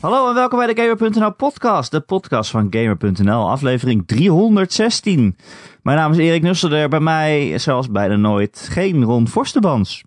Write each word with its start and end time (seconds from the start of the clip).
Hallo 0.00 0.28
en 0.28 0.34
welkom 0.34 0.58
bij 0.58 0.74
de 0.74 0.82
Gamer.nl 0.82 1.34
podcast, 1.34 1.90
de 1.90 2.00
podcast 2.00 2.50
van 2.50 2.66
Gamer.nl, 2.70 3.50
aflevering 3.50 4.06
316. 4.06 5.36
Mijn 5.82 5.96
naam 5.96 6.12
is 6.12 6.18
Erik 6.18 6.42
Nusselder, 6.42 6.88
bij 6.88 7.00
mij, 7.00 7.58
zoals 7.58 7.90
bijna 7.90 8.16
nooit, 8.16 8.68
geen 8.70 9.04
Ron 9.04 9.28
Forstebans. 9.28 10.04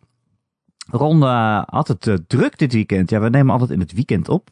Ron 0.92 1.18
uh, 1.22 1.62
had 1.66 1.88
het 1.88 2.06
uh, 2.06 2.16
druk 2.28 2.58
dit 2.58 2.74
weekend. 2.74 3.10
Ja, 3.10 3.20
we 3.20 3.30
nemen 3.30 3.52
altijd 3.52 3.70
in 3.70 3.80
het 3.80 3.94
weekend 3.94 4.30
op. 4.30 4.50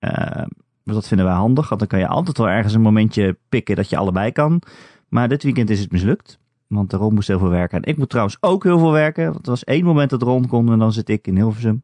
Uh, 0.00 0.44
dat 0.84 1.08
vinden 1.08 1.26
wij 1.26 1.34
handig, 1.34 1.68
want 1.68 1.80
dan 1.80 1.88
kan 1.88 1.98
je 1.98 2.08
altijd 2.08 2.38
wel 2.38 2.48
ergens 2.48 2.74
een 2.74 2.80
momentje 2.80 3.38
pikken 3.48 3.76
dat 3.76 3.90
je 3.90 3.96
allebei 3.96 4.32
kan. 4.32 4.62
Maar 5.08 5.28
dit 5.28 5.42
weekend 5.42 5.70
is 5.70 5.80
het 5.80 5.92
mislukt, 5.92 6.38
want 6.66 6.92
Ron 6.92 7.14
moest 7.14 7.28
heel 7.28 7.38
veel 7.38 7.48
werken. 7.48 7.82
En 7.82 7.90
ik 7.90 7.98
moet 7.98 8.08
trouwens 8.08 8.36
ook 8.40 8.64
heel 8.64 8.78
veel 8.78 8.92
werken, 8.92 9.32
want 9.32 9.44
er 9.44 9.50
was 9.50 9.64
één 9.64 9.84
moment 9.84 10.10
dat 10.10 10.22
Ron 10.22 10.46
kon 10.46 10.72
en 10.72 10.78
dan 10.78 10.92
zit 10.92 11.08
ik 11.08 11.26
in 11.26 11.36
Hilversum. 11.36 11.82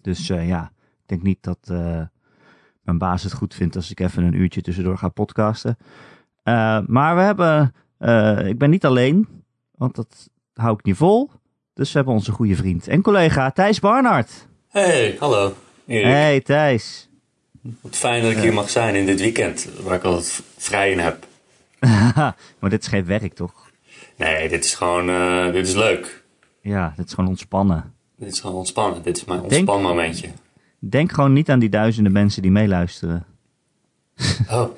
Dus 0.00 0.26
ja, 0.26 0.70
denk 1.08 1.22
niet 1.22 1.38
dat 1.40 1.58
uh, 1.70 2.02
mijn 2.82 2.98
baas 2.98 3.22
het 3.22 3.32
goed 3.32 3.54
vindt 3.54 3.76
als 3.76 3.90
ik 3.90 4.00
even 4.00 4.24
een 4.24 4.34
uurtje 4.34 4.60
tussendoor 4.60 4.98
ga 4.98 5.08
podcasten. 5.08 5.76
Uh, 6.44 6.78
maar 6.86 7.16
we 7.16 7.22
hebben, 7.22 7.74
uh, 7.98 8.46
ik 8.46 8.58
ben 8.58 8.70
niet 8.70 8.84
alleen, 8.84 9.28
want 9.70 9.94
dat 9.94 10.28
hou 10.54 10.74
ik 10.78 10.84
niet 10.84 10.96
vol. 10.96 11.30
Dus 11.74 11.88
we 11.92 11.96
hebben 11.96 12.14
onze 12.14 12.32
goede 12.32 12.56
vriend 12.56 12.88
en 12.88 13.02
collega 13.02 13.50
Thijs 13.50 13.80
Barnard. 13.80 14.46
Hey, 14.68 15.16
hallo. 15.18 15.54
Erik. 15.86 16.04
Hey 16.04 16.40
Thijs. 16.40 17.08
Wat 17.80 17.96
fijn 17.96 18.22
dat 18.22 18.30
ik 18.30 18.38
hier 18.38 18.52
mag 18.52 18.70
zijn 18.70 18.94
in 18.94 19.06
dit 19.06 19.20
weekend, 19.20 19.68
waar 19.82 19.94
ik 19.94 20.02
altijd 20.02 20.42
vrij 20.56 20.90
in 20.90 20.98
heb. 20.98 21.26
maar 22.58 22.70
dit 22.70 22.82
is 22.82 22.88
geen 22.88 23.04
werk, 23.04 23.34
toch? 23.34 23.70
Nee, 24.16 24.48
dit 24.48 24.64
is 24.64 24.74
gewoon, 24.74 25.06
dit 25.52 25.66
is 25.66 25.74
leuk. 25.74 26.24
Ja, 26.60 26.92
dit 26.96 27.06
is 27.06 27.14
gewoon 27.14 27.30
ontspannen. 27.30 27.94
Dit 28.16 28.32
is 28.32 28.40
gewoon 28.40 28.56
ontspannen. 28.56 29.02
Dit 29.02 29.16
is 29.16 29.24
mijn 29.24 29.40
ontspanmomentje. 29.40 30.28
Denk 30.78 31.12
gewoon 31.12 31.32
niet 31.32 31.50
aan 31.50 31.58
die 31.58 31.68
duizenden 31.68 32.12
mensen 32.12 32.42
die 32.42 32.50
meeluisteren. 32.50 33.26
Oh. 34.50 34.68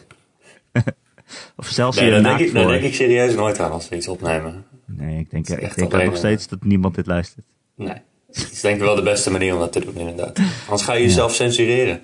of 1.57 1.67
zelfs 1.67 2.01
nee, 2.01 2.11
naakt 2.11 2.39
denk 2.39 2.49
ik, 2.49 2.55
daar 2.55 2.67
denk 2.67 2.83
ik 2.83 2.95
serieus 2.95 3.35
nooit 3.35 3.61
aan 3.61 3.71
als 3.71 3.89
we 3.89 3.97
iets 3.97 4.09
opnemen. 4.09 4.65
Nee, 4.85 5.19
ik 5.19 5.31
denk, 5.31 5.49
ik 5.49 5.59
echt 5.59 5.77
denk 5.77 6.05
nog 6.05 6.17
steeds 6.17 6.49
dat 6.49 6.65
niemand 6.65 6.95
dit 6.95 7.07
luistert. 7.07 7.47
Nee. 7.75 7.97
Het 8.27 8.53
is 8.53 8.61
denk 8.61 8.77
ik 8.77 8.83
wel 8.83 8.95
de 8.95 9.03
beste 9.03 9.31
manier 9.31 9.55
om 9.55 9.61
dat 9.61 9.73
te 9.73 9.81
doen, 9.81 9.95
inderdaad. 9.95 10.39
Anders 10.65 10.83
ga 10.83 10.93
je 10.93 11.03
jezelf 11.03 11.35
censureren. 11.35 12.01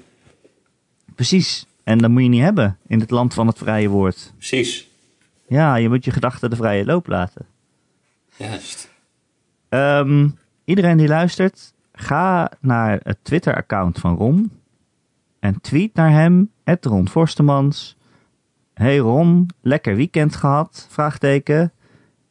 Precies. 1.15 1.67
En 1.85 1.99
dat 1.99 2.11
moet 2.11 2.23
je 2.23 2.29
niet 2.29 2.43
hebben 2.43 2.79
in 2.87 3.01
het 3.01 3.11
land 3.11 3.35
van 3.35 3.47
het 3.47 3.59
vrije 3.59 3.89
woord. 3.89 4.33
Precies. 4.37 4.89
Ja, 5.49 5.77
je 5.77 5.89
moet 5.89 6.05
je 6.05 6.11
gedachten 6.11 6.51
de 6.51 6.57
vrije 6.57 6.85
loop 6.85 7.07
laten. 7.07 7.47
Juist. 8.37 8.89
Ehm, 9.69 10.29
iedereen 10.65 10.97
die 10.97 11.09
luistert, 11.09 11.74
ga 11.95 12.51
naar 12.61 13.01
het 13.03 13.19
Twitter-account 13.23 13.99
van 13.99 14.17
Ron. 14.17 14.51
En 15.39 15.61
tweet 15.61 15.95
naar 15.95 16.11
hem, 16.11 16.51
Ron 16.81 17.09
Forstemans. 17.09 17.97
Hey 18.75 18.99
Ron, 18.99 19.51
lekker 19.61 19.97
weekend 19.97 20.37
gehad? 20.37 20.87
Vraagteken. 20.91 21.73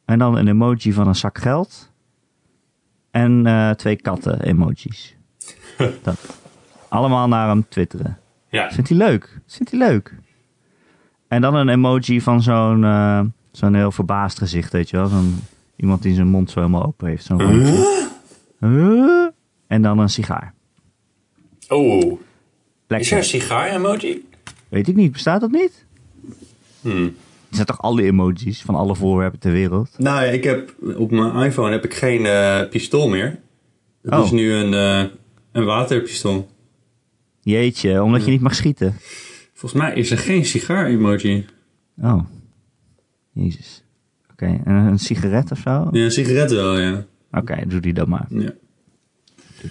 En 0.04 0.18
dan 0.18 0.36
een 0.36 0.48
emoji 0.48 0.92
van 0.92 1.06
een 1.06 1.14
zak 1.14 1.38
geld. 1.38 1.92
En 3.10 3.46
uh, 3.46 3.70
twee 3.70 3.96
katten 3.96 4.42
emojis. 4.42 5.16
Dat. 6.02 6.42
Allemaal 6.88 7.28
naar 7.28 7.48
hem 7.48 7.68
twitteren. 7.68 8.18
Ja. 8.48 8.70
Vindt 8.70 8.88
hij 8.88 8.98
leuk? 8.98 9.40
Vindt 9.46 9.70
hij 9.70 9.80
leuk? 9.80 10.14
En 11.28 11.40
dan 11.40 11.54
een 11.54 11.68
emoji 11.68 12.20
van 12.20 12.42
zo'n 12.42 12.82
uh, 12.82 13.20
zo'n 13.50 13.74
heel 13.74 13.92
verbaasd 13.92 14.38
gezicht, 14.38 14.72
weet 14.72 14.90
je 14.90 14.96
wel. 14.96 15.06
Zo'n 15.06 15.38
iemand 15.76 16.02
die 16.02 16.14
zijn 16.14 16.28
mond 16.28 16.50
zo 16.50 16.60
helemaal 16.60 16.84
open 16.84 17.08
heeft. 17.08 17.24
Zo'n 17.24 17.42
rondje. 17.42 18.08
Uh? 18.60 19.26
En 19.74 19.82
dan 19.82 19.98
een 19.98 20.08
sigaar. 20.08 20.54
Oh. 21.68 22.20
Is 22.88 23.10
er 23.10 23.18
een 23.18 23.24
sigaar-emoji? 23.24 24.24
Weet 24.68 24.88
ik 24.88 24.96
niet. 24.96 25.12
Bestaat 25.12 25.40
dat 25.40 25.50
niet? 25.50 25.84
Hmm. 26.80 27.04
Er 27.48 27.54
zijn 27.54 27.66
toch 27.66 27.82
alle 27.82 28.02
emojis 28.02 28.62
van 28.62 28.74
alle 28.74 28.94
voorwerpen 28.94 29.38
ter 29.38 29.52
wereld? 29.52 29.98
Nou 29.98 30.24
ik 30.24 30.44
heb 30.44 30.74
op 30.96 31.10
mijn 31.10 31.34
iPhone 31.34 31.70
heb 31.70 31.84
ik 31.84 31.94
geen 31.94 32.20
uh, 32.20 32.68
pistool 32.68 33.08
meer. 33.08 33.40
Het 34.02 34.12
Oh. 34.14 34.24
is 34.24 34.30
nu 34.30 34.52
een, 34.52 34.72
uh, 34.72 35.10
een 35.52 35.64
waterpistool. 35.64 36.48
Jeetje, 37.40 38.02
omdat 38.02 38.24
je 38.24 38.30
niet 38.30 38.40
mag 38.40 38.54
schieten. 38.54 38.96
Volgens 39.52 39.82
mij 39.82 39.94
is 39.94 40.10
er 40.10 40.18
geen 40.18 40.44
sigaar-emoji. 40.44 41.46
Oh. 42.02 42.24
Jezus. 43.32 43.84
Oké, 44.32 44.44
okay. 44.44 44.60
en 44.64 44.74
een 44.74 44.98
sigaret 44.98 45.50
of 45.50 45.58
zo? 45.58 45.88
Ja, 45.92 46.04
een 46.04 46.10
sigaret 46.10 46.50
wel, 46.52 46.80
ja. 46.80 46.92
Oké, 47.30 47.52
okay, 47.52 47.66
doe 47.66 47.80
die 47.80 47.92
dan 47.92 48.08
maar. 48.08 48.26
Ja. 48.28 48.52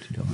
Dan. 0.09 0.26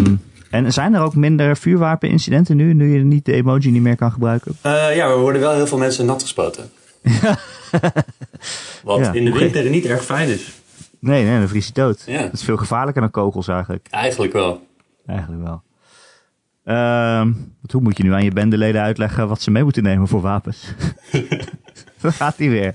Um, 0.00 0.20
en 0.50 0.72
zijn 0.72 0.94
er 0.94 1.00
ook 1.02 1.14
minder 1.14 1.56
vuurwapenincidenten 1.56 2.56
nu, 2.56 2.74
nu 2.74 2.96
je 2.98 3.04
niet 3.04 3.24
de 3.24 3.32
emoji 3.32 3.70
niet 3.70 3.82
meer 3.82 3.96
kan 3.96 4.12
gebruiken? 4.12 4.56
Uh, 4.66 4.72
ja, 4.96 5.08
er 5.08 5.18
worden 5.18 5.40
wel 5.40 5.54
heel 5.54 5.66
veel 5.66 5.78
mensen 5.78 6.06
nat 6.06 6.22
gespoten. 6.22 6.70
Wat 8.84 8.98
Ja. 8.98 9.12
in 9.12 9.24
de 9.24 9.32
winter 9.32 9.70
niet 9.70 9.84
erg 9.84 10.04
fijn 10.04 10.28
is. 10.28 10.52
Nee, 10.98 11.24
nee, 11.24 11.38
dan 11.38 11.48
vries 11.48 11.66
je 11.66 11.72
dood. 11.72 12.02
Ja. 12.06 12.22
Dat 12.22 12.32
is 12.32 12.42
veel 12.44 12.56
gevaarlijker 12.56 13.00
dan 13.02 13.10
kogels 13.10 13.48
eigenlijk. 13.48 13.86
Eigenlijk 13.90 14.32
wel. 14.32 14.66
Eigenlijk 15.06 15.42
wel. 15.42 15.62
Ehm, 16.64 17.32
hoe 17.70 17.80
moet 17.80 17.96
je 17.96 18.02
nu 18.02 18.12
aan 18.12 18.24
je 18.24 18.30
bendeleden 18.30 18.82
uitleggen 18.82 19.28
wat 19.28 19.42
ze 19.42 19.50
mee 19.50 19.62
moeten 19.64 19.82
nemen 19.82 20.08
voor 20.08 20.20
wapens? 20.20 20.64
Dan 22.00 22.12
gaat 22.12 22.36
hij 22.36 22.48
weer. 22.48 22.74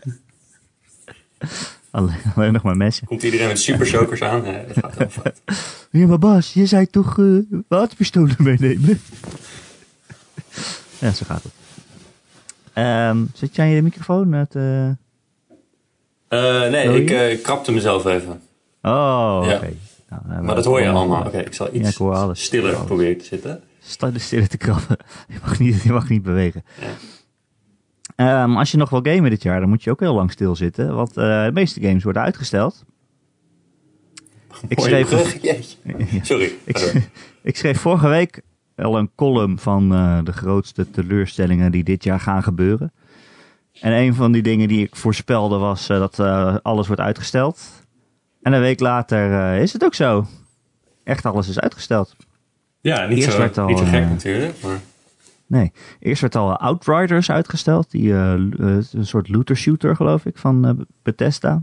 Alleen, 1.91 2.15
alleen 2.35 2.53
nog 2.53 2.61
maar 2.61 2.77
messen. 2.77 3.07
Komt 3.07 3.23
iedereen 3.23 3.47
met 3.47 3.59
super 3.59 3.87
soakers 3.87 4.21
aan? 4.21 4.41
Nee, 4.41 4.65
dat 4.81 4.93
gaat 4.93 5.11
fout. 5.11 5.41
Ja, 5.91 6.07
maar 6.07 6.19
Bas, 6.19 6.53
je 6.53 6.65
zei 6.65 6.89
toch 6.89 7.17
uh, 7.17 7.43
waterpistolen 7.67 8.35
meenemen? 8.37 9.01
ja, 11.01 11.11
zo 11.11 11.25
gaat 11.25 11.43
het. 11.43 11.53
Um, 13.09 13.31
zit 13.33 13.55
je 13.55 13.61
aan 13.61 13.67
je 13.67 13.81
microfoon? 13.81 14.31
Het, 14.31 14.55
uh... 14.55 14.87
Uh, 16.29 16.69
nee, 16.69 17.03
ik 17.31 17.43
krapte 17.43 17.71
mezelf 17.71 18.05
even. 18.05 18.41
Oh, 18.81 19.41
oké. 19.43 19.73
Ja. 20.09 20.21
Nou, 20.27 20.43
Maar 20.43 20.55
dat 20.55 20.65
hoor 20.65 20.81
je 20.81 20.89
allemaal. 20.89 21.25
Oké, 21.25 21.37
ik 21.37 21.53
zal 21.53 21.67
Ja, 21.67 21.79
iets 21.79 21.99
ik 21.99 22.29
stiller 22.33 22.83
proberen 22.83 23.17
te 23.17 23.25
zitten. 23.25 23.63
Sta 23.83 24.11
er 24.13 24.19
stil 24.19 24.47
te 24.47 24.57
krabben. 24.57 24.97
Je 25.27 25.37
mag 25.41 25.59
niet, 25.59 25.81
je 25.81 25.91
mag 25.91 26.09
niet 26.09 26.23
bewegen. 26.23 26.63
Um, 28.21 28.57
als 28.57 28.71
je 28.71 28.77
nog 28.77 28.89
wil 28.89 28.99
gamen 29.03 29.29
dit 29.29 29.43
jaar, 29.43 29.59
dan 29.59 29.69
moet 29.69 29.83
je 29.83 29.89
ook 29.89 29.99
heel 29.99 30.13
lang 30.13 30.31
stilzitten. 30.31 30.95
Want 30.95 31.09
uh, 31.09 31.45
de 31.45 31.51
meeste 31.53 31.81
games 31.81 32.03
worden 32.03 32.21
uitgesteld. 32.21 32.85
Ik 34.67 34.79
schreef. 34.79 35.09
Sorry. 36.21 36.51
ik, 36.63 37.09
ik 37.43 37.57
schreef 37.57 37.79
vorige 37.79 38.07
week 38.07 38.41
al 38.75 38.97
een 38.97 39.11
column 39.15 39.59
van 39.59 39.93
uh, 39.93 40.19
de 40.23 40.31
grootste 40.33 40.89
teleurstellingen 40.89 41.71
die 41.71 41.83
dit 41.83 42.03
jaar 42.03 42.19
gaan 42.19 42.43
gebeuren. 42.43 42.93
En 43.79 43.93
een 43.93 44.13
van 44.13 44.31
die 44.31 44.41
dingen 44.41 44.67
die 44.67 44.85
ik 44.85 44.95
voorspelde 44.95 45.57
was 45.57 45.89
uh, 45.89 45.99
dat 45.99 46.19
uh, 46.19 46.55
alles 46.61 46.87
wordt 46.87 47.01
uitgesteld. 47.01 47.61
En 48.41 48.53
een 48.53 48.61
week 48.61 48.79
later 48.79 49.53
is 49.55 49.73
het 49.73 49.83
ook 49.83 49.95
zo. 49.95 50.25
Echt 51.03 51.25
alles 51.25 51.47
is 51.47 51.59
uitgesteld. 51.59 52.15
Ja, 52.81 53.05
niet 53.05 53.17
Eerst 53.17 53.31
zo, 53.31 53.37
werd 53.37 53.57
al, 53.57 53.67
niet 53.67 53.77
zo 53.77 53.83
gek 53.83 54.03
eh, 54.03 54.09
natuurlijk. 54.09 54.61
Maar... 54.63 54.79
Nee, 55.51 55.71
eerst 55.99 56.21
werd 56.21 56.35
al 56.35 56.57
Outriders 56.57 57.31
uitgesteld. 57.31 57.91
Die, 57.91 58.03
uh, 58.03 58.33
uh, 58.33 58.77
een 58.91 59.05
soort 59.05 59.29
looter 59.29 59.55
shooter 59.55 59.95
geloof 59.95 60.25
ik 60.25 60.37
van 60.37 60.67
uh, 60.67 60.85
Bethesda. 61.01 61.61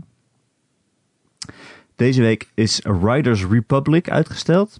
Deze 1.95 2.21
week 2.21 2.51
is 2.53 2.79
Riders 3.01 3.45
Republic 3.45 4.09
uitgesteld. 4.09 4.79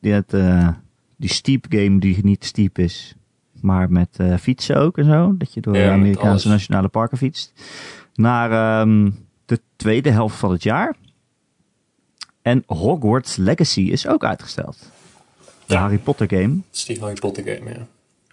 Die, 0.00 0.12
het, 0.12 0.32
uh, 0.34 0.68
die 1.16 1.30
steep 1.30 1.66
game 1.68 1.98
die 1.98 2.24
niet 2.24 2.44
steep 2.44 2.78
is. 2.78 3.14
Maar 3.60 3.90
met 3.90 4.18
fietsen 4.40 4.76
ook 4.76 4.98
en 4.98 5.04
zo. 5.04 5.34
Dat 5.36 5.54
je 5.54 5.60
door 5.60 5.72
de 5.72 5.88
Amerikaanse 5.90 6.48
nationale 6.48 6.88
parken 6.88 7.18
fietst. 7.18 7.52
Naar 8.14 8.80
um, 8.80 9.26
de 9.46 9.60
tweede 9.76 10.10
helft 10.10 10.36
van 10.36 10.50
het 10.50 10.62
jaar. 10.62 10.96
En 12.42 12.62
Hogwarts 12.66 13.36
Legacy 13.36 13.80
is 13.80 14.06
ook 14.06 14.24
uitgesteld. 14.24 14.90
De 15.66 15.74
Ja. 15.74 15.80
Harry 15.80 15.98
Potter 15.98 16.28
game. 16.28 16.54
Het 16.66 16.76
is 16.76 16.84
die 16.84 17.00
Harry 17.00 17.14
Potter 17.20 17.44
game, 17.44 17.70
ja. 17.70 17.86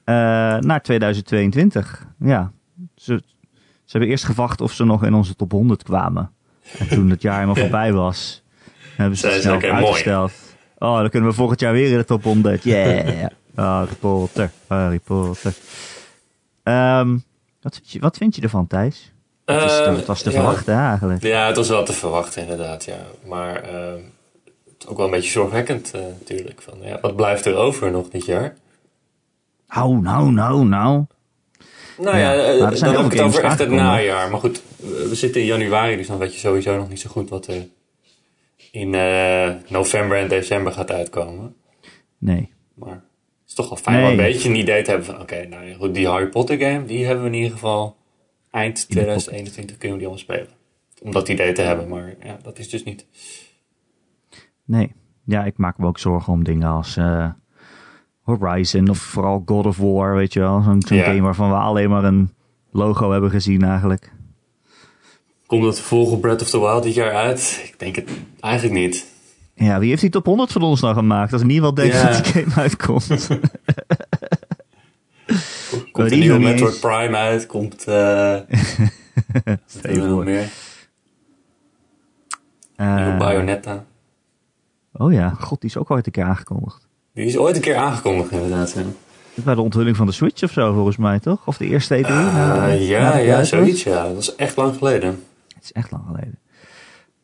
Uh, 0.06 0.16
naar 0.60 0.82
2022. 0.82 2.08
Ja, 2.20 2.52
ze, 2.96 3.22
ze 3.84 3.92
hebben 3.92 4.10
eerst 4.10 4.24
gewacht 4.24 4.62
of 4.62 4.72
ze 4.72 4.86
nog 4.86 5.04
in 5.04 5.14
onze 5.14 5.36
top 5.36 5.52
100 5.52 5.84
kwamen. 5.84 6.32
En 6.78 6.88
toen 6.88 7.10
het 7.10 7.22
jaar 7.22 7.34
helemaal 7.34 7.56
voorbij 7.66 7.94
was, 7.94 8.44
hebben 8.96 9.18
ze 9.18 9.28
het 9.28 9.42
snel 9.42 9.60
mooi. 9.60 9.72
uitgesteld. 9.72 10.32
Oh, 10.78 11.00
dan 11.00 11.10
kunnen 11.10 11.30
we 11.30 11.36
volgend 11.36 11.60
jaar 11.60 11.74
weer 11.74 11.92
in 11.92 11.98
de 11.98 12.06
top 12.06 12.24
100. 12.24 12.64
Yeah! 12.74 13.26
Harry 13.56 13.96
Potter, 14.00 14.52
Harry 14.68 15.00
Potter. 15.00 15.54
Um, 16.64 17.24
wat, 17.62 17.76
vind 17.76 17.92
je, 17.92 18.00
wat 18.00 18.18
vind 18.18 18.36
je 18.36 18.42
ervan, 18.42 18.68
Thijs? 18.68 19.14
Het, 19.46 19.64
is, 19.64 19.80
Eh, 19.80 19.96
het 19.96 20.06
was 20.06 20.22
te 20.22 20.30
ja. 20.30 20.36
verwachten, 20.36 20.76
eigenlijk. 20.76 21.24
Ja, 21.24 21.48
het 21.48 21.56
was 21.56 21.70
wel 21.70 21.84
te 21.86 21.94
verwachten 21.94 22.42
inderdaad, 22.42 22.84
ja. 22.84 23.06
Maar 23.26 23.56
eh, 23.64 23.94
het 24.66 24.76
is 24.80 24.88
ook 24.88 24.98
wel 24.98 25.06
een 25.06 25.12
beetje 25.12 25.32
zorgwekkend 25.32 25.92
eh, 25.94 26.02
natuurlijk. 26.02 26.62
Van, 26.62 26.74
ja, 26.82 26.98
wat 27.02 27.16
blijft 27.16 27.46
er 27.46 27.56
over 27.56 27.92
nog 27.92 28.10
dit 28.10 28.26
jaar? 28.26 28.56
Nou, 29.68 30.02
nou, 30.02 30.32
nou, 30.32 30.66
nou. 30.66 31.06
Nou 31.98 32.18
Ja, 32.18 32.32
ja, 32.34 32.54
eh, 32.54 32.62
maar 32.62 32.78
zijn 32.78 32.94
dan 32.94 33.04
heb 33.04 33.12
ik 33.12 33.18
het 33.18 33.28
over 33.28 33.44
echt 33.44 33.60
het 33.60 33.70
najaar. 33.70 34.30
Maar 34.30 34.40
goed, 34.40 34.62
we 34.78 35.06
we 35.10 35.16
zitten 35.16 35.42
in 35.42 35.48
januari, 35.48 35.96
dus 35.98 36.08
dan 36.08 36.18
weet 36.18 36.34
je 36.34 36.40
sowieso 36.40 36.78
nog 36.78 36.90
niet 36.90 37.00
zo 37.00 37.10
goed 37.10 37.30
wat 37.30 37.48
er 37.48 37.68
in 38.72 38.94
eh, 38.94 39.52
november 39.68 40.18
en 40.18 40.28
december 40.28 40.72
gaat 40.72 40.92
uitkomen. 40.92 41.56
Nee. 42.18 42.54
Maar 42.74 42.94
het 42.94 43.48
is 43.48 43.54
toch 43.54 43.70
wel 43.70 43.78
fijn 43.78 43.96
Nee. 43.96 44.06
om 44.06 44.12
een 44.12 44.18
beetje 44.18 44.50
een 44.50 44.56
idee 44.56 44.84
te 44.84 44.90
hebben 44.90 45.08
van... 45.08 45.22
Oké, 45.22 45.46
nou 45.48 45.74
goed, 45.74 45.94
die 45.94 46.08
Harry 46.08 46.28
Potter 46.28 46.58
game, 46.58 46.86
die 46.86 47.06
hebben 47.06 47.24
we 47.24 47.30
in 47.30 47.36
ieder 47.36 47.52
geval... 47.52 47.98
Eind 48.52 48.90
2021 48.90 49.78
kunnen 49.78 49.98
we 49.98 50.04
die 50.04 50.14
allemaal 50.14 50.36
spelen. 50.36 50.54
Om 51.02 51.12
dat 51.12 51.30
idee 51.30 51.52
te 51.52 51.62
hebben, 51.62 51.88
maar 51.88 52.16
ja, 52.24 52.38
dat 52.42 52.60
is 52.60 52.70
dus 52.70 52.84
niet. 52.84 53.06
Nee. 54.66 54.96
Ja, 55.26 55.44
ik 55.46 55.58
maak 55.58 55.78
me 55.78 55.88
ook 55.88 56.00
zorgen 56.00 56.34
om 56.34 56.44
dingen 56.44 56.70
als 56.70 56.98
eh, 56.98 57.30
Horizon 58.26 58.90
of 58.90 58.98
vooral 58.98 59.44
God 59.46 59.66
of 59.66 59.78
War, 59.78 60.16
weet 60.16 60.34
je 60.34 60.40
wel. 60.40 60.62
Zo'n 60.62 60.82
zo'n 60.88 60.98
Ja. 60.98 61.04
game 61.04 61.22
waarvan 61.22 61.50
we 61.50 61.56
alleen 61.56 61.90
maar 61.90 62.04
een 62.04 62.34
logo 62.72 63.12
hebben 63.12 63.30
gezien 63.30 63.64
eigenlijk. 63.64 64.14
Komt 65.46 65.64
het 65.66 65.76
vervolg 65.76 66.20
Breath 66.20 66.42
of 66.42 66.50
the 66.50 66.60
Wild 66.60 66.84
dit 66.84 66.94
jaar 66.94 67.12
uit? 67.14 67.62
Ik 67.68 67.80
denk 67.80 67.96
het 67.96 68.10
eigenlijk 68.40 68.74
niet. 68.76 69.14
Ja, 69.54 69.80
wie 69.80 69.90
heeft 69.90 70.02
die 70.02 70.10
top 70.10 70.26
100 70.26 70.52
van 70.52 70.62
ons 70.62 70.82
nou 70.82 70.94
gemaakt? 70.96 71.34
Als 71.34 71.44
niemand 71.44 71.76
denkt 71.76 71.96
Ja. 71.96 72.12
dat 72.12 72.24
die 72.24 72.34
game 72.34 72.56
uitkomt. 72.56 73.08
Komt 75.92 76.12
een 76.12 76.20
nieuwe 76.20 76.40
Metroid. 76.40 76.80
Prime 76.80 77.16
uit? 77.18 77.46
Komt... 77.46 77.84
we 77.84 78.38
nog 79.82 80.24
meer? 80.24 80.50
Nieuwe 82.78 83.16
Bayonetta. 83.18 83.86
oh 84.94 85.14
ja, 85.14 85.30
god, 85.30 85.62
die 85.62 85.70
is 85.70 85.78
ook 85.78 85.92
ooit 85.92 86.06
een 86.06 86.12
keer 86.12 86.24
aangekondigd. 86.24 86.85
Die 87.16 87.26
is 87.26 87.38
ooit 87.38 87.56
een 87.56 87.62
keer 87.62 87.76
aangekondigd 87.76 88.32
inderdaad. 88.32 88.74
Ja, 88.74 88.84
bij 89.44 89.56
de 89.56 89.62
onthulling 89.62 89.96
van 89.96 90.06
de 90.06 90.12
Switch 90.12 90.44
of 90.44 90.52
zo, 90.52 90.74
volgens 90.74 90.98
mij, 90.98 91.20
toch? 91.20 91.48
Of 91.48 91.58
de 91.58 91.66
eerste 91.66 91.96
E3? 91.98 92.02
na- 92.02 92.30
Eh, 92.30 92.48
na 92.62 92.66
ja, 92.66 93.18
ja, 93.18 93.44
zoiets 93.44 93.84
ja. 93.84 94.08
Dat 94.08 94.18
is 94.18 94.36
echt 94.36 94.56
lang 94.56 94.76
geleden. 94.78 95.24
Het 95.56 95.64
is 95.64 95.72
echt 95.72 95.92
lang 95.92 96.04
geleden. 96.08 96.40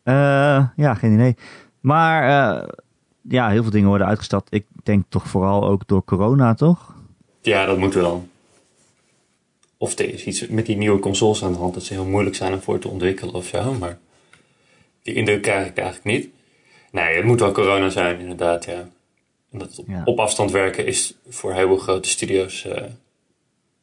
Eh, 0.03 0.65
ja, 0.75 0.93
geen 0.93 1.13
idee. 1.13 1.35
Maar 1.79 2.23
eh, 2.57 2.67
ja, 3.21 3.49
heel 3.49 3.61
veel 3.61 3.71
dingen 3.71 3.87
worden 3.87 4.07
uitgesteld. 4.07 4.47
Ik 4.49 4.65
denk 4.83 5.05
toch 5.09 5.27
vooral 5.27 5.67
ook 5.67 5.87
door 5.87 6.03
corona, 6.03 6.53
toch? 6.53 6.93
Ja, 7.41 7.65
dat 7.65 7.77
moet 7.77 7.93
wel. 7.93 8.27
Of 9.77 9.99
er 9.99 10.13
is 10.13 10.23
iets 10.25 10.47
met 10.47 10.65
die 10.65 10.77
nieuwe 10.77 10.99
consoles 10.99 11.43
aan 11.43 11.51
de 11.51 11.57
hand 11.57 11.73
dat 11.73 11.83
ze 11.83 11.93
heel 11.93 12.05
moeilijk 12.05 12.35
zijn 12.35 12.53
om 12.53 12.61
voor 12.61 12.79
te 12.79 12.87
ontwikkelen 12.87 13.33
of 13.33 13.45
zo. 13.45 13.73
Maar 13.73 13.97
die 15.03 15.13
indruk 15.13 15.41
krijg 15.41 15.67
ik 15.67 15.77
eigenlijk 15.77 16.05
niet. 16.17 16.29
Nee, 16.91 17.15
het 17.15 17.25
moet 17.25 17.39
wel 17.39 17.51
corona 17.51 17.89
zijn, 17.89 18.19
inderdaad, 18.19 18.65
ja. 18.65 18.87
En 19.51 19.59
dat 19.59 19.77
op, 19.79 19.87
Ja. 19.87 20.01
op 20.05 20.19
afstand 20.19 20.51
werken 20.51 20.85
is 20.85 21.13
voor 21.29 21.53
heel 21.53 21.67
veel 21.67 21.77
grote 21.77 22.09
studio's 22.09 22.65
eh, 22.65 22.83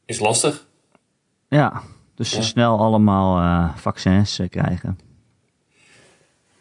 is 0.05 0.19
lastig. 0.19 0.67
Ja, 1.49 1.83
dus 2.15 2.33
Ja. 2.33 2.43
snel 2.43 2.79
allemaal 2.79 3.39
eh, 3.39 3.77
vaccins 3.77 4.39
eh, 4.39 4.49
krijgen. 4.49 4.99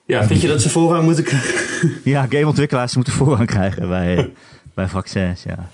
Ja, 0.06 0.24
vind 0.28 0.42
je 0.42 0.48
dat 0.48 0.62
ze 0.62 0.70
voorrang 0.70 1.04
moeten 1.04 1.24
krijgen? 1.24 1.66
Ja, 2.04 2.22
gameontwikkelaars 2.30 2.96
moeten 2.96 3.14
voorrang 3.14 3.48
krijgen 3.48 3.88
bij, 3.88 4.32
bij 4.76 4.88
vaccins, 4.88 5.44
ja. 5.44 5.70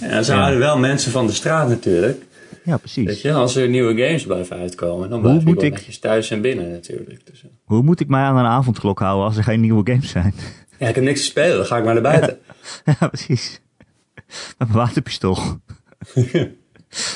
Ja, 0.00 0.22
ze 0.22 0.32
Ja. 0.32 0.38
houden 0.38 0.58
wel 0.58 0.78
mensen 0.78 1.12
van 1.12 1.26
de 1.26 1.32
straat 1.32 1.68
natuurlijk. 1.68 2.24
Ja, 2.64 2.70
Weet 2.72 2.80
precies. 2.80 3.22
je, 3.22 3.32
als 3.32 3.56
er 3.56 3.68
nieuwe 3.68 4.04
games 4.04 4.24
blijven 4.26 4.56
uitkomen, 4.56 5.10
dan 5.10 5.20
blijf 5.20 5.42
je 5.44 5.50
ik- 5.50 5.60
netjes 5.72 5.98
thuis 5.98 6.30
en 6.30 6.40
binnen 6.40 6.70
natuurlijk. 6.70 7.26
Dus. 7.26 7.44
Hoe 7.64 7.82
moet 7.82 8.00
ik 8.00 8.08
mij 8.08 8.22
aan 8.22 8.36
een 8.36 8.44
avondklok 8.44 8.98
houden 8.98 9.24
als 9.26 9.36
er 9.36 9.42
geen 9.44 9.60
nieuwe 9.60 9.90
games 9.92 10.08
zijn? 10.08 10.34
ja, 10.78 10.88
ik 10.88 10.94
heb 10.94 11.04
niks 11.04 11.20
te 11.20 11.26
spelen, 11.26 11.56
dan 11.56 11.66
ga 11.66 11.76
ik 11.76 11.84
maar 11.84 11.92
naar 11.94 12.02
buiten. 12.02 12.38
ja, 13.00 13.08
precies. 13.08 13.60
Met 14.26 14.54
mijn 14.58 14.72
waterpistool. 14.72 15.38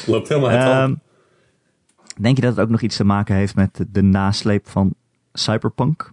Loopt 0.06 0.28
helemaal 0.28 0.50
uit. 0.50 0.90
Ehm, 0.90 0.94
denk 2.20 2.36
je 2.36 2.42
dat 2.42 2.56
het 2.56 2.64
ook 2.64 2.70
nog 2.70 2.80
iets 2.80 2.96
te 2.96 3.04
maken 3.04 3.34
heeft 3.34 3.54
met 3.54 3.76
de, 3.76 3.90
de 3.90 4.02
nasleep 4.02 4.68
van 4.68 4.94
Cyberpunk? 5.32 6.12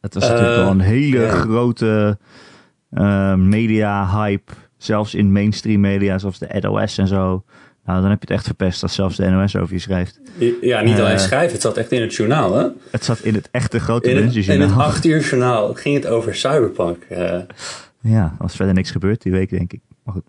Het 0.00 0.14
was 0.14 0.22
natuurlijk 0.22 0.56
Eh, 0.56 0.62
wel 0.62 0.70
een 0.70 0.80
hele 0.80 1.28
grote 1.28 2.18
eh, 2.90 3.34
media-hype. 3.34 4.52
Zelfs 4.76 5.14
in 5.14 5.32
mainstream 5.32 5.80
media, 5.80 6.18
zoals 6.18 6.38
de 6.38 6.58
NOS 6.60 6.98
en 6.98 7.06
zo. 7.08 7.44
Nou, 7.84 8.00
dan 8.00 8.10
heb 8.10 8.18
je 8.22 8.26
het 8.26 8.36
echt 8.36 8.46
verpest 8.46 8.82
als 8.82 8.94
zelfs 8.94 9.16
de 9.16 9.28
NOS 9.30 9.56
over 9.56 9.74
je 9.74 9.80
schrijft. 9.80 10.20
Ja, 10.60 10.80
niet 10.80 10.98
Eh, 10.98 11.04
alleen 11.04 11.18
schrijven, 11.18 11.52
het 11.52 11.60
zat 11.62 11.76
echt 11.76 11.92
in 11.92 12.00
het 12.00 12.14
journaal, 12.14 12.54
hè? 12.54 12.66
Het 12.90 13.04
zat 13.04 13.18
in 13.20 13.34
het 13.34 13.48
echte 13.50 13.80
grote 13.80 14.10
In 14.10 14.16
het, 14.26 14.34
in 14.46 14.60
het 14.60 14.76
acht 14.88 15.04
uur 15.04 15.20
journaal 15.20 15.74
ging 15.74 15.94
het 15.94 16.06
over 16.06 16.34
Cyberpunk. 16.34 17.02
eh. 17.08 17.38
Ja, 18.00 18.22
er 18.24 18.32
was 18.38 18.56
verder 18.56 18.74
niks 18.74 18.90
gebeurd 18.90 19.22
die 19.22 19.32
week, 19.32 19.50
denk 19.50 19.72
ik. 19.72 19.80
Maar 20.04 20.14
goed. 20.14 20.22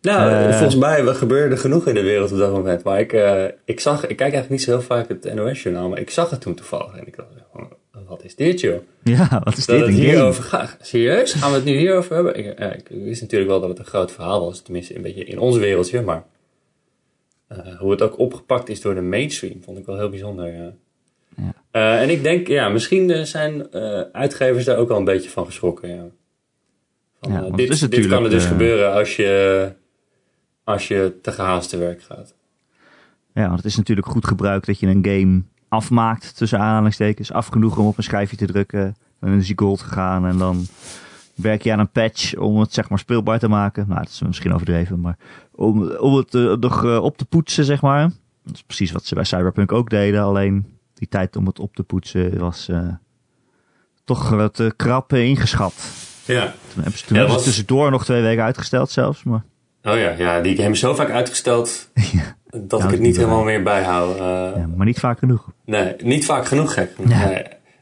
nou, 0.00 0.30
Eh. 0.30 0.52
volgens 0.56 0.76
mij 0.76 1.14
gebeurde 1.14 1.56
genoeg 1.56 1.86
in 1.86 1.94
de 1.94 2.02
wereld 2.02 2.32
op 2.32 2.38
dat 2.38 2.52
moment. 2.52 2.82
Maar 2.82 3.00
ik, 3.00 3.12
eh, 3.12 3.44
ik 3.64 3.80
zag, 3.80 4.00
ik 4.00 4.06
kijk 4.16 4.20
eigenlijk 4.20 4.50
niet 4.50 4.62
zo 4.62 4.70
heel 4.70 4.82
vaak 4.82 5.08
het 5.08 5.34
NOS-journaal, 5.34 5.88
maar 5.88 5.98
ik 5.98 6.10
zag 6.10 6.30
het 6.30 6.40
toen 6.40 6.54
toevallig. 6.54 6.96
En 6.96 7.06
ik 7.06 7.16
dacht, 7.16 7.28
oh, 7.52 7.62
wat 8.08 8.24
is 8.24 8.34
dit, 8.36 8.60
joh? 8.60 8.78
Ja, 9.02 9.40
wat 9.44 9.56
is 9.56 9.66
Dat 9.66 9.76
dit? 9.76 9.86
het 9.86 9.94
Een 9.94 10.00
game? 10.02 10.10
hierover 10.16 10.42
gaat. 10.44 10.76
Serieus? 10.80 11.32
Gaan 11.32 11.50
we 11.50 11.56
het 11.56 11.64
nu 11.64 11.76
hierover 11.76 12.14
hebben? 12.14 12.38
Ik, 12.38 12.46
eh, 12.46 12.72
ik 12.72 12.88
wist 12.88 13.20
natuurlijk 13.20 13.50
wel 13.50 13.60
dat 13.60 13.68
het 13.68 13.78
een 13.78 13.84
groot 13.84 14.12
verhaal 14.12 14.44
was. 14.44 14.60
Tenminste, 14.62 14.96
een 14.96 15.02
beetje 15.02 15.24
in 15.24 15.38
ons 15.38 15.56
wereldje. 15.56 16.02
Maar 16.02 16.24
eh, 17.48 17.78
hoe 17.78 17.90
het 17.90 18.02
ook 18.02 18.18
opgepakt 18.18 18.68
is 18.68 18.80
door 18.80 18.94
de 18.94 19.00
mainstream, 19.00 19.62
vond 19.62 19.78
ik 19.78 19.86
wel 19.86 19.96
heel 19.96 20.08
bijzonder. 20.08 20.46
Ja. 20.46 20.72
Ja. 21.36 21.54
Eh, 21.70 22.02
en 22.02 22.10
ik 22.10 22.22
denk, 22.22 22.46
ja, 22.46 22.68
misschien 22.68 23.10
eh, 23.10 23.22
zijn 23.22 23.72
uitgevers 24.12 24.64
daar 24.64 24.76
ook 24.76 24.88
wel 24.88 24.98
een 24.98 25.04
beetje 25.04 25.30
van 25.30 25.46
geschrokken. 25.46 25.88
Ja. 25.88 26.06
Van, 27.20 27.32
Ja, 27.32 27.50
dit, 27.50 27.70
is 27.70 27.80
dit 27.80 28.06
kan 28.06 28.24
er 28.24 28.30
dus 28.30 28.44
gebeuren 28.44 28.92
als 28.92 29.16
je, 29.16 29.72
als 30.64 30.88
je 30.88 31.18
te 31.22 31.32
gehaast 31.32 31.68
te 31.68 31.76
werk 31.76 32.02
gaat. 32.02 32.34
Ja, 33.34 33.46
want 33.46 33.56
het 33.56 33.64
is 33.64 33.76
natuurlijk 33.76 34.06
goed 34.06 34.26
gebruik 34.26 34.66
dat 34.66 34.80
je 34.80 34.86
een 34.86 35.06
game 35.06 35.42
afmaakt, 35.68 36.36
tussen 36.36 36.58
aanhalingstekens. 36.58 37.32
Af 37.32 37.46
genoeg 37.46 37.78
om 37.78 37.86
op 37.86 37.96
een 37.96 38.02
schijfje 38.02 38.36
te 38.36 38.46
drukken. 38.46 38.96
Dan 39.20 39.32
is 39.32 39.46
die 39.46 39.58
gold 39.58 39.80
gegaan 39.80 40.26
en 40.26 40.38
dan 40.38 40.66
werk 41.36 41.62
je 41.62 41.72
aan 41.72 41.78
een 41.78 41.90
patch 41.90 42.36
om 42.36 42.60
het 42.60 42.72
zeg 42.72 42.88
maar 42.88 42.98
speelbaar 42.98 43.38
te 43.38 43.48
maken. 43.48 43.84
Nou, 43.88 44.00
dat 44.02 44.10
is 44.10 44.22
misschien 44.22 44.54
overdreven, 44.54 45.00
maar 45.00 45.16
om, 45.54 45.90
om 45.90 46.14
het 46.16 46.34
eh, 46.34 46.52
nog 46.54 46.84
eh, 46.84 47.02
op 47.02 47.16
te 47.18 47.24
poetsen, 47.24 47.64
zeg 47.64 47.80
maar. 47.82 48.10
Dat 48.44 48.54
is 48.54 48.62
precies 48.62 48.92
wat 48.92 49.04
ze 49.04 49.14
bij 49.14 49.24
Cyberpunk 49.24 49.72
ook 49.72 49.90
deden. 49.90 50.22
Alleen 50.22 50.66
die 50.94 51.08
tijd 51.08 51.36
om 51.36 51.46
het 51.46 51.58
op 51.60 51.74
te 51.74 51.82
poetsen 51.82 52.38
was 52.38 52.68
eh, 52.68 52.88
toch 54.04 54.32
eh, 54.32 54.66
krap 54.76 55.12
ingeschat. 55.12 55.74
Ja. 56.24 56.42
Toen 56.72 56.82
hebben 56.82 56.98
ze, 56.98 57.04
toen 57.04 57.16
Ja, 57.16 57.22
hebben 57.22 57.28
ze 57.28 57.34
was- 57.34 57.44
tussendoor 57.44 57.90
nog 57.90 58.04
twee 58.04 58.22
weken 58.22 58.44
uitgesteld 58.44 58.90
zelfs. 58.90 59.22
Maar 59.22 59.44
Oh 59.82 59.96
ja, 59.98 60.10
ja, 60.10 60.40
die 60.40 60.56
is 60.56 60.80
zo 60.80 60.94
vaak 60.94 61.10
uitgesteld 61.10 61.90
ja, 62.12 62.36
dat 62.50 62.70
Nou, 62.70 62.84
ik 62.84 62.90
het 62.90 63.00
niet 63.00 63.16
helemaal 63.16 63.44
meer 63.44 63.62
bijhoud. 63.62 64.16
Ja, 64.56 64.66
maar 64.76 64.86
niet 64.86 64.98
vaak 64.98 65.18
genoeg. 65.18 65.50
Nee, 65.64 65.94
niet 66.02 66.24
vaak 66.24 66.46
genoeg 66.46 66.72
gek. 66.74 66.98
Nee. 66.98 67.34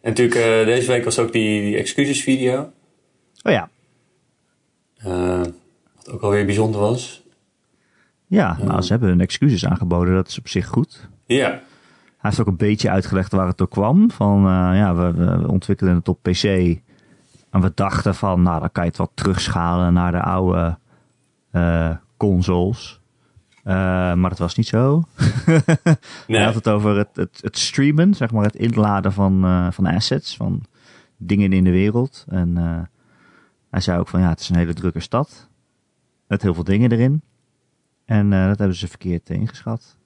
En 0.03 0.11
natuurlijk, 0.11 0.65
deze 0.67 0.91
week 0.91 1.05
was 1.05 1.19
ook 1.19 1.33
die, 1.33 1.61
die 1.63 1.77
excuses 1.77 2.23
video. 2.23 2.73
Oh 3.47 3.53
ja, 3.53 3.69
Eh, 4.97 5.43
wat 5.97 6.11
ook 6.11 6.21
alweer 6.23 6.45
bijzonder 6.47 6.81
was. 6.81 7.23
Ja, 8.27 8.57
nou, 8.63 8.83
ze 8.83 8.91
hebben 8.91 9.09
hun 9.09 9.21
excuses 9.21 9.67
aangeboden. 9.67 10.15
Dat 10.15 10.29
is 10.29 10.39
op 10.39 10.49
zich 10.49 10.67
goed. 10.67 11.09
Ja, 11.27 11.49
Hij 11.49 11.61
heeft 12.33 12.41
ook 12.41 12.47
een 12.47 12.57
beetje 12.57 12.91
uitgelegd 12.91 13.33
waar 13.33 13.47
het 13.47 13.59
door 13.59 13.69
kwam. 13.69 14.11
Van, 14.11 14.39
eh, 14.39 14.79
ja, 14.79 14.95
we, 14.95 15.49
ontwikkelen 15.49 15.95
het 15.95 16.09
op 16.09 16.19
PC. 16.23 16.45
En 17.51 17.61
we 17.61 17.73
dachten 17.75 18.15
van, 18.15 18.43
nou, 18.43 18.61
dan 18.61 18.73
kan 18.73 18.83
je 18.85 18.89
het 18.89 18.99
wat 18.99 19.11
terugschalen 19.15 19.93
naar 19.93 20.13
de 20.13 20.23
oude 20.23 20.79
eh, 21.51 21.91
consoles. 22.17 23.01
Eh, 23.65 23.75
maar 24.15 24.29
dat 24.31 24.39
was 24.39 24.55
niet 24.55 24.67
zo. 24.67 25.03
Hij 25.45 25.97
nee. 26.27 26.43
had 26.43 26.55
het 26.55 26.69
over 26.69 26.97
het, 26.97 27.09
het, 27.13 27.39
het 27.43 27.59
streamen, 27.59 28.15
zeg 28.15 28.31
maar 28.31 28.45
het 28.45 28.55
inladen 28.55 29.13
van, 29.13 29.45
eh, 29.45 29.67
van 29.71 29.87
assets, 29.87 30.37
van 30.37 30.63
dingen 31.17 31.53
in 31.53 31.65
de 31.65 31.71
wereld. 31.71 32.25
En 32.29 32.57
eh, 32.57 32.79
hij 33.75 33.83
zei 33.83 33.99
ook 33.99 34.09
van, 34.09 34.21
ja, 34.21 34.29
het 34.29 34.41
is 34.41 34.49
een 34.49 34.57
hele 34.57 34.73
drukke 34.73 35.01
stad. 35.01 35.49
Met 36.27 36.43
heel 36.43 36.55
veel 36.55 36.65
dingen 36.65 36.93
erin. 36.93 37.23
En 38.05 38.33
eh, 38.33 38.47
dat 38.47 38.59
hebben 38.59 38.77
ze 38.77 38.89
verkeerd 38.89 39.31
ingeschat. 39.31 39.97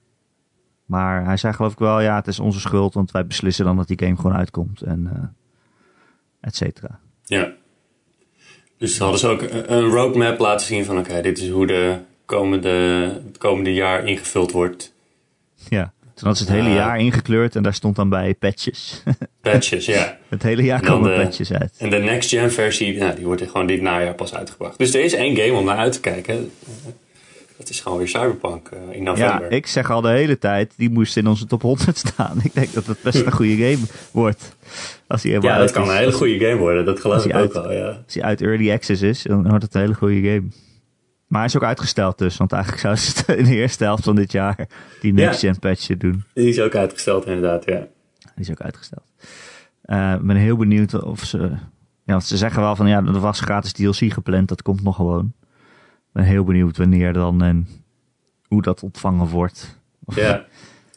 Maar 0.85 1.25
hij 1.25 1.37
zei 1.37 1.53
geloof 1.53 1.71
ik 1.71 1.79
wel, 1.79 1.99
ja, 1.99 2.15
het 2.15 2.27
is 2.27 2.39
onze 2.39 2.59
schuld, 2.59 2.93
want 2.93 3.11
wij 3.11 3.27
beslissen 3.27 3.65
dan 3.65 3.75
dat 3.75 3.87
die 3.87 3.99
game 3.99 4.15
gewoon 4.15 4.35
uitkomt. 4.35 4.81
En 4.81 5.07
eh 5.07 5.27
et 6.41 6.55
cetera. 6.55 6.99
Ja. 7.23 7.53
Dus 8.77 8.95
ze 8.95 9.01
hadden 9.01 9.19
ze 9.19 9.27
ook 9.27 9.41
een 9.41 9.73
een 9.73 9.89
roadmap 9.89 10.39
laten 10.39 10.65
zien 10.65 10.85
van... 10.85 10.97
Oké, 10.97 11.21
dit 11.21 11.37
is 11.37 11.49
hoe 11.49 11.67
de 11.67 11.99
komende, 12.25 12.69
het 13.25 13.37
komende 13.37 13.73
jaar 13.73 14.07
ingevuld 14.07 14.51
wordt. 14.51 14.93
Ja. 15.55 15.93
Toen 16.19 16.27
hadden 16.27 16.45
ze 16.47 16.51
het 16.53 16.61
hele 16.61 16.69
Eh. 16.75 16.75
jaar 16.75 16.99
ingekleurd 16.99 17.55
en 17.55 17.63
daar 17.63 17.73
stond 17.73 17.95
dan 17.95 18.09
bij 18.09 18.33
patches. 18.39 19.03
Patches, 19.41 19.85
ja. 19.85 20.17
het 20.29 20.43
hele 20.43 20.63
jaar 20.63 20.81
komen 20.81 21.17
de- 21.17 21.23
patches 21.23 21.53
uit. 21.53 21.73
En 21.77 21.89
de 21.89 21.97
next 21.97 22.29
gen 22.29 22.51
versie, 22.51 22.97
nou, 22.97 23.15
die 23.15 23.25
wordt 23.25 23.41
gewoon 23.41 23.67
dit 23.67 23.81
najaar 23.81 24.13
pas 24.15 24.33
uitgebracht. 24.33 24.77
Dus 24.77 24.93
er 24.93 25.03
is 25.03 25.13
één 25.13 25.35
game 25.35 25.53
om 25.53 25.65
naar 25.65 25.77
uit 25.77 25.91
te 25.93 25.99
kijken. 25.99 26.51
Dat 27.57 27.69
is 27.69 27.79
gewoon 27.79 27.97
weer 27.97 28.07
Cyberpunk 28.07 28.67
eh, 28.67 28.79
in 28.95 29.03
Ja, 29.03 29.09
november. 29.09 29.51
ik 29.51 29.67
zeg 29.67 29.91
al 29.91 30.01
de 30.01 30.09
hele 30.09 30.37
tijd, 30.37 30.73
die 30.77 30.89
moest 30.89 31.17
in 31.17 31.27
onze 31.27 31.45
top 31.45 31.61
100 31.61 31.97
staan. 32.07 32.37
Ik 32.43 32.53
denk 32.53 32.73
dat 32.73 32.85
het 32.85 33.01
best 33.01 33.25
een 33.25 33.31
goede 33.31 33.55
game 33.55 33.85
wordt. 34.11 34.55
Als 35.07 35.23
helemaal 35.23 35.49
ja, 35.51 35.57
dat 35.57 35.71
kan 35.71 35.83
is. 35.83 35.89
een 35.89 35.95
hele 35.97 36.11
goede 36.11 36.39
game 36.39 36.55
worden. 36.57 36.85
Dat 36.85 36.99
geloof 36.99 37.25
ik 37.25 37.31
ook 37.33 37.37
uit- 37.39 37.53
wel, 37.53 37.71
ja. 37.73 37.87
Als 38.05 38.13
hij 38.13 38.23
uit 38.23 38.41
early 38.41 38.71
access 38.71 39.01
is, 39.01 39.21
dan 39.23 39.47
wordt 39.49 39.63
het 39.63 39.73
een 39.75 39.81
hele 39.81 39.93
goede 39.93 40.21
game. 40.29 40.43
Maar 41.29 41.39
hij 41.39 41.47
is 41.49 41.55
ook 41.55 41.63
uitgesteld 41.63 42.17
dus, 42.17 42.37
want 42.37 42.51
eigenlijk 42.51 42.81
zouden 42.81 43.03
ze 43.03 43.13
het 43.17 43.27
in 43.39 43.43
de 43.45 43.55
eerste 43.55 43.83
helft 43.83 44.03
van 44.03 44.15
dit 44.15 44.31
jaar 44.31 44.67
die 45.01 45.13
next 45.13 45.39
gen 45.39 45.59
patch 45.59 45.87
doen. 45.97 46.23
Die 46.33 46.47
is 46.49 46.59
ook 46.61 46.75
uitgesteld 46.75 47.25
inderdaad, 47.25 47.65
ja. 47.65 47.79
Die 48.19 48.29
is 48.35 48.51
ook 48.51 48.61
uitgesteld. 48.61 49.03
Eh, 49.81 50.13
Ik 50.13 50.21
ben 50.27 50.35
heel 50.35 50.57
benieuwd 50.57 51.03
of 51.03 51.23
ze 51.23 51.37
Ja, 52.03 52.15
want 52.15 52.23
ze 52.23 52.37
zeggen 52.37 52.61
wel 52.61 52.75
van 52.75 52.87
ja, 52.87 52.97
er 53.05 53.19
was 53.19 53.39
gratis 53.39 53.71
DLC 53.71 54.13
gepland, 54.13 54.47
dat 54.47 54.61
komt 54.61 54.83
nog 54.83 54.95
gewoon. 54.95 55.33
Ik 55.97 56.09
ben 56.11 56.23
heel 56.23 56.43
benieuwd 56.43 56.77
wanneer 56.77 57.13
dan 57.13 57.41
en 57.43 57.67
hoe 58.47 58.61
dat 58.61 58.83
ontvangen 58.83 59.27
wordt. 59.27 59.79
Of- 60.05 60.15
Ja. 60.25 60.45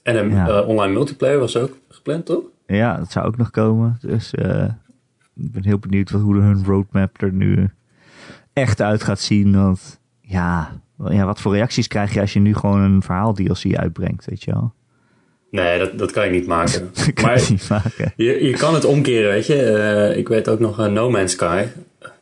En 0.02 0.16
een 0.18 0.30
Ja. 0.30 0.48
eh, 0.48 0.68
online 0.68 0.92
multiplayer 0.92 1.38
was 1.38 1.56
ook 1.56 1.76
gepland, 1.88 2.26
toch? 2.26 2.42
Ja, 2.66 2.96
dat 2.96 3.12
zou 3.12 3.26
ook 3.26 3.36
nog 3.36 3.50
komen. 3.50 3.98
Dus 4.00 4.34
eh, 4.34 4.64
ik 5.36 5.52
ben 5.52 5.64
heel 5.64 5.78
benieuwd 5.78 6.10
wat, 6.10 6.20
hoe 6.20 6.36
hun 6.40 6.64
roadmap 6.64 7.22
er 7.22 7.32
nu 7.32 7.70
echt 8.52 8.80
uit 8.80 9.02
gaat 9.02 9.20
zien. 9.20 9.52
Want 9.56 10.00
ja, 10.32 10.80
ja, 11.08 11.24
wat 11.24 11.40
voor 11.40 11.54
reacties 11.54 11.86
krijg 11.88 12.14
je 12.14 12.20
als 12.20 12.32
je 12.32 12.40
nu 12.40 12.54
gewoon 12.54 12.80
een 12.80 13.02
verhaal 13.02 13.32
DLC 13.34 13.76
uitbrengt, 13.76 14.24
weet 14.24 14.42
je 14.44 14.50
wel? 14.52 14.72
Nee, 15.50 15.78
dat, 15.78 15.98
dat 15.98 16.10
kan 16.10 16.24
je 16.24 16.30
niet 16.30 16.46
maken. 16.46 16.90
Dat 16.94 17.12
kan 17.12 17.24
maar 17.24 17.40
je 17.40 17.46
niet 17.50 17.68
maken. 17.68 18.12
je, 18.16 18.44
je 18.44 18.52
kan 18.52 18.74
het 18.74 18.84
omkeren, 18.84 19.30
weet 19.30 19.46
je. 19.46 19.62
Eh, 19.62 20.16
ik 20.18 20.28
weet 20.28 20.48
ook 20.48 20.58
nog 20.58 20.80
eh, 20.80 20.86
No 20.86 21.10
Man's 21.10 21.32
Sky. 21.32 21.64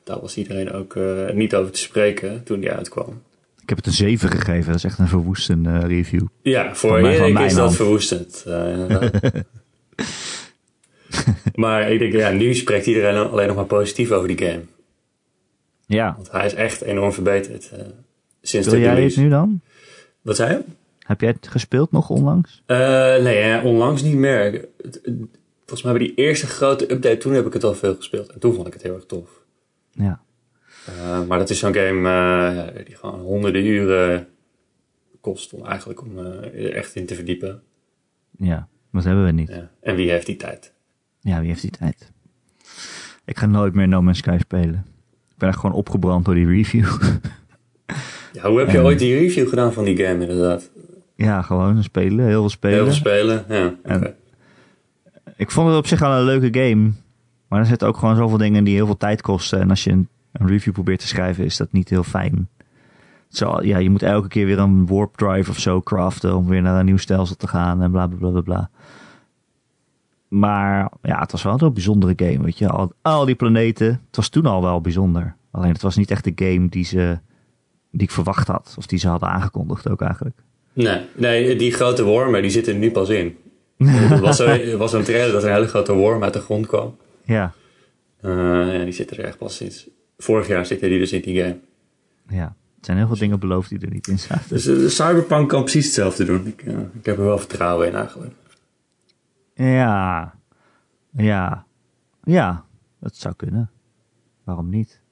Daar 0.05 0.21
was 0.21 0.37
iedereen 0.37 0.73
ook 0.73 0.97
eh, 0.97 1.31
niet 1.33 1.55
over 1.55 1.73
te 1.73 1.79
spreken 1.79 2.45
toen 2.45 2.61
die 2.61 2.73
uitkwam. 2.73 3.23
Ik 3.62 3.69
heb 3.69 3.76
het 3.76 3.87
een 3.87 3.93
7 3.93 4.31
gegeven. 4.31 4.67
Dat 4.67 4.75
is 4.76 4.85
echt 4.85 4.99
een 4.99 5.09
verwoestende 5.09 5.79
review. 5.79 6.26
Ja, 6.43 6.75
voor 6.75 7.00
mij- 7.00 7.19
Erik 7.21 7.38
is 7.38 7.55
dat 7.55 7.75
verwoestend. 7.75 8.45
maar 11.55 11.90
ik 11.90 11.99
denk, 11.99 12.12
ja, 12.12 12.31
nu 12.31 12.55
spreekt 12.55 12.87
iedereen 12.87 13.17
alleen 13.17 13.47
nog 13.47 13.57
maar 13.57 13.64
positief 13.64 14.11
over 14.11 14.29
die 14.29 14.38
game. 14.47 14.61
Ja. 15.94 16.14
Want 16.16 16.30
hij 16.30 16.47
is 16.47 16.54
echt 16.54 16.80
enorm 16.80 17.12
verbeterd 17.12 17.70
eh, 17.70 17.78
sinds 18.42 18.66
Wil 18.66 18.76
de 18.76 18.82
jij 18.85 19.02
het 19.02 19.16
nu 19.16 19.28
dan? 19.28 19.61
Wat 20.23 20.37
zei 20.37 20.52
je? 20.52 20.62
Heb 20.99 21.20
jij 21.20 21.30
het 21.30 21.49
gespeeld 21.49 21.90
nog 21.90 22.11
onlangs? 22.11 22.62
Eh, 22.66 22.76
nee, 23.23 23.62
onlangs 23.62 24.02
niet 24.02 24.14
meer. 24.14 24.68
Volgens 25.59 25.82
mij 25.82 25.92
bij 25.92 26.06
die 26.06 26.14
eerste 26.14 26.47
grote 26.47 26.92
update, 26.92 27.16
toen 27.16 27.32
heb 27.32 27.47
ik 27.47 27.52
het 27.52 27.64
al 27.64 27.75
veel 27.75 27.94
gespeeld. 27.94 28.30
En 28.30 28.40
toen 28.40 28.54
vond 28.54 28.66
ik 28.66 28.73
het 28.73 28.82
heel 28.82 28.94
erg 28.94 29.06
tof. 29.06 29.30
Ja. 29.92 30.20
Eh, 30.87 31.26
maar 31.26 31.38
dat 31.38 31.50
is 31.50 31.59
zo'n 31.59 31.75
game 31.75 32.82
die 32.85 32.97
gewoon 32.97 33.20
honderden 33.20 33.64
uren 33.64 34.28
kost 35.20 35.52
om 35.52 35.66
eigenlijk 35.66 36.02
om 36.02 36.18
echt 36.54 36.94
in 36.94 37.06
te 37.06 37.14
verdiepen. 37.14 37.62
Ja. 38.37 38.68
Dat 38.92 39.04
hebben 39.04 39.25
we 39.25 39.32
niet. 39.32 39.49
Ja. 39.49 39.70
En 39.80 39.97
wie 39.97 40.11
heeft 40.11 40.26
die 40.26 40.37
tijd? 40.37 40.73
Ja, 41.20 41.40
wie 41.40 41.49
heeft 41.49 41.62
die 41.62 41.70
tijd? 41.70 42.12
Ik 43.25 43.38
ga 43.38 43.47
nooit 43.47 43.75
meer 43.75 43.88
No 43.88 44.02
Man's 44.02 44.18
Sky 44.18 44.37
spelen. 44.40 44.87
Ik 45.40 45.47
ben 45.47 45.54
echt 45.54 45.64
gewoon 45.64 45.76
opgebrand 45.76 46.25
door 46.25 46.35
die 46.35 46.47
review. 46.47 46.85
Ja, 48.32 48.49
hoe 48.49 48.59
heb 48.59 48.70
je 48.70 48.78
En- 48.78 48.85
ooit 48.85 48.99
die 48.99 49.18
review 49.18 49.49
gedaan 49.49 49.73
van 49.73 49.85
die 49.85 49.97
game 49.97 50.20
inderdaad? 50.20 50.70
ja, 51.14 51.42
gewoon 51.42 51.82
spelen. 51.82 52.26
Heel 52.26 52.40
veel 52.40 52.49
spelen. 52.49 52.76
Heel 52.76 52.85
veel 52.85 52.94
spelen? 52.94 53.44
Ja. 53.49 53.75
Ik 55.37 55.50
vond 55.50 55.68
het 55.68 55.76
op 55.76 55.87
zich 55.87 55.99
wel 56.00 56.11
een 56.18 56.25
leuke 56.25 56.61
game. 56.61 56.90
Maar 57.49 57.59
er 57.61 57.66
zitten 57.66 57.88
ook 57.88 57.97
gewoon 57.97 58.16
zoveel 58.16 58.38
dingen 58.38 58.64
die 58.64 58.75
heel 58.75 58.87
veel 58.87 58.97
tijd 58.97 59.23
kosten. 59.23 59.61
En 59.61 59.70
als 59.70 59.85
je 59.85 59.90
een, 59.90 60.09
een 60.32 60.47
review 60.47 60.73
probeert 60.73 61.00
te 61.00 61.06
schrijven, 61.06 61.44
is 61.44 61.56
dat 61.56 61.73
niet 61.73 61.88
heel 61.88 62.02
fijn. 62.04 62.49
Zo, 63.28 63.59
ja, 63.62 63.78
je 63.78 63.90
moet 63.90 64.02
elke 64.02 64.28
keer 64.28 64.47
weer 64.47 64.59
een 64.59 64.87
warp 64.87 65.16
drive 65.16 65.50
of 65.50 65.59
zo 65.59 65.80
craften 65.82 66.37
om 66.37 66.47
weer 66.49 66.62
naar 66.62 66.78
een 66.78 66.85
nieuw 66.85 66.97
stelsel 66.97 67.37
te 67.37 67.49
gaan 67.49 67.82
en 67.82 67.90
bla 67.90 68.06
bla 68.06 68.18
bla 68.18 68.30
bla 68.30 68.40
bla. 68.40 68.70
Maar 70.30 70.90
ja, 71.02 71.20
het 71.20 71.32
was 71.32 71.42
wel 71.42 71.52
een 71.52 71.58
heel 71.58 71.70
bijzondere 71.72 72.12
game, 72.16 72.44
weet 72.44 72.58
je. 72.58 72.68
Al, 72.68 72.92
al 73.02 73.25
die 73.25 73.34
planeten, 73.34 73.87
het 73.87 74.16
was 74.16 74.28
toen 74.28 74.46
al 74.46 74.62
wel 74.62 74.80
bijzonder. 74.80 75.34
Alleen 75.50 75.72
het 75.72 75.82
was 75.82 75.96
niet 75.96 76.10
echt 76.10 76.25
de 76.25 76.32
game 76.34 76.68
die, 76.68 76.84
ze, 76.84 77.18
die 77.90 78.02
ik 78.02 78.10
verwacht 78.10 78.46
had. 78.49 78.75
Of 78.78 78.87
die 78.87 78.99
ze 78.99 79.08
hadden 79.08 79.28
aangekondigd 79.28 79.88
ook 79.88 80.00
eigenlijk. 80.00 80.37
Nee, 80.72 81.00
nee, 81.16 81.56
die 81.56 81.72
grote 81.72 82.04
wormen 82.04 82.42
die 82.42 82.50
zitten 82.50 82.72
er 82.72 82.78
nu 82.78 82.90
pas 82.90 83.08
in. 83.08 83.37
Er 84.10 84.20
was, 84.20 84.38
er 84.38 84.76
was 84.76 84.92
een 84.92 85.02
trailer 85.04 85.32
dat 85.32 85.42
er 85.42 85.49
een 85.49 85.54
hele 85.54 85.66
grote 85.68 85.92
worm 85.92 86.22
uit 86.22 86.32
de 86.32 86.40
grond 86.40 86.66
kwam. 86.66 86.96
Ja, 87.25 87.52
Eh, 88.20 88.30
ja, 88.78 88.84
die 88.84 88.92
zitten 88.92 89.16
er 89.16 89.25
echt 89.25 89.38
pas 89.38 89.56
sinds... 89.56 89.88
Vorig 90.18 90.46
jaar 90.49 90.66
zitten 90.66 90.88
die 90.88 90.99
dus 90.99 91.12
in 91.12 91.20
die 91.20 91.40
game. 91.42 91.58
ja. 92.28 92.44
Er 92.78 92.87
zijn 92.87 92.96
heel 92.99 93.06
veel 93.06 93.16
dingen 93.18 93.40
beloofd 93.40 93.68
die 93.68 93.78
er 93.80 93.90
niet 93.90 94.08
in 94.08 94.18
zaten. 94.18 94.49
Dus 94.49 94.66
eh, 94.66 94.88
Cyberpunk 94.88 95.49
kan 95.49 95.62
precies 95.62 95.84
hetzelfde 95.84 96.25
doen. 96.25 96.46
Ik, 96.46 96.62
eh, 96.66 96.72
ik 96.99 97.06
heb 97.06 97.18
er 97.18 97.25
wel 97.25 97.38
vertrouwen 97.38 97.87
in 97.87 97.94
eigenlijk. 97.94 98.32
Ja, 99.61 100.35
ja, 101.11 101.64
ja, 102.23 102.64
dat 102.99 103.17
zou 103.17 103.35
kunnen. 103.35 103.71
Waarom 104.45 104.69
niet? 104.69 105.02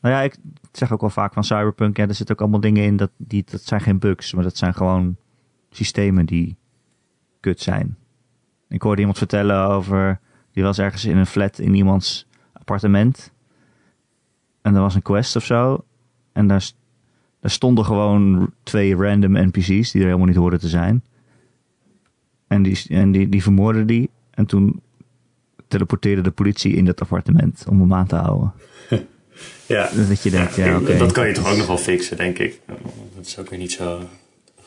Nou 0.00 0.14
ja, 0.14 0.20
ik 0.20 0.36
zeg 0.72 0.92
ook 0.92 1.00
wel 1.00 1.10
vaak 1.10 1.32
van 1.32 1.44
Cyberpunk, 1.44 1.96
ja, 1.96 2.06
er 2.06 2.14
zitten 2.14 2.34
ook 2.34 2.40
allemaal 2.40 2.60
dingen 2.60 2.84
in, 2.84 2.96
dat, 2.96 3.10
die, 3.16 3.44
dat 3.50 3.62
zijn 3.62 3.80
geen 3.80 3.98
bugs, 3.98 4.34
maar 4.34 4.44
dat 4.44 4.56
zijn 4.56 4.74
gewoon 4.74 5.16
systemen 5.70 6.26
die 6.26 6.56
kut 7.40 7.60
zijn. 7.60 7.96
Ik 8.68 8.82
hoorde 8.82 9.00
iemand 9.00 9.18
vertellen 9.18 9.66
over, 9.66 10.20
die 10.52 10.62
was 10.62 10.78
ergens 10.78 11.04
in 11.04 11.16
een 11.16 11.26
flat 11.26 11.58
in 11.58 11.74
iemands 11.74 12.26
appartement. 12.52 13.32
En 14.62 14.74
er 14.74 14.80
was 14.80 14.94
een 14.94 15.02
quest 15.02 15.36
of 15.36 15.44
zo. 15.44 15.84
En 16.32 16.46
daar 16.46 16.70
stonden 17.42 17.84
gewoon 17.84 18.52
twee 18.62 18.96
random 18.96 19.32
NPC's 19.32 19.90
die 19.90 20.00
er 20.00 20.06
helemaal 20.06 20.26
niet 20.26 20.36
hoorden 20.36 20.60
te 20.60 20.68
zijn. 20.68 21.02
En 22.48 22.62
die, 22.62 22.84
en 22.88 23.12
die, 23.12 23.28
die 23.28 23.42
vermoordden 23.42 23.86
die. 23.86 24.10
En 24.30 24.46
toen 24.46 24.80
teleporteerde 25.68 26.22
de 26.22 26.30
politie 26.30 26.74
in 26.74 26.84
dat 26.84 27.00
appartement 27.00 27.64
om 27.68 27.80
hem 27.80 27.94
aan 27.94 28.06
te 28.06 28.16
houden. 28.16 28.52
Ja, 29.66 29.90
Dat 30.08 30.22
je 30.22 30.30
denkt, 30.30 30.56
ja, 30.56 30.78
dat 30.78 31.12
kan 31.12 31.26
je 31.28 31.34
toch 31.34 31.50
ook 31.50 31.56
nog 31.56 31.66
wel 31.66 31.78
fixen, 31.78 32.16
denk 32.16 32.38
ik. 32.38 32.60
Dat 33.16 33.26
is 33.26 33.38
ook 33.38 33.50
weer 33.50 33.58
niet 33.58 33.72
zo... 33.72 34.00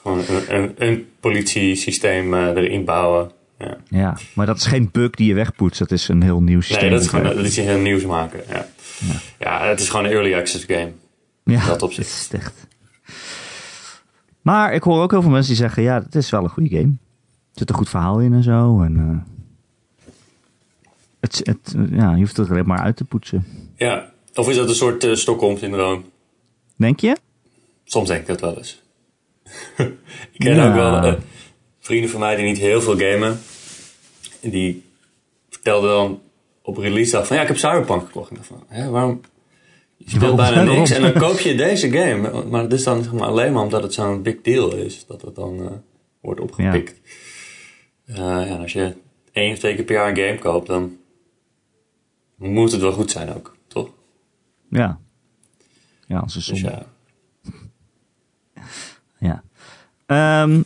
Gewoon 0.01 0.19
een, 0.19 0.55
een, 0.55 0.73
een 0.77 1.07
politiesysteem 1.19 2.33
eh, 2.33 2.47
erin 2.47 2.85
bouwen. 2.85 3.31
Ja. 3.59 3.77
Ja, 3.87 4.17
maar 4.35 4.45
dat 4.45 4.57
is 4.57 4.65
geen 4.65 4.89
bug 4.91 5.09
die 5.09 5.27
je 5.27 5.33
wegpoetst. 5.33 5.79
Dat 5.79 5.91
is 5.91 6.07
een 6.07 6.21
heel 6.21 6.41
nieuw 6.41 6.61
systeem. 6.61 6.81
Nee, 6.81 6.91
dat 6.91 7.01
is 7.01 7.07
gewoon 7.07 7.25
dat 7.25 7.45
is 7.45 7.57
heel 7.57 7.79
nieuws 7.79 8.05
maken. 8.05 8.41
Ja. 8.49 8.67
Ja. 9.39 9.67
het 9.67 9.79
is 9.79 9.89
gewoon 9.89 10.05
een 10.05 10.11
early 10.11 10.33
access 10.33 10.65
game. 10.65 10.91
ja, 11.43 11.65
dat 11.65 11.81
opzicht. 11.81 12.23
het 12.23 12.33
is 12.33 12.39
echt. 12.39 12.67
Maar 14.41 14.73
ik 14.73 14.83
hoor 14.83 15.01
ook 15.01 15.11
heel 15.11 15.21
veel 15.21 15.31
mensen 15.31 15.53
die 15.53 15.61
zeggen, 15.61 15.83
ja, 15.83 16.01
het 16.03 16.15
is 16.15 16.29
wel 16.29 16.43
een 16.43 16.49
goede 16.49 16.77
game. 16.77 16.93
Er 17.53 17.57
zit 17.59 17.69
een 17.69 17.75
goed 17.75 17.89
verhaal 17.89 18.19
in 18.19 18.33
en 18.33 18.43
zo. 18.43 18.81
En, 18.81 18.97
eh, 18.97 20.11
het, 21.19 21.41
het, 21.43 21.75
ja, 21.91 22.11
je 22.13 22.19
hoeft 22.19 22.37
het 22.37 22.49
alleen 22.49 22.67
maar 22.67 22.79
uit 22.79 22.95
te 22.95 23.03
poetsen. 23.03 23.45
Ja, 23.75 24.11
of 24.35 24.49
is 24.49 24.55
dat 24.55 24.69
een 24.69 24.75
soort 24.75 25.03
eh 25.03 25.13
Stockholm-syndroom? 25.15 26.03
Denk 26.75 26.99
je? 26.99 27.15
Soms 27.83 28.07
denk 28.07 28.21
ik 28.21 28.27
dat 28.27 28.41
wel 28.41 28.57
eens. 28.57 28.81
ik 30.31 30.37
ken 30.37 30.55
Ja. 30.55 30.67
ook 30.67 30.73
wel 30.73 30.95
eh, 31.03 31.13
vrienden 31.79 32.09
van 32.09 32.19
mij 32.19 32.35
die 32.35 32.45
niet 32.45 32.57
heel 32.57 32.81
veel 32.81 32.97
gamen. 32.97 33.39
Die 34.41 34.83
vertelden 35.49 35.89
dan 35.89 36.21
op 36.61 36.77
release 36.77 37.11
dag 37.11 37.27
van 37.27 37.35
ja, 37.35 37.41
ik 37.41 37.47
heb 37.47 37.57
Cyberpunk 37.57 38.05
gekocht. 38.05 38.29
En 38.31 38.43
van, 38.43 38.63
hè, 38.67 38.89
waarom? 38.89 39.21
Je 39.97 40.09
speelt 40.09 40.35
bijna 40.35 40.63
niks 40.73 40.89
Waarom? 40.89 41.05
en 41.07 41.13
dan 41.19 41.29
koop 41.29 41.39
je 41.39 41.55
deze 41.55 41.89
game. 41.91 42.43
Maar 42.49 42.61
het 42.63 42.73
is 42.73 42.83
dan 42.83 43.03
zeg 43.03 43.13
maar, 43.13 43.27
alleen 43.27 43.53
maar 43.53 43.63
omdat 43.63 43.83
het 43.83 43.93
zo'n 43.93 44.21
big 44.21 44.41
deal 44.41 44.75
is. 44.75 45.05
Dat 45.07 45.21
het 45.21 45.35
dan 45.35 45.81
wordt 46.21 46.39
opgepikt. 46.41 46.99
Ja, 48.13 48.45
en 48.45 48.59
als 48.59 48.73
je 48.73 48.95
één 49.31 49.51
of 49.51 49.59
twee 49.59 49.75
keer 49.75 49.83
per 49.83 49.95
jaar 49.95 50.09
een 50.09 50.15
game 50.15 50.39
koopt, 50.39 50.67
dan 50.67 50.97
moet 52.37 52.71
het 52.71 52.81
wel 52.81 52.91
goed 52.91 53.11
zijn 53.11 53.33
ook, 53.33 53.55
toch? 53.67 53.89
Ja. 54.69 54.99
Ja, 56.07 56.19
als 56.19 56.35
een 56.35 56.53
Dus 56.53 56.61
ja, 56.61 56.85
Ja. 59.29 59.43
Ehm, 60.05 60.61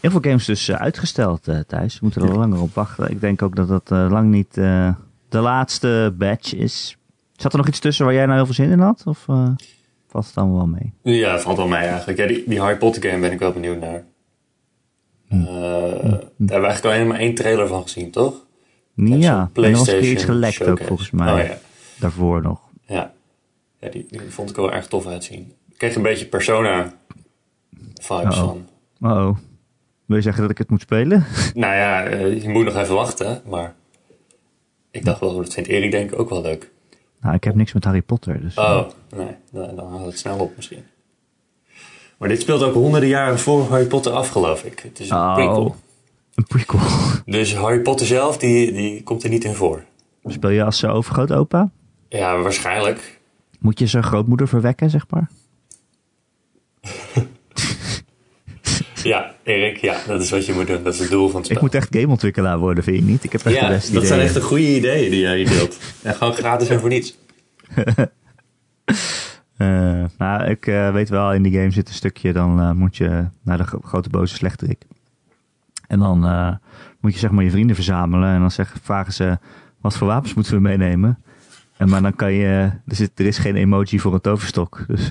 heel 0.00 0.10
veel 0.10 0.20
games 0.20 0.44
dus 0.44 0.68
eh, 0.68 0.76
uitgesteld, 0.76 1.48
eh 1.48 1.58
Thijs. 1.66 1.94
We 1.94 2.00
moeten 2.02 2.22
er 2.22 2.30
al 2.30 2.38
langer 2.38 2.60
op 2.60 2.74
wachten. 2.74 3.10
Ik 3.10 3.20
denk 3.20 3.42
ook 3.42 3.56
dat 3.56 3.68
dat 3.68 3.90
eh, 3.90 4.06
lang 4.10 4.30
niet 4.30 4.56
eh, 4.56 4.94
de 5.28 5.38
laatste 5.38 6.14
batch 6.18 6.54
is. 6.54 6.96
Zat 7.36 7.52
er 7.52 7.58
nog 7.58 7.68
iets 7.68 7.78
tussen 7.78 8.04
waar 8.04 8.14
jij 8.14 8.24
nou 8.24 8.36
heel 8.36 8.44
veel 8.44 8.54
zin 8.54 8.70
in 8.70 8.78
had? 8.78 9.02
Of 9.06 9.28
eh 9.28 9.48
valt 10.08 10.26
het 10.26 10.36
allemaal 10.36 10.56
wel 10.56 10.66
mee? 10.66 11.16
Ja, 11.18 11.38
valt 11.38 11.56
wel 11.56 11.68
mee 11.68 11.86
eigenlijk. 11.86 12.18
Ja, 12.18 12.26
die, 12.26 12.44
die 12.46 12.60
Harry 12.60 12.76
Potter 12.76 13.02
game 13.02 13.20
ben 13.20 13.32
ik 13.32 13.38
wel 13.38 13.52
benieuwd 13.52 13.80
naar. 13.80 14.04
Eh, 15.30 15.38
Daar 15.48 15.50
hebben 16.10 16.26
we 16.46 16.54
eigenlijk 16.54 16.84
alleen 16.84 17.06
maar 17.06 17.18
één 17.18 17.34
trailer 17.34 17.66
van 17.66 17.82
gezien, 17.82 18.10
toch? 18.10 18.46
ja, 18.94 19.50
Zo'n 19.54 19.64
en 19.64 19.94
een 19.96 20.04
iets 20.04 20.24
gelekt 20.24 20.66
ook 20.68 20.82
volgens 20.82 21.10
mij. 21.10 21.32
Oh 21.42 21.48
ja, 21.48 21.58
Daarvoor 21.98 22.42
nog. 22.42 22.60
ja. 22.86 23.12
ja 23.80 23.88
die, 23.88 24.06
die 24.10 24.20
vond 24.28 24.50
ik 24.50 24.56
wel 24.56 24.72
erg 24.72 24.86
tof 24.86 25.06
uitzien. 25.06 25.52
Ik 25.70 25.78
kreeg 25.78 25.94
een 25.94 26.02
beetje 26.02 26.26
Persona 26.26 26.92
vibes 27.94 28.36
Uh-oh. 28.36 28.48
van. 28.48 28.68
Oh, 29.00 29.26
oh. 29.28 29.36
Wil 30.06 30.16
je 30.16 30.22
zeggen 30.22 30.42
dat 30.42 30.50
ik 30.50 30.58
het 30.58 30.70
moet 30.70 30.80
spelen? 30.80 31.24
Nou 31.54 31.74
ja, 31.74 32.04
eh, 32.04 32.42
je 32.42 32.48
moet 32.48 32.64
nog 32.64 32.76
even 32.76 32.94
wachten, 32.94 33.42
maar 33.48 33.74
ik 34.90 35.04
dacht 35.04 35.20
wel, 35.20 35.36
dat 35.36 35.52
vindt 35.54 35.68
Erik 35.68 35.90
denk 35.90 36.12
ik 36.12 36.18
ook 36.18 36.28
wel 36.28 36.42
leuk. 36.42 36.70
nou, 37.20 37.34
ik 37.34 37.44
heb 37.44 37.54
niks 37.54 37.72
met 37.72 37.84
Harry 37.84 38.02
Potter. 38.02 38.40
Dus, 38.40 38.56
Oh, 38.58 38.88
nee, 39.16 39.36
dan, 39.52 39.76
dan 39.76 39.88
haalt 39.90 40.06
het 40.06 40.18
snel 40.18 40.38
op 40.38 40.56
misschien. 40.56 40.82
Maar 42.20 42.28
dit 42.28 42.40
speelt 42.40 42.62
ook 42.62 42.74
honderden 42.74 43.08
jaren 43.08 43.38
voor 43.38 43.68
Harry 43.68 43.86
Potter 43.86 44.12
af, 44.12 44.28
geloof 44.28 44.64
ik. 44.64 44.78
Het 44.78 45.00
is 45.00 45.10
een 45.10 45.16
Oh. 45.16 45.34
prequel. 45.34 45.76
Een 46.34 46.44
prequel. 46.46 46.80
Dus 47.24 47.54
Harry 47.54 47.80
Potter 47.80 48.06
zelf, 48.06 48.38
die, 48.38 48.72
die 48.72 49.02
komt 49.02 49.22
er 49.22 49.30
niet 49.30 49.44
in 49.44 49.54
voor. 49.54 49.84
Speel 50.24 50.50
je 50.50 50.64
als 50.64 50.82
uh, 50.82 50.94
overgrootopa? 50.94 51.70
Ja, 52.08 52.38
waarschijnlijk. 52.40 53.18
Moet 53.60 53.78
je 53.78 53.86
zijn 53.86 54.02
grootmoeder 54.02 54.48
verwekken, 54.48 54.90
zeg 54.90 55.06
maar? 55.10 55.30
Ja, 59.02 59.34
Erik, 59.42 59.76
ja, 59.76 59.96
dat 60.06 60.22
is 60.22 60.30
wat 60.30 60.46
je 60.46 60.52
moet 60.52 60.66
doen. 60.66 60.82
Dat 60.82 60.94
is 60.94 61.00
het 61.00 61.10
doel 61.10 61.28
van 61.28 61.36
het 61.36 61.44
spel. 61.44 61.56
Ik 61.56 61.62
moet 61.62 61.74
echt 61.74 61.88
gameontwikkelaar 61.90 62.58
worden, 62.58 62.84
vind 62.84 62.96
je 62.96 63.02
niet? 63.02 63.24
Ik 63.24 63.32
heb 63.32 63.44
echt 63.44 63.54
de 63.54 63.60
ja, 63.60 63.68
beste 63.68 63.92
dat 63.92 64.06
zijn 64.06 64.20
echt 64.20 64.34
de 64.34 64.40
goede 64.40 64.76
ideeën 64.76 65.10
die 65.10 65.20
jij 65.20 65.36
hier 65.36 65.48
deelt. 65.48 65.78
En 66.02 66.14
gewoon 66.14 66.32
gratis 66.32 66.68
en 66.68 66.80
voor 66.80 66.88
niets. 66.88 67.16
Eh, 69.60 70.04
nou, 70.18 70.44
ik 70.50 70.66
eh, 70.66 70.92
weet 70.92 71.08
wel, 71.08 71.32
in 71.32 71.42
die 71.42 71.52
game 71.52 71.70
zit 71.70 71.88
een 71.88 71.94
stukje, 71.94 72.32
dan 72.32 72.60
eh, 72.60 72.70
moet 72.72 72.96
je 72.96 73.24
naar 73.42 73.56
de 73.56 73.64
gro- 73.64 73.80
grote 73.84 74.08
boze 74.08 74.34
slechterik. 74.34 74.82
En 75.86 75.98
dan 75.98 76.20
moet 77.00 77.12
je 77.12 77.18
zeg 77.18 77.30
maar 77.30 77.44
je 77.44 77.50
vrienden 77.50 77.74
verzamelen 77.76 78.28
en 78.28 78.40
dan 78.40 78.50
zeggen, 78.50 78.80
vragen 78.82 79.12
ze, 79.12 79.38
wat 79.80 79.96
voor 79.96 80.06
wapens 80.06 80.34
moeten 80.34 80.54
we 80.54 80.60
meenemen? 80.60 81.18
En 81.76 81.88
maar 81.88 82.02
dan 82.02 82.14
kan 82.16 82.32
je, 82.32 82.46
er, 82.86 82.94
zit, 82.96 83.18
er 83.18 83.26
is 83.26 83.38
geen 83.38 83.56
emoji 83.56 83.98
voor 84.00 84.14
een 84.14 84.20
toverstok, 84.20 84.84
dus 84.86 85.08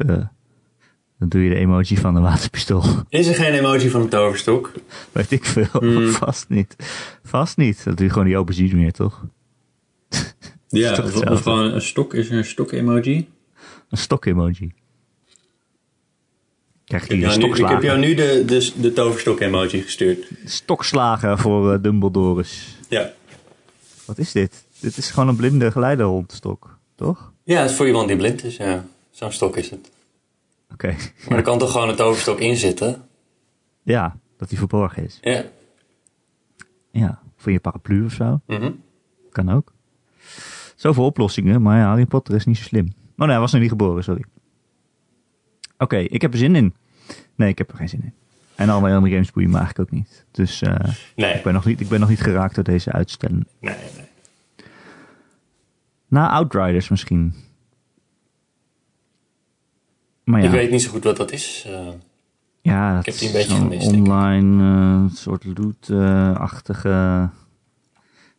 dan 1.17 1.29
doe 1.29 1.41
je 1.43 1.49
de 1.49 1.55
emoji 1.55 1.97
van 1.97 2.15
een 2.15 2.21
waterpistool. 2.21 2.83
Is 3.09 3.27
er 3.27 3.35
geen 3.35 3.53
emoji 3.53 3.89
van 3.89 4.01
een 4.01 4.09
toverstok? 4.09 4.71
weet 5.11 5.31
ik 5.31 5.45
veel, 5.45 5.65
Hmm. 5.71 6.07
vast 6.07 6.49
niet. 6.49 6.75
Vast 7.23 7.57
niet, 7.57 7.83
dat 7.83 7.97
doe 7.97 8.05
je 8.05 8.11
gewoon 8.11 8.27
die 8.27 8.35
aubergine 8.35 8.73
meer, 8.75 8.91
toch? 8.91 9.25
Ja, 10.67 10.91
of 11.29 11.41
gewoon 11.41 11.71
een 11.73 11.81
stok. 11.81 12.13
Is 12.13 12.29
er 12.29 12.37
een 12.37 12.45
stok-emoji? 12.45 13.27
Een 13.89 13.97
stok-emoji. 13.97 14.73
Krijg 16.85 17.07
je 17.07 17.15
Ik, 17.15 17.21
heb 17.23 17.37
nu- 17.37 17.53
ik 17.55 17.67
heb 17.67 17.81
jou 17.81 17.99
nu 17.99 18.13
de, 18.13 18.43
de, 18.45 18.71
de 18.81 18.93
toverstok-emoji 18.93 19.81
gestuurd. 19.81 20.27
Stokslagen 20.45 21.37
voor 21.37 21.73
eh, 21.73 21.81
Dumbledores. 21.81 22.77
Ja. 22.89 23.11
Wat 24.05 24.17
is 24.17 24.31
dit? 24.31 24.65
Dit 24.79 24.97
is 24.97 25.09
gewoon 25.11 25.29
een 25.29 25.35
blinde 25.35 25.71
geleiderhondstok, 25.71 26.77
toch? 26.95 27.31
Ja, 27.43 27.61
het 27.61 27.69
is 27.69 27.75
voor 27.75 27.87
iemand 27.87 28.07
die 28.07 28.17
blind 28.17 28.43
is, 28.43 28.57
ja. 28.57 28.85
Zo'n 29.11 29.31
stok 29.31 29.57
is 29.57 29.69
het. 29.69 29.91
Oké. 30.73 30.95
Maar 31.27 31.37
er 31.37 31.43
kan 31.43 31.59
toch 31.59 31.71
gewoon 31.71 31.89
een 31.89 31.95
toverstok 31.95 32.39
in 32.39 32.55
zitten? 32.55 33.07
Ja, 33.83 34.17
dat 34.37 34.49
die 34.49 34.57
verborgen 34.57 35.03
is. 35.05 35.17
Ja. 35.21 35.45
Ja, 36.91 37.21
voor 37.37 37.51
je 37.51 37.59
paraplu 37.59 38.05
of 38.05 38.13
zo. 38.13 38.41
Mhm. 38.47 38.71
Kan 39.31 39.49
ook. 39.51 39.73
Zoveel 40.75 41.05
oplossingen, 41.05 41.61
maar 41.61 41.77
ja, 41.77 41.85
Harry 41.87 42.05
Potter 42.05 42.35
is 42.35 42.45
niet 42.45 42.57
zo 42.57 42.63
slim. 42.63 42.93
Oh 43.19 43.25
nee, 43.25 43.29
hij 43.29 43.39
was 43.39 43.51
nog 43.51 43.61
niet 43.61 43.69
geboren, 43.69 44.03
sorry. 44.03 44.23
Oké, 45.77 45.97
ik 45.97 46.21
heb 46.21 46.31
er 46.33 46.37
zin 46.39 46.55
in. 46.55 46.73
Nee, 47.35 47.49
ik 47.49 47.57
heb 47.57 47.71
er 47.71 47.77
geen 47.77 47.89
zin 47.89 48.01
in. 48.03 48.13
En 48.55 48.69
alle 48.69 48.93
andere 48.93 49.13
games 49.13 49.31
boeien 49.31 49.49
me 49.51 49.57
eigenlijk 49.57 49.89
ook 49.91 49.97
niet. 49.99 50.25
Dus 50.31 50.61
eh, 50.61 50.75
Nee. 51.15 51.33
ik, 51.33 51.43
ben 51.43 51.53
nog 51.53 51.65
niet, 51.65 51.79
ik 51.79 51.87
ben 51.89 51.99
nog 51.99 52.09
niet 52.09 52.21
geraakt 52.21 52.55
door 52.55 52.63
deze 52.63 52.91
uitstelling. 52.91 53.47
Nee, 53.59 53.75
nee. 53.95 54.05
Na 56.07 56.29
Outriders 56.29 56.89
misschien. 56.89 57.33
Maar 60.23 60.39
ja. 60.39 60.45
Ik 60.45 60.51
weet 60.51 60.71
niet 60.71 60.81
zo 60.81 60.89
goed 60.91 61.03
wat 61.03 61.17
dat 61.17 61.31
is. 61.31 61.63
eh. 61.67 61.87
Ja, 62.61 62.95
dat 62.95 63.05
heb 63.05 63.17
die 63.17 63.27
een 63.27 63.33
beetje 63.33 63.55
gemist, 63.55 63.91
ik. 63.91 63.95
online 63.97 64.63
eh, 65.09 65.15
soort 65.15 65.45
loot-achtige, 65.45 67.29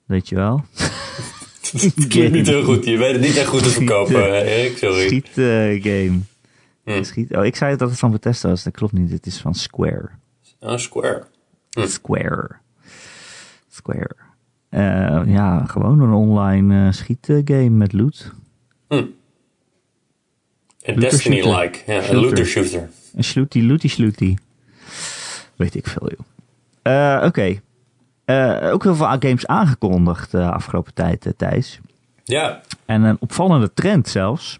weet 0.05 0.29
je 0.29 0.35
wel. 0.35 0.65
Het 1.95 2.07
klinkt 2.07 2.33
niet 2.33 2.47
heel 2.47 2.65
goed. 2.65 2.85
Je 2.85 2.97
weet 2.97 3.13
het 3.13 3.21
niet 3.21 3.37
echt 3.37 3.47
goed 3.47 3.63
te 3.63 3.71
verkopen, 3.71 4.45
Erik. 4.45 4.77
Sorry. 4.79 5.07
Schietgame. 5.07 6.19
Hm. 6.85 7.03
Schiet, 7.03 7.37
oh, 7.37 7.45
ik 7.45 7.57
zei 7.57 7.77
dat 7.77 7.91
het 7.91 7.99
van 7.99 8.11
Bethesda 8.11 8.49
was, 8.49 8.63
dat 8.63 8.73
klopt 8.73 8.93
niet. 8.93 9.11
Het 9.11 9.27
is 9.27 9.39
van 9.39 9.55
Square. 9.55 10.09
Oh, 10.61 10.77
Square. 10.77 11.25
Hm. 11.71 11.87
Square. 11.87 12.51
Square. 13.71 14.17
Eh, 14.69 15.23
ja, 15.27 15.65
gewoon 15.67 16.01
een 16.01 16.13
online 16.13 16.87
eh 16.87 16.93
schietgame 16.93 17.71
met 17.71 17.93
loot. 17.93 18.33
Een 18.89 19.15
Looter 20.85 21.01
Destiny-like. 21.01 21.79
Ja, 21.87 22.09
een 22.09 22.17
looter 22.17 22.47
shooter. 22.47 22.91
Een 23.15 23.25
slooty, 23.25 23.61
looty, 23.61 23.89
slooty. 23.89 24.37
Weet 25.57 25.75
ik 25.75 25.87
veel, 25.87 26.11
joh. 26.11 26.27
Eh, 26.83 27.25
Oké. 27.27 27.61
Eh, 28.25 28.73
ook 28.73 28.83
heel 28.83 28.95
veel 28.95 29.07
games 29.07 29.47
aangekondigd 29.47 30.31
de 30.31 30.51
afgelopen 30.51 30.95
tijd, 30.95 31.27
eh, 31.27 31.33
Thijs. 31.37 31.81
Ja. 32.25 32.61
En 32.87 33.03
een 33.03 33.17
opvallende 33.21 33.73
trend 33.73 34.09
zelfs. 34.09 34.59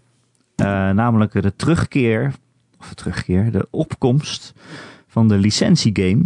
Eh, 0.55 0.89
namelijk 0.89 1.41
de 1.41 1.55
terugkeer, 1.55 2.33
of 2.79 2.89
de 2.89 2.95
terugkeer, 2.95 3.51
de 3.51 3.67
opkomst 3.69 4.53
van 5.07 5.27
de 5.27 5.37
licentiegame. 5.37 6.23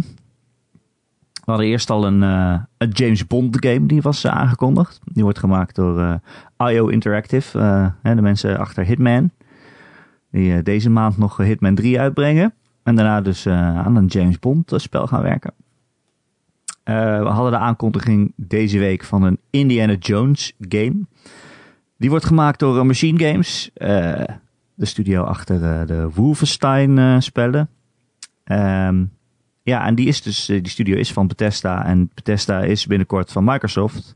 We 1.44 1.52
hadden 1.52 1.66
eerst 1.66 1.90
al 1.90 2.06
een, 2.06 2.22
eh, 2.22 2.58
een 2.78 2.90
James 2.90 3.26
Bond 3.26 3.56
game 3.66 3.86
die 3.86 4.02
was 4.02 4.24
eh, 4.24 4.32
aangekondigd. 4.32 5.00
Die 5.04 5.22
wordt 5.22 5.38
gemaakt 5.38 5.74
door 5.74 6.00
eh, 6.00 6.14
IO 6.70 6.86
Interactive, 6.88 7.58
eh, 7.58 7.86
hè, 8.02 8.14
de 8.14 8.22
mensen 8.22 8.58
achter 8.58 8.84
Hitman. 8.84 9.30
Die 10.30 10.54
eh, 10.56 10.62
deze 10.62 10.90
maand 10.90 11.18
nog 11.18 11.36
Hitman 11.36 11.74
3 11.74 12.00
uitbrengen. 12.00 12.54
En 12.82 12.96
daarna 12.96 13.20
dus 13.20 13.46
eh, 13.46 13.78
aan 13.78 13.96
een 13.96 14.06
James 14.06 14.38
Bond 14.38 14.72
eh, 14.72 14.78
spel 14.78 15.06
gaan 15.06 15.22
werken. 15.22 15.52
Eh, 16.86 17.18
we 17.22 17.28
hadden 17.28 17.50
de 17.52 17.58
aankondiging 17.58 18.32
deze 18.36 18.78
week 18.78 19.04
van 19.04 19.22
een 19.22 19.38
Indiana 19.50 19.94
Jones 19.94 20.52
game. 20.68 20.96
Die 21.98 22.10
wordt 22.10 22.24
gemaakt 22.24 22.58
door 22.58 22.78
eh, 22.78 22.84
Machine 22.84 23.28
Games. 23.30 23.70
eh, 23.74 24.22
de 24.74 24.86
studio 24.86 25.22
achter 25.22 25.86
de 25.86 26.08
Wolfenstein 26.14 27.22
spellen. 27.22 27.68
Ehm, 28.44 29.04
ja, 29.62 29.86
en 29.86 29.94
die, 29.94 30.06
is 30.06 30.22
dus, 30.22 30.44
die 30.46 30.68
studio 30.68 30.96
is 30.96 31.12
van 31.12 31.26
Bethesda. 31.26 31.84
En 31.84 32.10
Bethesda 32.14 32.60
is 32.62 32.86
binnenkort 32.86 33.32
van 33.32 33.44
Microsoft. 33.44 34.14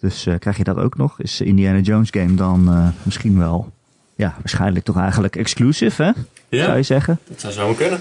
Dus 0.00 0.26
krijg 0.38 0.56
je 0.56 0.64
dat 0.64 0.76
ook 0.76 0.96
nog? 0.96 1.20
Is 1.20 1.40
Indiana 1.40 1.78
Jones 1.78 2.08
game 2.10 2.34
dan 2.34 2.92
misschien 3.02 3.38
wel... 3.38 3.72
Ja, 4.16 4.34
waarschijnlijk 4.38 4.84
toch 4.84 4.96
eigenlijk 4.98 5.36
exclusive, 5.36 6.02
hè? 6.02 6.10
Zou 6.12 6.70
Ja, 6.70 6.74
je 6.74 6.82
zeggen? 6.82 7.18
dat 7.28 7.40
zou 7.40 7.52
zo 7.52 7.72
kunnen. 7.74 7.98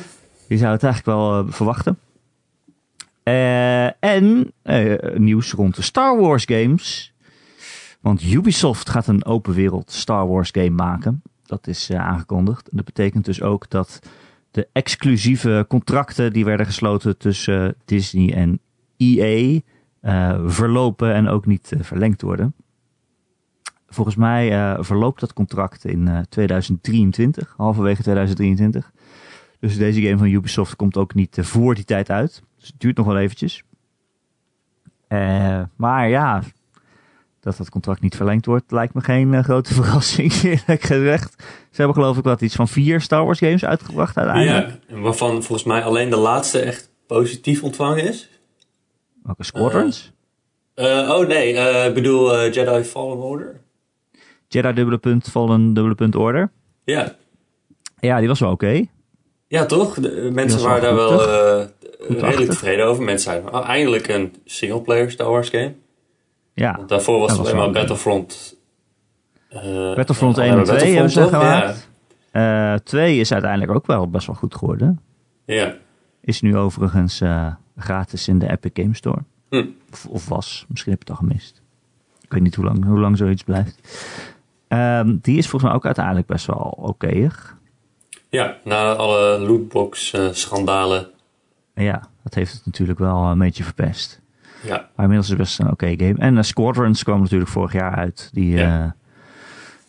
Je 0.47 0.57
zou 0.57 0.71
het 0.71 0.83
eigenlijk 0.83 1.17
wel 1.17 1.45
verwachten. 1.51 1.97
Eh, 3.23 4.03
en 4.03 4.53
eh, 4.61 5.15
nieuws 5.17 5.51
rond 5.51 5.75
de 5.75 5.81
Star 5.81 6.17
Wars 6.17 6.45
games. 6.45 7.13
Want 8.01 8.23
Ubisoft 8.23 8.89
gaat 8.89 9.07
een 9.07 9.25
open 9.25 9.53
wereld 9.53 9.91
Star 9.91 10.27
Wars 10.27 10.49
game 10.51 10.69
maken. 10.69 11.21
Dat 11.45 11.67
is 11.67 11.89
eh, 11.89 11.99
aangekondigd. 11.99 12.69
En 12.69 12.77
dat 12.77 12.85
betekent 12.85 13.25
dus 13.25 13.41
ook 13.41 13.69
dat 13.69 13.99
de 14.51 14.67
exclusieve 14.71 15.65
contracten 15.67 16.33
die 16.33 16.45
werden 16.45 16.65
gesloten 16.65 17.17
tussen 17.17 17.75
Disney 17.85 18.33
en 18.33 18.59
EA 18.97 19.59
verlopen 20.45 21.13
en 21.13 21.27
ook 21.27 21.45
niet 21.45 21.73
verlengd 21.79 22.21
worden. 22.21 22.53
Volgens 23.93 24.15
mij 24.15 24.77
verloopt 24.83 25.19
dat 25.19 25.33
contract 25.33 25.85
in 25.85 26.07
eh, 26.07 26.19
2023, 26.29 27.53
halverwege 27.57 28.01
2023. 28.01 28.91
Dus 29.59 29.77
deze 29.77 30.01
game 30.01 30.17
van 30.17 30.27
Ubisoft 30.27 30.75
komt 30.75 30.97
ook 30.97 31.13
niet 31.13 31.37
voor 31.41 31.75
die 31.75 31.83
tijd 31.83 32.09
uit. 32.09 32.43
Dus 32.61 32.69
het 32.69 32.79
duurt 32.79 32.97
nog 32.97 33.05
wel 33.05 33.17
eventjes. 33.17 33.63
Eh, 35.07 35.61
maar 35.75 36.09
ja, 36.09 36.43
dat 37.39 37.57
dat 37.57 37.69
contract 37.69 38.01
niet 38.01 38.15
verlengd 38.15 38.45
wordt, 38.45 38.71
lijkt 38.71 38.93
me 38.93 39.01
geen 39.01 39.33
eh, 39.33 39.43
grote 39.43 39.73
verrassing, 39.81 40.33
eerlijk 40.33 40.81
gezegd. 40.81 41.35
Ze 41.71 41.77
hebben 41.81 41.95
geloof 41.95 42.17
ik 42.17 42.23
wat 42.23 42.41
iets 42.41 42.55
van 42.55 42.67
vier 42.67 43.01
Star 43.01 43.25
Wars 43.25 43.39
games 43.39 43.65
uitgebracht 43.65 44.17
uiteindelijk. 44.17 44.79
Ja, 44.87 44.99
waarvan 44.99 45.31
volgens 45.31 45.63
mij 45.63 45.83
alleen 45.83 46.09
de 46.09 46.17
laatste 46.17 46.59
echt 46.59 46.89
positief 47.07 47.63
ontvangen 47.63 48.07
is. 48.07 48.29
Welke 49.23 49.43
Squadrons? 49.43 50.11
Eh, 50.73 51.09
oh 51.09 51.27
nee, 51.27 51.53
ik 51.87 51.93
bedoel 51.93 52.49
Jedi 52.49 52.83
Fallen 52.83 53.17
Order. 53.17 53.61
Jedi 54.47 54.73
dubbele 54.73 54.97
punt, 54.97 55.27
Fallen 55.29 55.73
dubbele 55.73 55.95
punt 55.95 56.15
Order. 56.15 56.51
Ja, 56.83 57.15
Ja, 57.99 58.19
die 58.19 58.27
was 58.27 58.39
wel 58.39 58.51
oké. 58.51 58.85
ja 59.47 59.65
toch? 59.65 59.99
De, 59.99 60.29
mensen 60.33 60.61
waren 60.61 60.81
daar 60.81 60.95
wel 60.95 61.19
redelijk 62.19 62.49
tevreden 62.51 62.85
over. 62.85 63.03
Mensen 63.03 63.31
zeiden, 63.31 63.53
oh, 63.53 63.69
eindelijk 63.69 64.07
een 64.07 64.35
singleplayer 64.45 65.11
Star 65.11 65.29
Wars 65.29 65.49
game. 65.49 65.73
Ja, 66.53 66.75
Want 66.75 66.89
daarvoor 66.89 67.19
was 67.19 67.31
het 67.31 67.39
alleen 67.39 67.55
maar 67.55 67.67
oké. 67.67 67.73
Battlefront. 67.79 68.57
eh, 69.49 69.95
Battlefront 69.95 70.37
alleen 70.37 70.49
1 70.51 70.59
en 70.59 70.65
maar 70.67 70.77
2 70.77 70.91
hebben 70.93 71.11
ze 71.11 71.27
gemaakt. 71.27 71.89
Eh 72.31 72.73
2 72.73 73.19
is 73.19 73.31
uiteindelijk 73.31 73.71
ook 73.71 73.85
wel 73.85 74.09
best 74.09 74.27
wel 74.27 74.35
goed 74.35 74.55
geworden. 74.55 75.01
Ja. 75.45 75.75
Is 76.21 76.41
nu 76.41 76.57
overigens 76.57 77.21
eh, 77.21 77.47
gratis 77.77 78.27
in 78.27 78.39
de 78.39 78.49
Epic 78.51 78.71
Game 78.73 78.95
Store. 78.95 79.19
Hm. 79.49 79.65
Of, 79.91 80.05
of 80.05 80.27
was. 80.27 80.65
Misschien 80.67 80.91
heb 80.91 81.03
je 81.03 81.11
het 81.13 81.21
al 81.21 81.27
gemist. 81.27 81.61
Ik 82.21 82.31
weet 82.33 82.41
niet 82.41 82.55
hoe 82.55 82.65
lang, 82.65 82.85
hoe 82.85 82.99
lang 82.99 83.17
zoiets 83.17 83.43
blijft. 83.43 83.79
Ehm, 84.67 85.17
die 85.21 85.37
is 85.37 85.47
volgens 85.47 85.63
mij 85.63 85.73
ook 85.73 85.85
uiteindelijk 85.85 86.27
best 86.27 86.45
wel 86.45 86.77
okéig. 86.81 87.57
ja, 88.29 88.57
na 88.63 88.93
alle 88.93 89.39
lootbox 89.39 90.13
eh, 90.13 90.27
schandalen. 90.31 90.99
En 90.99 91.09
ja, 91.73 92.07
dat 92.23 92.33
heeft 92.33 92.53
het 92.53 92.65
natuurlijk 92.65 92.99
wel 92.99 93.23
een 93.23 93.37
beetje 93.37 93.63
verpest. 93.63 94.21
Ja, 94.63 94.75
Maar 94.95 95.05
inmiddels 95.05 95.23
is 95.25 95.29
het 95.29 95.37
best 95.37 95.59
een 95.59 95.71
oké 95.71 95.93
game. 95.97 96.15
En 96.17 96.35
uh, 96.35 96.41
Squadrons 96.41 97.03
kwam 97.03 97.21
natuurlijk 97.21 97.49
vorig 97.51 97.73
jaar 97.73 97.95
uit. 97.95 98.29
Die 98.33 98.51
Ja. 98.55 98.59
ja. 98.67 98.95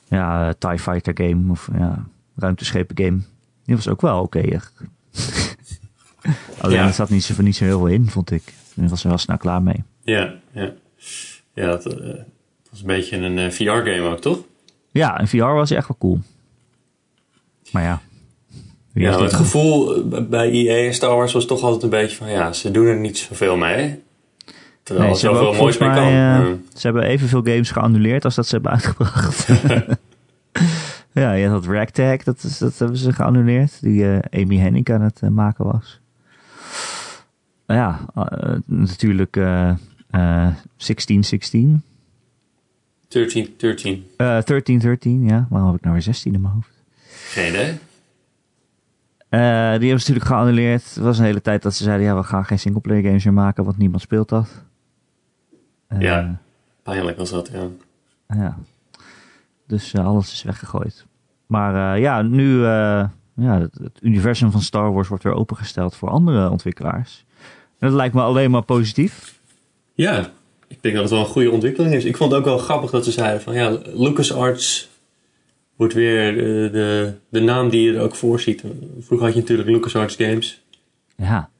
ja, 0.09 0.53
TIE 0.59 0.79
Fighter 0.79 1.27
game. 1.27 1.51
Of 1.51 1.69
ja, 1.79 2.05
ruimteschepen 2.37 3.05
game. 3.05 3.21
Die 3.65 3.75
was 3.77 3.89
ook 3.89 4.01
wel 4.01 4.21
okéig. 4.21 4.73
Alleen 6.59 6.77
Ja. 6.77 6.87
er 6.87 6.93
zat 6.93 7.11
niet 7.11 7.25
zo, 7.25 7.43
niet 7.43 7.57
zo 7.57 7.65
heel 7.65 7.79
veel 7.79 7.87
in, 7.87 8.11
vond 8.11 8.31
ik. 8.31 8.43
Daar 8.75 8.89
was 8.89 9.03
er 9.03 9.09
wel 9.09 9.19
snel 9.19 9.37
klaar 9.37 9.63
mee. 9.63 9.85
ja, 10.03 10.35
ja. 10.51 10.73
Ja, 11.55 11.67
dat, 11.67 11.87
eh, 11.87 11.93
dat 12.07 12.25
was 12.71 12.81
een 12.81 12.87
beetje 12.87 13.17
een 13.17 13.39
eh, 13.39 13.51
VR-game 13.51 14.01
ook, 14.01 14.21
toch? 14.21 14.39
Ja, 14.91 15.19
en 15.19 15.29
VR 15.29 15.37
was 15.45 15.71
echt 15.71 15.89
wel 15.89 15.97
cool. 15.99 16.21
Maar 17.73 17.83
ja. 17.83 18.01
Wie 18.93 19.05
Ja, 19.05 19.11
dit 19.11 19.21
het 19.21 19.33
gevoel 19.35 20.03
bij 20.29 20.51
EA 20.51 20.87
en 20.87 20.95
Star 20.95 21.17
Wars 21.17 21.33
was 21.33 21.47
toch 21.47 21.63
altijd 21.63 21.83
een 21.83 21.91
beetje 21.91 22.17
van... 22.17 22.31
Ja, 22.31 22.53
ze 22.53 22.71
doen 22.71 22.87
er 22.87 22.97
niet 22.97 23.19
zoveel 23.19 23.57
mee. 23.57 24.03
Terwijl 24.83 25.07
Nee, 25.07 25.15
ze 25.19 25.27
zoveel 25.27 25.47
ook 25.49 25.57
moois 25.57 25.79
mee 25.79 25.89
kan. 25.89 25.99
eh, 26.07 26.13
Ja. 26.13 26.45
Ze 26.75 26.81
hebben 26.87 27.03
evenveel 27.03 27.43
games 27.43 27.71
geannuleerd 27.71 28.25
als 28.25 28.35
dat 28.35 28.47
ze 28.47 28.55
hebben 28.55 28.73
uitgebracht. 28.73 29.49
Ja, 31.15 31.33
je 31.33 31.49
had 31.49 31.67
Ragtag, 31.67 32.23
dat, 32.23 32.43
is, 32.43 32.59
dat 32.59 32.79
hebben 32.79 32.97
ze 32.97 33.13
geannuleerd. 33.13 33.79
Die 33.83 34.05
eh, 34.19 34.41
Amy 34.43 34.57
Hennig 34.57 34.89
aan 34.89 35.01
het 35.01 35.21
eh, 35.23 35.29
maken 35.29 35.65
was. 35.65 36.01
Nou 37.67 37.81
ja, 37.81 38.01
natuurlijk 38.67 39.37
eh, 39.37 39.69
eh, 39.69 39.77
1616. 40.11 41.83
13, 43.09 43.55
13. 43.57 43.93
Eh 44.17 44.27
1313, 44.27 45.25
ja. 45.25 45.47
Waarom 45.51 45.69
heb 45.69 45.77
ik 45.79 45.83
nou 45.83 45.95
weer 45.95 46.03
16 46.05 46.35
in 46.35 46.41
mijn 46.41 46.55
hoofd? 46.55 46.71
Geen 47.09 47.49
idee. 47.49 47.73
Eh, 49.33 49.41
die 49.41 49.89
hebben 49.89 49.89
ze 49.89 49.91
natuurlijk 49.91 50.27
geannuleerd. 50.27 50.95
Het 50.95 51.05
was 51.05 51.19
een 51.19 51.25
hele 51.25 51.41
tijd 51.41 51.63
dat 51.63 51.75
ze 51.75 51.83
zeiden, 51.83 52.07
ja, 52.07 52.17
we 52.17 52.23
gaan 52.23 52.45
geen 52.45 52.59
singleplayer 52.59 53.03
games 53.03 53.25
meer 53.25 53.35
maken, 53.35 53.65
want 53.65 53.79
niemand 53.79 54.03
speelt 54.03 54.29
dat. 54.29 54.49
Eh, 55.87 56.01
Ja. 56.01 56.41
Pijnlijk 56.83 57.19
was 57.19 57.31
dat, 57.31 57.51
ja. 57.53 57.67
Ja. 58.37 58.59
Dus 59.67 59.93
eh, 59.93 60.07
alles 60.07 60.33
is 60.33 60.43
weggegooid. 60.43 61.07
Maar 61.47 61.99
ja, 61.99 62.23
nu 62.23 62.63
ja, 63.35 63.61
het, 63.61 63.75
het, 63.83 63.99
universum 64.01 64.51
van 64.51 64.61
Star 64.61 64.93
Wars 64.93 65.09
wordt 65.09 65.25
weer 65.25 65.35
opengesteld 65.35 65.97
voor 65.97 66.11
andere 66.11 66.51
ontwikkelaars. 66.51 67.25
En 67.79 67.89
dat 67.89 67.97
lijkt 67.97 68.15
me 68.15 68.23
alleen 68.23 68.51
maar 68.51 68.63
positief. 68.63 69.41
Ja, 69.95 70.31
ik 70.67 70.83
denk 70.83 70.95
dat 70.95 71.03
het 71.05 71.13
wel 71.13 71.21
een 71.21 71.27
goede 71.33 71.51
ontwikkeling 71.51 71.95
is. 71.95 72.05
Ik 72.05 72.17
vond 72.17 72.31
het 72.31 72.41
ook 72.41 72.47
wel 72.47 72.59
grappig 72.59 72.91
dat 72.91 73.05
ze 73.05 73.11
zeiden 73.11 73.43
van 73.43 73.55
ja, 73.55 73.79
LucasArts 73.85 74.91
wordt 75.77 75.95
weer 75.95 76.35
de, 76.35 76.69
de, 76.73 77.15
de 77.29 77.41
naam 77.41 77.69
die 77.69 77.83
je 77.83 77.97
er 77.97 78.03
ook 78.03 78.15
voor 78.15 78.41
ziet. 78.41 78.65
Vroeger 78.99 79.27
had 79.27 79.35
je 79.35 79.41
natuurlijk 79.41 79.69
LucasArts 79.69 80.17
Games. 80.17 80.65
Ja, 81.17 81.51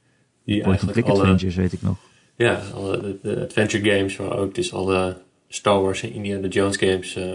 Die 0.43 0.61
Click 0.61 1.05
alle, 1.05 1.19
Adventures 1.19 1.55
weet 1.55 1.73
ik 1.73 1.81
nog. 1.81 1.97
Ja, 2.35 2.61
alle 2.73 3.01
de, 3.01 3.17
de 3.21 3.43
adventure 3.43 3.91
games, 3.91 4.17
maar 4.17 4.37
ook 4.37 4.55
dus 4.55 4.73
alle 4.73 5.17
Star 5.47 5.81
Wars 5.81 6.03
en 6.03 6.13
Indiana 6.13 6.47
Jones 6.47 6.77
games 6.77 7.17
uh, 7.17 7.31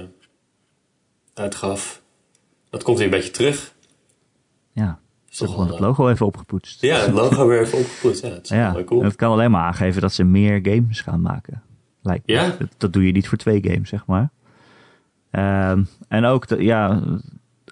uitgaf. 1.35 2.03
Dat 2.71 2.83
komt 2.83 2.97
weer 2.97 3.07
een 3.07 3.13
beetje 3.13 3.31
terug. 3.31 3.75
Ja, 4.73 5.01
ze 5.29 5.45
hebben 5.45 5.57
gewoon 5.57 5.73
het 5.73 5.81
logo 5.81 6.09
even 6.09 6.27
opgepoetst. 6.27 6.83
Ja, 6.83 7.01
het 7.01 7.13
logo 7.13 7.47
weer 7.47 7.61
even 7.61 7.79
opgepoetst. 7.79 8.23
Ja, 8.23 8.29
dat 8.29 8.49
ja, 8.49 8.83
cool. 8.85 9.03
Het 9.03 9.17
kan 9.17 9.31
alleen 9.31 9.51
maar 9.51 9.63
aangeven 9.63 10.01
dat 10.01 10.13
ze 10.13 10.25
meer 10.25 10.61
games 10.63 11.01
gaan 11.01 11.21
maken. 11.21 11.63
Lijkt. 12.03 12.23
Ja? 12.27 12.55
Dat, 12.59 12.69
dat 12.77 12.93
doe 12.93 13.07
je 13.07 13.13
niet 13.13 13.29
voor 13.29 13.39
twee 13.39 13.63
games, 13.63 13.89
zeg 13.89 14.07
maar. 14.07 14.31
Um, 15.31 15.87
en 16.09 16.25
ook, 16.25 16.47
de, 16.47 16.63
ja, 16.63 17.03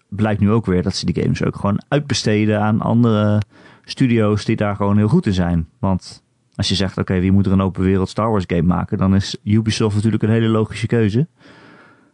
blijkt 0.08 0.40
nu 0.40 0.50
ook 0.50 0.66
weer 0.66 0.82
dat 0.82 0.96
ze 0.96 1.06
die 1.06 1.22
games 1.22 1.44
ook 1.44 1.56
gewoon 1.56 1.82
uitbesteden 1.88 2.60
aan 2.60 2.80
andere 2.80 3.42
studio's 3.84 4.44
die 4.44 4.56
daar 4.56 4.76
gewoon 4.76 4.96
heel 4.96 5.08
goed 5.08 5.26
in 5.26 5.32
zijn. 5.32 5.68
Want 5.78 6.22
als 6.54 6.68
je 6.68 6.74
zegt, 6.74 6.90
oké, 6.90 7.00
okay, 7.00 7.20
wie 7.20 7.32
moet 7.32 7.46
er 7.46 7.52
een 7.52 7.60
open 7.60 7.82
wereld 7.82 8.08
Star 8.08 8.30
Wars 8.30 8.44
game 8.46 8.62
maken? 8.62 8.98
Dan 8.98 9.14
is 9.14 9.36
Ubisoft 9.44 9.94
natuurlijk 9.94 10.22
een 10.22 10.30
hele 10.30 10.48
logische 10.48 10.86
keuze. 10.86 11.26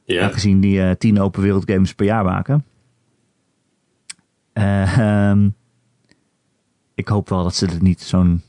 Ja. 0.04 0.24
Aangezien 0.24 0.60
die 0.60 0.78
uh, 0.78 0.90
tien 0.90 1.20
open 1.20 1.42
wereld 1.42 1.70
games 1.70 1.94
per 1.94 2.06
jaar 2.06 2.24
maken. 2.24 2.64
Uh, 4.54 5.30
um, 5.30 5.54
ik 6.94 7.08
hoop 7.08 7.28
wel 7.28 7.42
dat 7.42 7.54
ze 7.54 7.66
er 7.66 7.82
niet 7.82 8.00
zo'n 8.00 8.42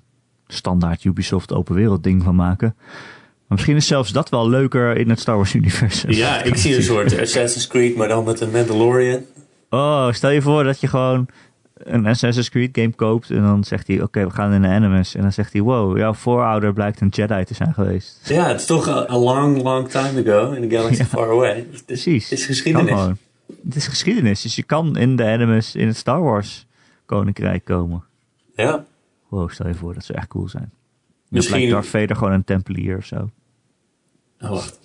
standaard 0.47 1.03
Ubisoft 1.03 1.53
open 1.53 1.75
wereld 1.75 2.03
ding 2.03 2.23
van 2.23 2.36
maken. 2.36 2.75
Misschien 3.53 3.75
is 3.75 3.87
zelfs 3.87 4.11
dat 4.11 4.29
wel 4.29 4.49
leuker 4.49 4.97
in 4.97 5.09
het 5.09 5.19
Star 5.19 5.35
Wars 5.35 5.53
universum. 5.53 6.11
Ja, 6.11 6.43
ik 6.43 6.55
zie 6.55 6.75
een 6.75 6.83
soort 6.83 7.19
Assassin's 7.19 7.67
Creed, 7.67 7.95
maar 7.95 8.07
dan 8.07 8.23
met 8.23 8.39
een 8.39 8.51
Mandalorian. 8.51 9.21
Oh, 9.69 10.11
stel 10.11 10.29
je 10.29 10.41
voor 10.41 10.63
dat 10.63 10.79
je 10.79 10.87
gewoon 10.87 11.27
een 11.73 12.05
Assassin's 12.05 12.49
Creed 12.49 12.69
game 12.77 12.91
koopt 12.91 13.29
en 13.29 13.41
dan 13.41 13.63
zegt 13.63 13.87
hij, 13.87 13.95
oké, 13.95 14.05
okay, 14.05 14.25
we 14.25 14.31
gaan 14.31 14.53
in 14.53 14.61
de 14.61 14.67
Animus. 14.67 15.15
En 15.15 15.21
dan 15.21 15.31
zegt 15.31 15.53
hij, 15.53 15.61
wow, 15.61 15.97
jouw 15.97 16.13
voorouder 16.13 16.73
blijkt 16.73 17.01
een 17.01 17.07
Jedi 17.07 17.43
te 17.43 17.53
zijn 17.53 17.73
geweest. 17.73 18.29
Ja, 18.29 18.47
het 18.47 18.59
is 18.59 18.65
toch 18.65 18.87
a 18.87 19.17
long, 19.17 19.61
long 19.61 19.89
time 19.89 20.21
ago 20.21 20.51
in 20.51 20.69
the 20.69 20.75
galaxy 20.75 21.01
ja. 21.01 21.05
far 21.05 21.29
away. 21.29 21.55
Het 21.55 21.67
is, 21.71 21.83
Precies. 21.83 22.29
Het 22.29 22.39
is 22.39 22.45
geschiedenis. 22.45 22.99
Het 23.63 23.75
is 23.75 23.87
geschiedenis, 23.87 24.41
dus 24.41 24.55
je 24.55 24.63
kan 24.63 24.97
in 24.97 25.15
de 25.15 25.25
Animus 25.25 25.75
in 25.75 25.87
het 25.87 25.97
Star 25.97 26.21
Wars 26.21 26.65
koninkrijk 27.05 27.65
komen. 27.65 28.03
Ja. 28.55 28.85
Wow, 29.29 29.49
stel 29.49 29.67
je 29.67 29.73
voor, 29.73 29.93
dat 29.93 30.05
zou 30.05 30.17
echt 30.17 30.27
cool 30.27 30.47
zijn. 30.47 30.71
Misschien 31.29 31.55
blijkt 31.55 31.73
Darth 31.73 31.87
Vader 31.87 32.15
gewoon 32.15 32.33
een 32.33 32.43
tempelier 32.43 32.97
of 32.97 33.05
zo. 33.05 33.29
Oh, 34.43 34.49
wacht. 34.49 34.79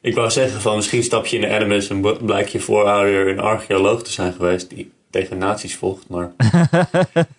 Ik 0.00 0.14
wou 0.14 0.30
zeggen 0.30 0.60
van 0.60 0.76
misschien 0.76 1.02
stap 1.02 1.26
je 1.26 1.36
in 1.36 1.42
de 1.42 1.54
Animus 1.54 1.88
en 1.88 2.16
blijkt 2.24 2.52
je 2.52 2.60
voorouder 2.60 3.28
een 3.28 3.40
archeoloog 3.40 4.02
te 4.02 4.12
zijn 4.12 4.32
geweest 4.32 4.70
die 4.70 4.92
tegen 5.10 5.38
nazi's 5.38 5.76
volgt, 5.76 6.08
maar 6.08 6.32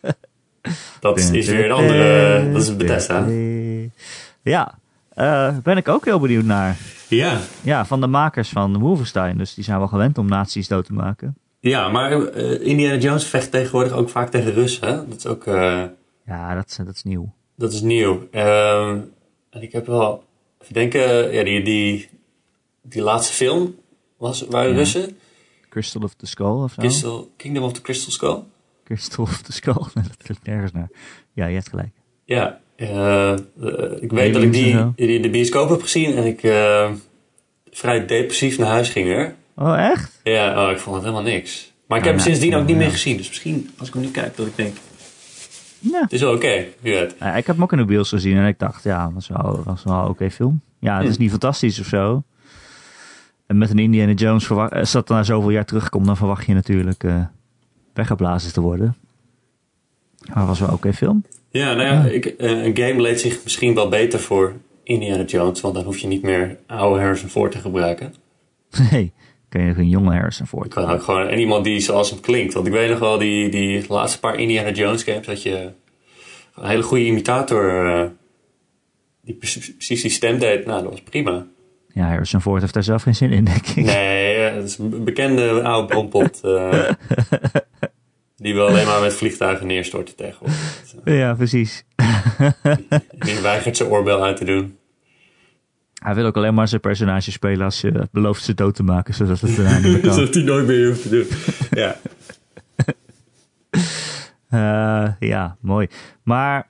dat 1.00 1.18
is 1.18 1.30
weer 1.30 1.66
een 1.66 1.72
andere, 1.72 2.52
dat 2.52 2.62
is 2.62 2.68
een 2.68 2.78
Bethesda. 2.78 3.26
Ja, 4.42 4.78
uh, 5.16 5.58
ben 5.64 5.78
ik 5.78 5.88
ook 5.88 6.06
heel 6.06 6.20
benieuwd 6.20 6.44
naar. 6.44 6.78
Ja. 7.08 7.40
Ja, 7.62 7.86
van 7.86 8.02
de 8.02 8.08
makers 8.08 8.50
van 8.50 8.80
Wolfenstein, 8.80 9.38
dus 9.38 9.54
die 9.54 9.64
zijn 9.64 9.78
wel 9.78 9.88
gewend 9.88 10.18
om 10.18 10.28
nazi's 10.28 10.68
dood 10.68 10.86
te 10.86 10.94
maken. 10.94 11.38
Ja, 11.60 11.90
maar 11.90 12.12
uh, 12.12 12.66
Indiana 12.68 12.98
Jones 12.98 13.26
vecht 13.26 13.52
tegenwoordig 13.52 13.92
ook 13.92 14.10
vaak 14.10 14.30
tegen 14.30 14.54
Russen, 14.54 14.88
hè? 14.88 15.08
Dat 15.08 15.18
is 15.18 15.26
ook... 15.26 15.46
Uh, 15.46 15.84
ja, 16.26 16.56
dat 16.56 16.70
is, 16.70 16.76
dat 16.76 16.96
is 16.96 17.04
nieuw. 17.04 17.34
Dat 17.56 17.74
is 17.74 17.82
nieuw. 17.82 18.28
en 18.32 19.62
ik 19.62 19.72
heb 19.72 19.86
wel... 19.86 20.24
Even 20.64 20.74
denken, 20.74 21.34
ja, 21.34 21.44
die, 21.44 21.64
die, 21.64 22.10
die 22.82 23.02
laatste 23.02 23.34
film 23.34 23.76
was, 24.18 24.46
waren 24.50 24.72
ja. 24.72 24.78
Russen. 24.78 25.18
Crystal 25.70 26.02
of 26.02 26.14
the 26.14 26.26
Skull 26.26 26.64
of 26.64 26.72
zo? 26.72 26.82
Crystal, 26.82 27.32
Kingdom 27.38 27.64
of 27.64 27.74
the 27.74 27.82
Crystal 27.82 28.12
Skull? 28.12 28.44
Crystal 28.84 29.24
of 29.24 29.42
the 29.42 29.52
Skull, 29.52 29.74
dat 29.94 30.18
klinkt 30.24 30.46
nergens 30.46 30.72
naar. 30.72 30.90
Ja, 31.34 31.46
je 31.46 31.54
hebt 31.54 31.70
gelijk. 31.70 31.92
Ja, 32.26 32.60
uh, 32.78 33.38
ik 34.00 34.12
weet 34.12 34.34
dat 34.34 34.44
ik 34.44 34.52
die, 34.52 34.94
die 34.96 35.08
in 35.08 35.22
de 35.22 35.30
bioscoop 35.30 35.70
heb 35.70 35.82
gezien 35.82 36.16
en 36.16 36.26
ik 36.26 36.44
uh, 36.44 36.92
vrij 37.72 38.06
depressief 38.06 38.58
naar 38.58 38.70
huis 38.70 38.90
ging 38.90 39.10
er. 39.10 39.36
Oh, 39.56 39.90
echt? 39.90 40.20
Ja, 40.24 40.66
oh, 40.66 40.72
ik 40.72 40.80
vond 40.80 40.96
het 40.96 41.06
helemaal 41.06 41.32
niks. 41.32 41.72
Maar 41.88 41.98
ik 41.98 42.04
heb 42.04 42.14
hem 42.14 42.24
sindsdien 42.24 42.56
ook 42.56 42.68
niet 42.68 42.78
meer 42.78 42.92
gezien, 42.92 43.18
dus 43.18 43.28
misschien 43.28 43.72
als 43.78 43.88
ik 43.88 43.94
hem 43.94 44.04
nu 44.04 44.10
kijk 44.10 44.36
dat 44.38 44.48
ik 44.48 44.56
denk... 44.56 44.78
Ja. 45.92 46.02
Het 46.02 46.14
is 46.14 46.22
wel 46.22 46.34
oké, 46.34 46.68
okay. 46.82 47.12
Ja, 47.20 47.36
ik 47.36 47.48
heb 47.48 47.56
hem 47.56 47.64
ook 47.64 47.72
in 47.72 47.78
de 47.78 47.86
bios 47.86 48.10
gezien 48.10 48.38
en 48.38 48.48
ik 48.48 48.60
dacht, 48.60 48.84
ja, 48.84 49.04
dat 49.04 49.14
was 49.14 49.28
wel, 49.28 49.62
was 49.64 49.84
wel 49.84 49.94
een 49.94 50.02
oké 50.02 50.10
okay 50.10 50.32
film. 50.32 50.62
Ja, 50.80 51.00
het 51.00 51.10
is 51.10 51.18
niet 51.18 51.30
fantastisch 51.30 51.80
of 51.80 51.86
zo. 51.86 52.24
En 53.46 53.58
met 53.58 53.70
een 53.70 53.80
Indiana 53.80 54.12
Jones, 54.12 54.50
als 54.50 54.92
dat 54.92 55.10
na 55.10 55.24
zoveel 55.24 55.50
jaar 55.50 55.66
terugkomt, 55.66 56.06
dan 56.06 56.18
verwacht 56.18 56.46
je 56.46 56.54
natuurlijk 56.54 57.04
uh, 57.04 57.26
weggeblazen 57.94 58.54
te 58.54 58.62
worden. 58.62 58.96
Maar 60.28 60.38
het 60.38 60.48
was 60.48 60.60
wel 60.60 60.68
oké 60.68 60.78
okay 60.78 60.94
film. 60.94 61.24
Ja, 61.50 61.74
nou 61.74 61.88
ja, 61.88 62.06
ik, 62.06 62.26
uh, 62.26 62.64
een 62.64 62.78
game 62.78 63.02
leed 63.02 63.20
zich 63.20 63.44
misschien 63.44 63.76
wel 63.76 63.90
beter 63.90 64.20
voor 64.20 64.54
Indiana 64.84 65.24
Jones, 65.24 65.62
want 65.62 65.76
dan 65.76 65.84
hoef 65.84 65.98
je 65.98 66.08
niet 66.08 66.22
meer 66.22 66.58
oude 66.66 67.00
Harrison 67.00 67.30
Ford 67.30 67.52
te 67.52 67.58
gebruiken. 67.60 68.14
Nee, 68.92 69.14
kan 69.54 69.66
je 69.66 69.74
een 69.78 69.90
jonge 69.90 70.14
Harrison 70.14 70.48
Ford. 70.48 70.74
kan 70.74 70.90
ook 70.90 71.04
gewoon 71.04 71.28
en 71.28 71.40
iemand 71.40 71.64
die 71.64 71.80
zoals 71.80 72.10
hem 72.10 72.20
klinkt. 72.20 72.54
Want 72.54 72.68
ik 72.68 72.74
weet 72.74 72.90
nog 72.90 73.00
wel, 73.00 73.18
die, 73.18 73.50
die 73.50 73.86
laatste 73.88 74.20
paar 74.20 74.40
Indiana 74.40 74.72
Jones 74.72 75.04
games, 75.04 75.26
dat 75.26 75.44
je 75.44 75.72
een 76.56 76.68
hele 76.68 76.84
goede 76.84 77.06
imitator, 77.06 77.86
uh, 77.86 78.06
die 79.22 79.36
precies 79.36 80.02
die 80.02 80.12
stem 80.12 80.40
deed. 80.40 80.66
Nou, 80.66 80.82
dat 80.82 80.92
was 80.92 81.02
prima. 81.02 81.46
Ja, 81.88 82.08
Harrison 82.08 82.42
Ford 82.42 82.62
heeft 82.62 82.74
daar 82.74 82.84
zelf 82.84 83.02
geen 83.02 83.16
zin 83.16 83.32
in, 83.32 83.46
denk 83.46 83.68
ik. 83.68 83.86
Nee, 83.86 84.54
dat 84.54 84.64
is 84.64 84.78
een 84.78 85.04
bekende 85.04 85.64
oude 85.64 85.88
brompot. 85.88 86.42
Uh, 86.46 86.90
die 88.36 88.54
wil 88.54 88.68
alleen 88.68 88.86
maar 88.86 89.02
met 89.02 89.14
vliegtuigen 89.14 89.68
neerstorten 89.68 90.16
tegenwoordig. 90.16 90.84
Ja, 91.06 91.34
precies. 91.34 91.84
Die 93.26 93.40
weigert 93.42 93.78
zijn 93.78 93.90
oorbel 93.90 94.24
uit 94.24 94.38
te 94.38 94.46
doen. 94.46 94.78
Hij 96.04 96.16
wil 96.16 96.26
ook 96.26 96.38
alleen 96.38 96.54
maar 96.54 96.68
zijn 96.68 96.82
personage 96.82 97.32
spelen 97.32 97.66
als 97.66 97.82
je 97.82 98.08
belooft 98.12 98.44
ze 98.44 98.54
dood 98.54 98.76
te 98.76 98.84
maken, 98.84 99.14
zodat 99.14 99.40
het 99.40 99.56
daarna 99.56 99.74
niet 99.74 99.92
meer 99.92 100.00
kan. 100.08 100.14
zodat 100.14 100.34
hij 100.34 100.44
nooit 100.44 100.68
meer 100.68 100.88
hoeft 100.88 101.02
te 101.02 101.10
doen. 101.10 101.28
Ja. 101.72 101.96
uh, 104.50 105.14
ja, 105.32 105.58
mooi. 105.60 105.88
Maar 106.24 106.68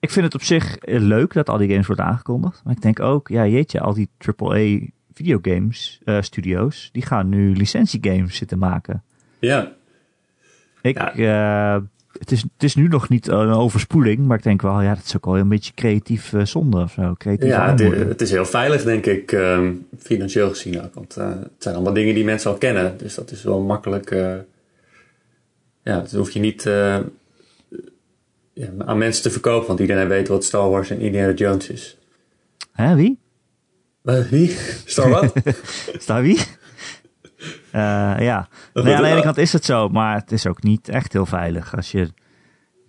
ik 0.00 0.10
vind 0.10 0.24
het 0.24 0.34
op 0.34 0.42
zich 0.42 0.76
leuk 0.82 1.32
dat 1.32 1.48
al 1.48 1.58
die 1.58 1.68
games 1.68 1.86
worden 1.86 2.04
aangekondigd. 2.04 2.64
Maar 2.64 2.74
ik 2.74 2.82
denk 2.82 3.00
ook, 3.00 3.28
ja 3.28 3.46
jeetje, 3.46 3.80
al 3.80 3.94
die 3.94 4.08
AAA 4.36 4.78
videogames 5.12 6.00
uh, 6.04 6.20
studio's, 6.20 6.88
die 6.92 7.02
gaan 7.02 7.28
nu 7.28 7.54
licentiegames 7.54 8.36
zitten 8.36 8.58
maken. 8.58 9.02
Ja. 9.38 9.72
Ik, 10.80 11.16
ja. 11.16 11.76
Uh, 11.76 11.82
het, 12.18 12.32
is, 12.32 12.42
het 12.42 12.62
is 12.62 12.74
nu 12.74 12.88
nog 12.88 13.08
niet 13.08 13.28
een 13.28 13.50
overspoeling, 13.50 14.26
maar 14.26 14.36
ik 14.36 14.42
denk 14.42 14.62
wel, 14.62 14.80
ja, 14.80 14.94
dat 14.94 15.04
is 15.04 15.16
ook 15.16 15.24
wel 15.24 15.36
een 15.36 15.48
beetje 15.48 15.74
creatief 15.74 16.32
uh, 16.32 16.44
zonde 16.44 16.82
of 16.82 16.92
zo. 16.92 17.14
Creatief 17.18 17.48
ja, 17.48 17.70
het, 17.70 17.80
het, 17.80 18.20
is 18.20 18.30
heel 18.30 18.44
veilig, 18.44 18.82
denk 18.82 19.06
ik, 19.06 19.32
um, 19.32 19.86
financieel 19.98 20.48
gezien 20.48 20.82
ook. 20.82 20.94
Want 20.94 21.16
uh, 21.18 21.28
het 21.28 21.50
zijn 21.58 21.74
allemaal 21.74 21.92
dingen 21.92 22.14
die 22.14 22.24
mensen 22.24 22.50
al 22.50 22.56
kennen. 22.56 22.98
Dus 22.98 23.14
dat 23.14 23.30
is 23.30 23.42
wel 23.42 23.60
makkelijk. 23.60 24.10
Uh, 24.10 24.34
ja, 25.82 26.00
dat 26.00 26.12
hoef 26.12 26.30
je 26.30 26.40
niet 26.40 26.62
ja, 28.52 28.68
aan 28.78 28.98
mensen 28.98 29.22
te 29.22 29.30
verkopen, 29.30 29.66
want 29.66 29.80
iedereen 29.80 30.08
weet 30.08 30.28
wat 30.28 30.44
Star 30.44 30.70
Wars 30.70 30.90
en 30.90 31.00
Indiana 31.00 31.32
Jones 31.32 31.68
is. 31.68 31.96
Hè, 32.72 32.94
wie? 32.94 33.18
wie? 34.30 34.56
Star 34.84 35.08
wat? 35.08 35.32
Star 35.98 36.22
wie? 36.22 36.38
Uh, 37.78 38.24
ja, 38.24 38.48
nee, 38.74 38.94
aan 38.94 39.02
de 39.02 39.08
ene 39.08 39.20
kant 39.22 39.36
is 39.36 39.52
het 39.52 39.64
zo, 39.64 39.88
maar 39.88 40.14
het 40.16 40.32
is 40.32 40.46
ook 40.46 40.62
niet 40.62 40.88
echt 40.88 41.12
heel 41.12 41.26
veilig. 41.26 41.76
Als 41.76 41.90
je, 41.92 42.08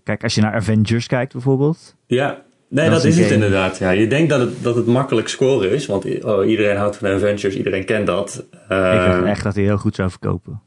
kijk, 0.04 0.23
als 0.23 0.36
je 0.36 0.41
naar 0.41 0.54
Avengers 0.54 1.08
kijkt 1.08 1.34
bijvoorbeeld. 1.34 1.95
Ja. 2.06 2.41
Nee, 2.69 2.89
dat, 2.89 3.04
is 3.04 3.17
het 3.19 3.32
inderdaad. 3.32 3.78
Ja. 3.78 3.89
Je 3.89 4.08
denkt 4.08 4.30
dat 4.30 4.39
het, 4.39 4.63
dat 4.63 4.75
het 4.75 4.86
makkelijk 4.86 5.28
scoren 5.28 5.71
is, 5.71 5.86
want 5.86 6.23
oh, 6.23 6.49
iedereen 6.49 6.78
houdt 6.78 6.97
van 6.97 7.13
adventures, 7.13 7.56
iedereen 7.56 7.86
kent 7.86 8.08
dat. 8.08 8.45
Eh, 8.67 8.78
ik 8.93 8.99
dacht 9.12 9.23
echt 9.23 9.43
dat 9.43 9.56
hij 9.56 9.63
heel 9.63 9.78
goed 9.78 9.95
zou 9.95 10.10
verkopen. 10.10 10.62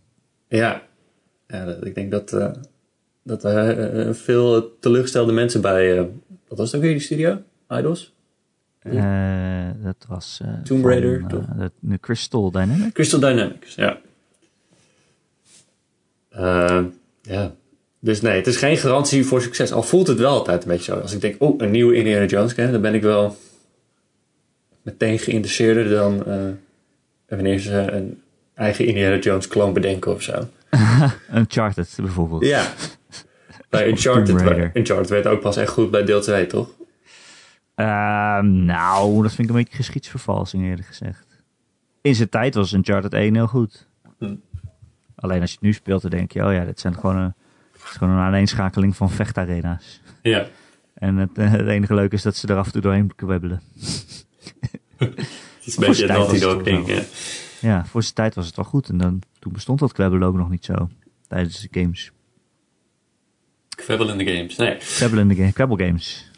Ja, 0.49 0.83
ja 1.47 1.65
dat- 1.65 1.87
ik 1.87 1.95
denk 1.95 2.11
dat, 2.11 2.33
eh, 2.33 2.51
dat 3.23 3.45
er 3.45 3.79
eh, 4.09 4.15
veel 4.15 4.79
teleurgestelde 4.79 5.33
mensen 5.33 5.61
bij, 5.61 5.99
eh, 5.99 6.05
wat 6.49 6.59
was 6.59 6.75
ook 6.75 6.81
weer, 6.81 6.91
die 6.93 7.01
studio? 7.01 7.39
Idols? 7.69 8.15
Eh, 8.79 9.69
dat 9.83 10.05
was... 10.09 10.41
eh, 10.45 10.49
Tomb 10.65 10.83
van, 10.83 10.91
Raider, 10.91 11.21
eh, 11.21 11.27
toch? 11.27 11.45
de, 11.57 11.71
de 11.81 12.01
Crystal 12.01 12.51
Dynamics. 12.51 12.93
Crystal 12.93 13.21
Dynamics, 13.21 13.75
ja. 13.75 13.99
Eh, 16.33 16.81
ja. 17.23 17.55
Dus 17.99 18.21
nee, 18.21 18.37
het 18.37 18.47
is 18.47 18.57
geen 18.57 18.77
garantie 18.77 19.27
voor 19.27 19.43
succes. 19.43 19.73
Al 19.73 19.83
voelt 19.83 20.07
het 20.07 20.19
wel 20.19 20.33
altijd 20.33 20.63
een 20.63 20.69
beetje 20.69 20.93
zo. 20.93 20.99
Als 20.99 21.13
ik 21.13 21.21
denk, 21.21 21.35
oh, 21.39 21.55
een 21.59 21.71
nieuwe 21.71 21.95
Indiana 21.95 22.25
Jones 22.25 22.53
game, 22.53 22.71
dan 22.71 22.81
ben 22.81 22.95
ik 22.95 23.03
wel 23.03 23.37
meteen 24.83 25.19
geïnteresseerder 25.19 25.89
dan 25.89 26.27
eh, 26.27 26.37
wanneer 27.29 27.59
ze 27.59 27.73
een 27.73 28.23
eigen 28.55 28.87
Indiana 28.87 29.17
Jones 29.17 29.49
clone 29.49 29.73
bedenken 29.73 30.13
of 30.13 30.23
zo. 30.23 30.49
Uncharted 31.35 31.95
bijvoorbeeld. 31.97 32.45
Ja. 32.45 32.73
Bij 33.69 33.89
Uncharted. 33.91 34.71
Uncharted 34.75 35.09
werd 35.09 35.27
ook 35.27 35.41
pas 35.41 35.57
echt 35.57 35.71
goed 35.71 35.91
bij 35.91 36.05
deel 36.05 36.21
2, 36.21 36.47
toch? 36.47 36.69
Ehm, 37.75 38.65
nou, 38.65 39.23
dat 39.23 39.33
vind 39.33 39.49
ik 39.49 39.55
een 39.55 39.61
beetje 39.63 39.77
geschiedsvervalsing 39.77 40.65
eerlijk 40.65 40.87
gezegd. 40.87 41.27
In 42.01 42.15
zijn 42.15 42.29
tijd 42.29 42.55
was 42.55 42.73
Uncharted 42.73 43.13
1 43.13 43.35
heel 43.35 43.47
goed. 43.47 43.87
Alleen 45.23 45.41
als 45.41 45.51
je 45.51 45.57
het 45.57 45.65
nu 45.65 45.73
speelt, 45.73 46.03
dan 46.03 46.11
denk 46.11 46.33
je, 46.33 46.45
oh 46.45 46.53
ja, 46.53 46.65
dit 46.65 46.81
zijn 46.81 46.95
gewoon 46.95 47.17
een, 47.17 47.35
is 47.75 47.91
gewoon 47.91 48.15
een 48.15 48.21
aaneenschakeling 48.21 48.97
van 48.97 49.11
vechtarena's. 49.11 50.01
Ja. 50.23 50.47
En 50.95 51.17
het, 51.17 51.39
eh, 51.39 51.51
het 51.51 51.67
enige 51.67 51.95
leuke 51.95 52.15
is 52.15 52.23
dat 52.23 52.37
ze 52.37 52.47
er 52.47 52.57
af 52.57 52.67
en 52.67 52.73
toe 52.73 52.81
doorheen 52.81 53.15
kwebbelen. 53.15 53.63
Het 54.97 55.19
is 55.65 55.77
een 55.77 55.87
beetje 55.87 56.09
een 56.09 56.41
toch 56.41 56.63
ding, 56.63 56.87
ja. 56.87 57.03
Ja, 57.61 57.85
voor 57.87 58.03
zijn 58.03 58.15
tijd 58.15 58.35
was 58.35 58.47
het 58.47 58.57
wel 58.57 58.65
goed. 58.65 58.89
En 58.89 58.99
dan, 58.99 59.23
toen 59.39 59.53
bestond 59.53 59.79
dat 59.79 59.93
kwebbelen 59.93 60.29
ook 60.29 60.37
nog 60.37 60.51
niet 60.51 60.65
zo. 60.65 60.89
Tijdens 61.29 61.61
de 61.61 61.81
games. 61.81 62.11
Kwebbel 63.69 64.11
in 64.11 64.19
de 64.19 64.37
games. 64.37 64.57
Nee, 64.57 64.79
de 65.27 65.35
game, 65.35 65.53
kwebbel 65.53 65.77
games. 65.77 66.31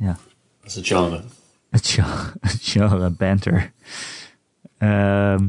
Ja. 0.00 0.18
dat 0.60 0.70
is 0.70 0.74
het 0.74 0.86
genre. 0.86 1.22
Het 1.70 1.86
genre, 1.86 2.32
het 2.40 2.58
genre 2.60 3.10
banter. 3.10 3.72
Ehm, 4.78 5.46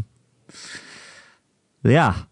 ja. 1.82 2.29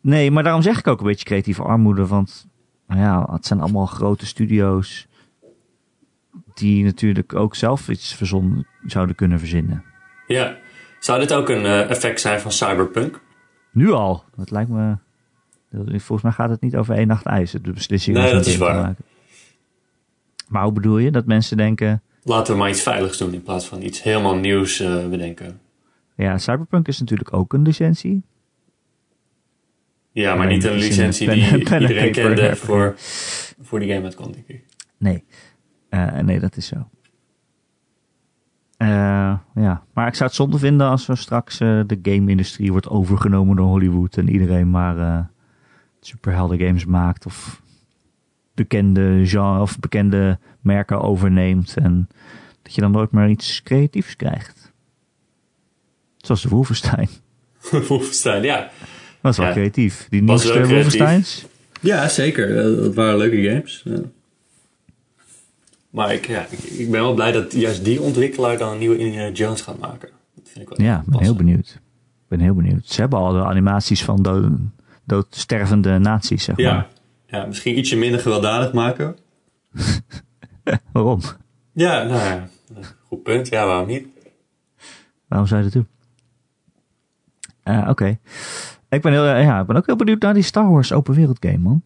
Nee, 0.00 0.30
maar 0.30 0.42
daarom 0.42 0.62
zeg 0.62 0.78
ik 0.78 0.86
ook 0.86 1.00
een 1.00 1.06
beetje 1.06 1.24
creatieve 1.24 1.62
armoede. 1.62 2.06
Want 2.06 2.46
nou 2.86 3.00
ja, 3.00 3.28
het 3.32 3.46
zijn 3.46 3.60
allemaal 3.60 3.86
grote 3.86 4.26
studio's. 4.26 5.08
Die 6.54 6.84
natuurlijk 6.84 7.34
ook 7.34 7.54
zelf 7.54 7.88
iets 7.88 8.14
verzonnen 8.14 8.66
zouden 8.86 9.14
kunnen 9.14 9.38
verzinnen. 9.38 9.84
Ja. 10.26 10.56
Zou 10.98 11.20
dit 11.20 11.32
ook 11.32 11.48
een 11.48 11.64
eh, 11.64 11.90
effect 11.90 12.20
zijn 12.20 12.40
van 12.40 12.52
Cyberpunk? 12.52 13.20
Nu 13.72 13.90
al. 13.90 14.24
Dat 14.36 14.50
lijkt 14.50 14.70
me. 14.70 14.96
Volgens 15.90 16.22
mij 16.22 16.32
gaat 16.32 16.50
het 16.50 16.60
niet 16.60 16.76
over 16.76 16.94
één 16.94 17.06
nacht 17.06 17.26
ijs. 17.26 17.50
De 17.50 17.72
beslissing 17.72 18.16
Nee, 18.16 18.32
dat 18.32 18.46
is 18.46 18.56
waar. 18.56 18.74
maken. 18.82 19.04
Maar 20.48 20.62
hoe 20.62 20.72
bedoel 20.72 20.98
je? 20.98 21.10
Dat 21.10 21.26
mensen 21.26 21.56
denken. 21.56 22.02
Laten 22.22 22.52
we 22.52 22.58
maar 22.58 22.68
iets 22.68 22.82
veiligs 22.82 23.18
doen 23.18 23.32
in 23.32 23.42
plaats 23.42 23.66
van 23.66 23.82
iets 23.82 24.02
helemaal 24.02 24.34
nieuws 24.34 24.80
eh, 24.80 25.08
bedenken. 25.08 25.60
Ja, 26.14 26.38
Cyberpunk 26.38 26.88
is 26.88 27.00
natuurlijk 27.00 27.34
ook 27.34 27.52
een 27.52 27.62
licentie. 27.62 28.22
Ja, 30.20 30.34
maar 30.34 30.46
niet 30.46 30.64
een 30.64 30.72
licentie 30.76 31.26
pen- 31.26 31.34
die 31.34 31.62
pen 31.64 31.80
iedereen 31.80 32.12
kende 32.12 32.56
voor, 32.56 32.94
voor 33.60 33.78
die 33.80 33.92
game 33.92 34.04
uitkwam, 34.04 34.32
denk 34.32 34.46
ik. 34.48 34.64
Nee. 34.98 35.24
Eh, 35.88 36.18
nee, 36.18 36.40
dat 36.40 36.56
is 36.56 36.66
zo. 36.66 36.88
Eh, 38.76 38.88
ja, 39.54 39.82
maar 39.92 40.06
ik 40.06 40.14
zou 40.14 40.28
het 40.28 40.34
zonde 40.38 40.58
vinden 40.58 40.88
als 40.88 41.08
er 41.08 41.16
straks 41.16 41.60
eh, 41.60 41.80
de 41.86 41.98
game-industrie 42.02 42.70
wordt 42.70 42.88
overgenomen 42.88 43.56
door 43.56 43.66
Hollywood 43.66 44.16
en 44.16 44.28
iedereen 44.28 44.70
maar 44.70 45.30
superhelden 46.00 46.58
games 46.58 46.84
maakt 46.84 47.26
of 47.26 47.62
bekende 48.54 49.26
genre 49.26 49.60
of 49.60 49.78
bekende 49.78 50.38
merken 50.60 51.00
overneemt 51.00 51.76
en 51.76 52.08
dat 52.62 52.74
je 52.74 52.80
dan 52.80 52.90
nooit 52.90 53.12
meer 53.12 53.28
iets 53.28 53.62
creatiefs 53.62 54.16
krijgt. 54.16 54.72
Zoals 56.16 56.42
de 56.42 56.48
Wolfenstein. 56.48 57.08
Wolfenstein, 57.88 58.42
ja. 58.42 58.70
Dat 59.22 59.32
is 59.32 59.38
wel 59.38 59.46
Ja. 59.46 59.52
creatief. 59.52 60.06
Die 60.10 60.24
Was 60.24 60.44
nieuwste. 60.44 60.66
Wolfensteins. 60.68 61.46
Ja, 61.80 62.08
zeker. 62.08 62.54
Dat 62.82 62.94
waren 62.94 63.16
leuke 63.18 63.42
games. 63.50 63.84
Maar 65.90 66.12
ik, 66.14 66.26
ja, 66.26 66.46
ik, 66.50 66.58
ik 66.58 66.90
ben 66.90 67.00
wel 67.00 67.14
blij 67.14 67.32
dat 67.32 67.52
juist 67.52 67.84
die 67.84 68.00
ontwikkelaar 68.00 68.58
dan 68.58 68.72
een 68.72 68.78
nieuwe 68.78 68.98
Indiana 68.98 69.30
Jones 69.30 69.60
gaat 69.60 69.78
maken. 69.78 70.08
Dat 70.34 70.48
vind 70.48 70.70
ik 70.70 70.76
wel 70.76 70.86
Ja, 70.86 70.98
ik 71.00 71.06
ben 71.10 71.20
heel 71.22 71.34
benieuwd. 71.36 71.68
Ik 72.22 72.28
ben 72.28 72.40
heel 72.40 72.54
benieuwd. 72.54 72.86
Ze 72.88 73.00
hebben 73.00 73.18
al 73.18 73.32
de 73.32 73.44
animaties 73.44 74.04
van 74.04 74.22
dood, 74.22 74.50
doodstervende 75.04 75.98
nazi's, 75.98 76.44
zeg 76.44 76.56
maar. 76.56 76.64
Ja. 76.64 76.88
ja, 77.26 77.46
misschien 77.46 77.78
ietsje 77.78 77.96
minder 77.96 78.20
gewelddadig 78.20 78.72
maken. 78.72 79.16
Waarom? 80.92 81.20
Ja, 81.72 82.02
nou 82.02 82.20
ja, 82.24 82.48
goed 83.06 83.22
punt. 83.22 83.48
Ja, 83.48 83.66
waarom 83.66 83.86
niet? 83.86 84.06
Waarom 85.28 85.46
zou 85.48 85.62
je 85.62 85.70
dat 85.70 85.74
doen? 85.74 85.86
Eh, 87.62 87.86
Oké. 87.88 88.18
Ik 88.90 89.02
ben 89.02 89.12
heel, 89.12 89.24
ja, 89.24 89.60
ik 89.60 89.66
ben 89.66 89.76
ook 89.76 89.86
heel 89.86 89.96
benieuwd 89.96 90.22
naar 90.22 90.34
die 90.34 90.42
Star 90.42 90.70
Wars 90.70 90.92
open 90.92 91.14
wereld 91.14 91.36
game, 91.40 91.58
man. 91.58 91.82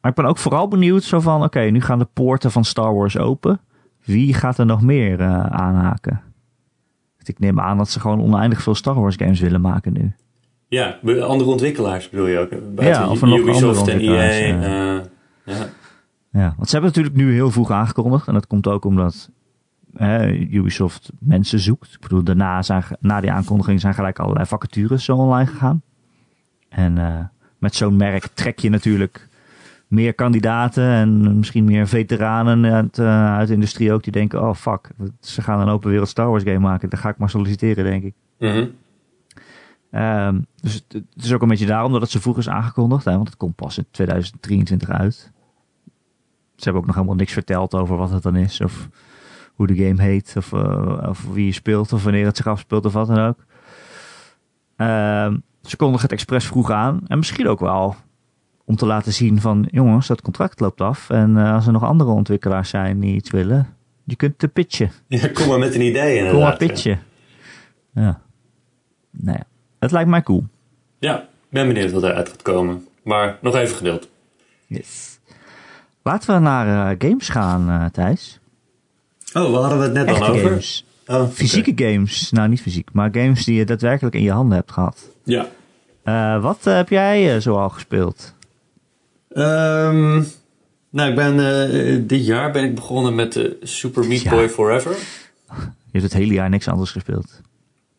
Maar 0.00 0.10
ik 0.10 0.16
ben 0.16 0.26
ook 0.26 0.38
vooral 0.38 0.68
benieuwd 0.68 1.02
zo 1.02 1.20
van, 1.20 1.42
oké, 1.42 1.60
nu 1.60 1.80
gaan 1.80 1.98
de 1.98 2.08
poorten 2.12 2.50
van 2.50 2.64
Star 2.64 2.94
Wars 2.94 3.18
open. 3.18 3.60
Wie 4.04 4.34
gaat 4.34 4.58
er 4.58 4.66
nog 4.66 4.82
meer 4.82 5.20
eh, 5.20 5.46
aanhaken? 5.46 6.20
Ik 7.24 7.38
neem 7.38 7.60
aan 7.60 7.78
dat 7.78 7.90
ze 7.90 8.00
gewoon 8.00 8.20
oneindig 8.22 8.62
veel 8.62 8.74
Star 8.74 8.94
Wars 8.94 9.16
games 9.16 9.40
willen 9.40 9.60
maken 9.60 9.92
nu. 9.92 10.12
Ja, 10.68 10.98
andere 11.20 11.50
ontwikkelaars 11.50 12.08
bedoel 12.08 12.26
je 12.26 12.38
ook. 12.38 12.48
Buiten 12.50 12.86
Ja, 13.02 13.10
of 13.10 13.20
nog 13.20 13.38
Ubisoft 13.38 13.78
andere 13.80 13.96
en 13.96 14.62
EA. 14.62 14.98
eh, 14.98 15.06
ja. 15.44 15.66
Ja, 16.32 16.54
want 16.56 16.68
ze 16.68 16.76
hebben 16.76 16.90
natuurlijk 16.90 17.16
nu 17.16 17.32
heel 17.32 17.50
vroeg 17.50 17.70
aangekondigd. 17.70 18.28
En 18.28 18.34
dat 18.34 18.46
komt 18.46 18.66
ook 18.66 18.84
omdat 18.84 19.30
hè, 19.94 20.28
Ubisoft 20.32 21.12
mensen 21.18 21.58
zoekt. 21.58 21.94
Ik 21.94 22.00
bedoel, 22.00 22.22
daarna 22.22 22.62
zijn, 22.62 22.84
na 23.00 23.20
die 23.20 23.32
aankondiging 23.32 23.80
zijn 23.80 23.94
gelijk 23.94 24.18
allerlei 24.18 24.46
vacatures 24.46 25.04
zo 25.04 25.16
online 25.16 25.50
gegaan. 25.50 25.82
En 26.70 26.98
eh, 26.98 27.24
met 27.58 27.74
zo'n 27.74 27.96
merk 27.96 28.26
trek 28.26 28.58
je 28.58 28.70
natuurlijk 28.70 29.28
meer 29.86 30.14
kandidaten 30.14 30.84
en 30.84 31.36
misschien 31.36 31.64
meer 31.64 31.88
veteranen 31.88 32.72
uit, 32.72 32.98
eh, 32.98 33.36
uit 33.36 33.48
de 33.48 33.54
industrie 33.54 33.92
ook. 33.92 34.02
Die 34.02 34.12
denken, 34.12 34.42
oh 34.42 34.54
fuck, 34.54 34.90
ze 35.20 35.42
gaan 35.42 35.60
een 35.60 35.68
open 35.68 35.90
wereld 35.90 36.08
Star 36.08 36.28
Wars 36.30 36.42
game 36.42 36.58
maken. 36.58 36.90
Daar 36.90 37.00
ga 37.00 37.08
ik 37.08 37.18
maar 37.18 37.30
solliciteren, 37.30 37.84
denk 37.84 38.02
ik. 38.02 38.14
Mhm. 38.38 38.66
Ehm, 39.90 40.40
dus 40.60 40.74
het, 40.74 40.84
het 40.92 41.24
is 41.24 41.32
ook 41.32 41.42
een 41.42 41.48
beetje 41.48 41.66
daarom 41.66 41.92
dat 41.92 42.00
het 42.00 42.10
zo 42.10 42.20
vroeg 42.20 42.38
is 42.38 42.48
aangekondigd. 42.48 43.04
Hè, 43.04 43.12
want 43.12 43.28
het 43.28 43.36
komt 43.36 43.54
pas 43.54 43.78
in 43.78 43.86
2023 43.90 44.90
uit. 44.90 45.32
Ze 46.56 46.64
hebben 46.64 46.80
ook 46.80 46.86
nog 46.86 46.96
helemaal 46.96 47.16
niks 47.16 47.32
verteld 47.32 47.74
over 47.74 47.96
wat 47.96 48.10
het 48.10 48.22
dan 48.22 48.36
is. 48.36 48.60
Of 48.60 48.88
hoe 49.54 49.66
de 49.66 49.76
game 49.76 50.02
heet. 50.02 50.34
Of, 50.36 50.52
eh, 50.52 51.08
of 51.08 51.26
wie 51.32 51.46
je 51.46 51.52
speelt. 51.52 51.92
Of 51.92 52.04
wanneer 52.04 52.26
het 52.26 52.36
zich 52.36 52.46
afspeelt. 52.46 52.84
Of 52.84 52.92
wat 52.92 53.06
dan 53.06 53.18
ook. 53.18 53.44
Ehm, 54.76 55.36
ze 55.62 55.76
kondigen 55.76 56.02
het 56.02 56.12
expres 56.12 56.46
vroeg 56.46 56.70
aan. 56.70 57.00
En 57.06 57.18
misschien 57.18 57.48
ook 57.48 57.60
wel 57.60 57.96
om 58.64 58.76
te 58.76 58.86
laten 58.86 59.12
zien 59.12 59.40
van... 59.40 59.68
Jongens, 59.70 60.06
dat 60.06 60.22
contract 60.22 60.60
loopt 60.60 60.80
af. 60.80 61.10
En 61.10 61.36
eh, 61.36 61.54
als 61.54 61.66
er 61.66 61.72
nog 61.72 61.84
andere 61.84 62.10
ontwikkelaars 62.10 62.68
zijn 62.70 63.00
die 63.00 63.14
iets 63.14 63.30
willen... 63.30 63.74
Je 64.04 64.16
kunt 64.16 64.38
te 64.38 64.48
pitchen. 64.48 64.90
Ja, 65.08 65.28
kom 65.28 65.48
maar 65.48 65.58
met 65.58 65.74
een 65.74 65.80
idee 65.80 66.16
inderdaad. 66.16 66.32
Kom 66.32 66.40
maar 66.40 66.50
ja. 66.50 66.56
pitchen. 66.66 66.98
Ja. 67.94 68.20
Nou 69.10 69.38
ja. 69.38 69.44
Het 69.78 69.90
lijkt 69.90 70.08
mij 70.08 70.22
cool. 70.22 70.44
Ja, 70.98 71.20
ik 71.20 71.28
ben 71.48 71.66
benieuwd 71.66 71.92
wat 71.92 72.02
eruit 72.02 72.28
gaat 72.28 72.42
komen. 72.42 72.86
Maar 73.02 73.38
nog 73.40 73.54
even 73.54 73.76
geduld. 73.76 74.08
Yes. 74.66 75.18
Laten 76.02 76.34
we 76.34 76.40
naar 76.40 76.90
eh, 76.90 77.08
games 77.08 77.28
gaan, 77.28 77.70
eh, 77.70 77.84
Thijs. 77.84 78.40
Oh, 79.32 79.50
waar 79.50 79.60
hadden 79.60 79.78
we 79.78 79.84
het 79.84 79.92
net 79.92 80.06
Echte 80.06 80.20
dan 80.20 80.30
over? 80.30 80.48
games. 80.48 80.84
Oh. 81.10 81.28
Fysieke 81.30 81.72
games. 81.84 82.30
Nou, 82.30 82.48
niet 82.48 82.60
fysiek, 82.60 82.88
maar 82.92 83.08
games 83.12 83.44
die 83.44 83.54
je 83.54 83.64
daadwerkelijk 83.64 84.14
in 84.14 84.22
je 84.22 84.30
handen 84.30 84.56
hebt 84.56 84.72
gehad. 84.72 85.08
Ja. 85.24 85.48
Eh, 86.02 86.42
wat 86.42 86.66
eh, 86.66 86.74
heb 86.74 86.88
jij 86.88 87.34
eh, 87.34 87.40
zo 87.40 87.56
al 87.56 87.68
gespeeld? 87.68 88.34
Ehm, 89.28 90.22
nou, 90.90 91.10
ik 91.10 91.14
ben, 91.14 92.06
dit 92.06 92.26
jaar 92.26 92.50
ben 92.52 92.64
ik 92.64 92.74
begonnen 92.74 93.14
met 93.14 93.32
de 93.32 93.58
Super 93.62 94.06
Meat 94.06 94.20
Ja. 94.20 94.30
Boy 94.30 94.48
Forever. 94.48 94.96
Je 95.92 95.98
hebt 95.98 96.02
het 96.02 96.12
hele 96.12 96.32
jaar 96.32 96.48
niks 96.48 96.68
anders 96.68 96.90
gespeeld. 96.90 97.40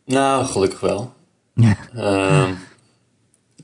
Nou, 0.05 0.45
gelukkig 0.45 0.79
wel. 0.79 1.13
Ja. 1.53 1.77
Ehm, 1.95 2.51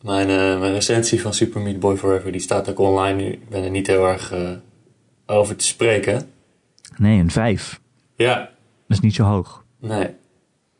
mijn, 0.01 0.27
mijn 0.59 0.73
recensie 0.73 1.21
van 1.21 1.33
Super 1.33 1.61
Meat 1.61 1.79
Boy 1.79 1.97
Forever 1.97 2.31
die 2.31 2.41
staat 2.41 2.69
ook 2.69 2.79
online 2.79 3.21
nu. 3.21 3.31
Ik 3.31 3.49
ben 3.49 3.63
er 3.63 3.69
niet 3.69 3.87
heel 3.87 4.07
erg 4.07 4.33
over 5.25 5.55
te 5.55 5.65
spreken. 5.65 6.29
Nee, 6.97 7.19
een 7.19 7.31
vijf. 7.31 7.79
Ja, 8.15 8.49
is 8.87 8.99
niet 8.99 9.15
zo 9.15 9.23
hoog. 9.23 9.63
nee. 9.79 10.07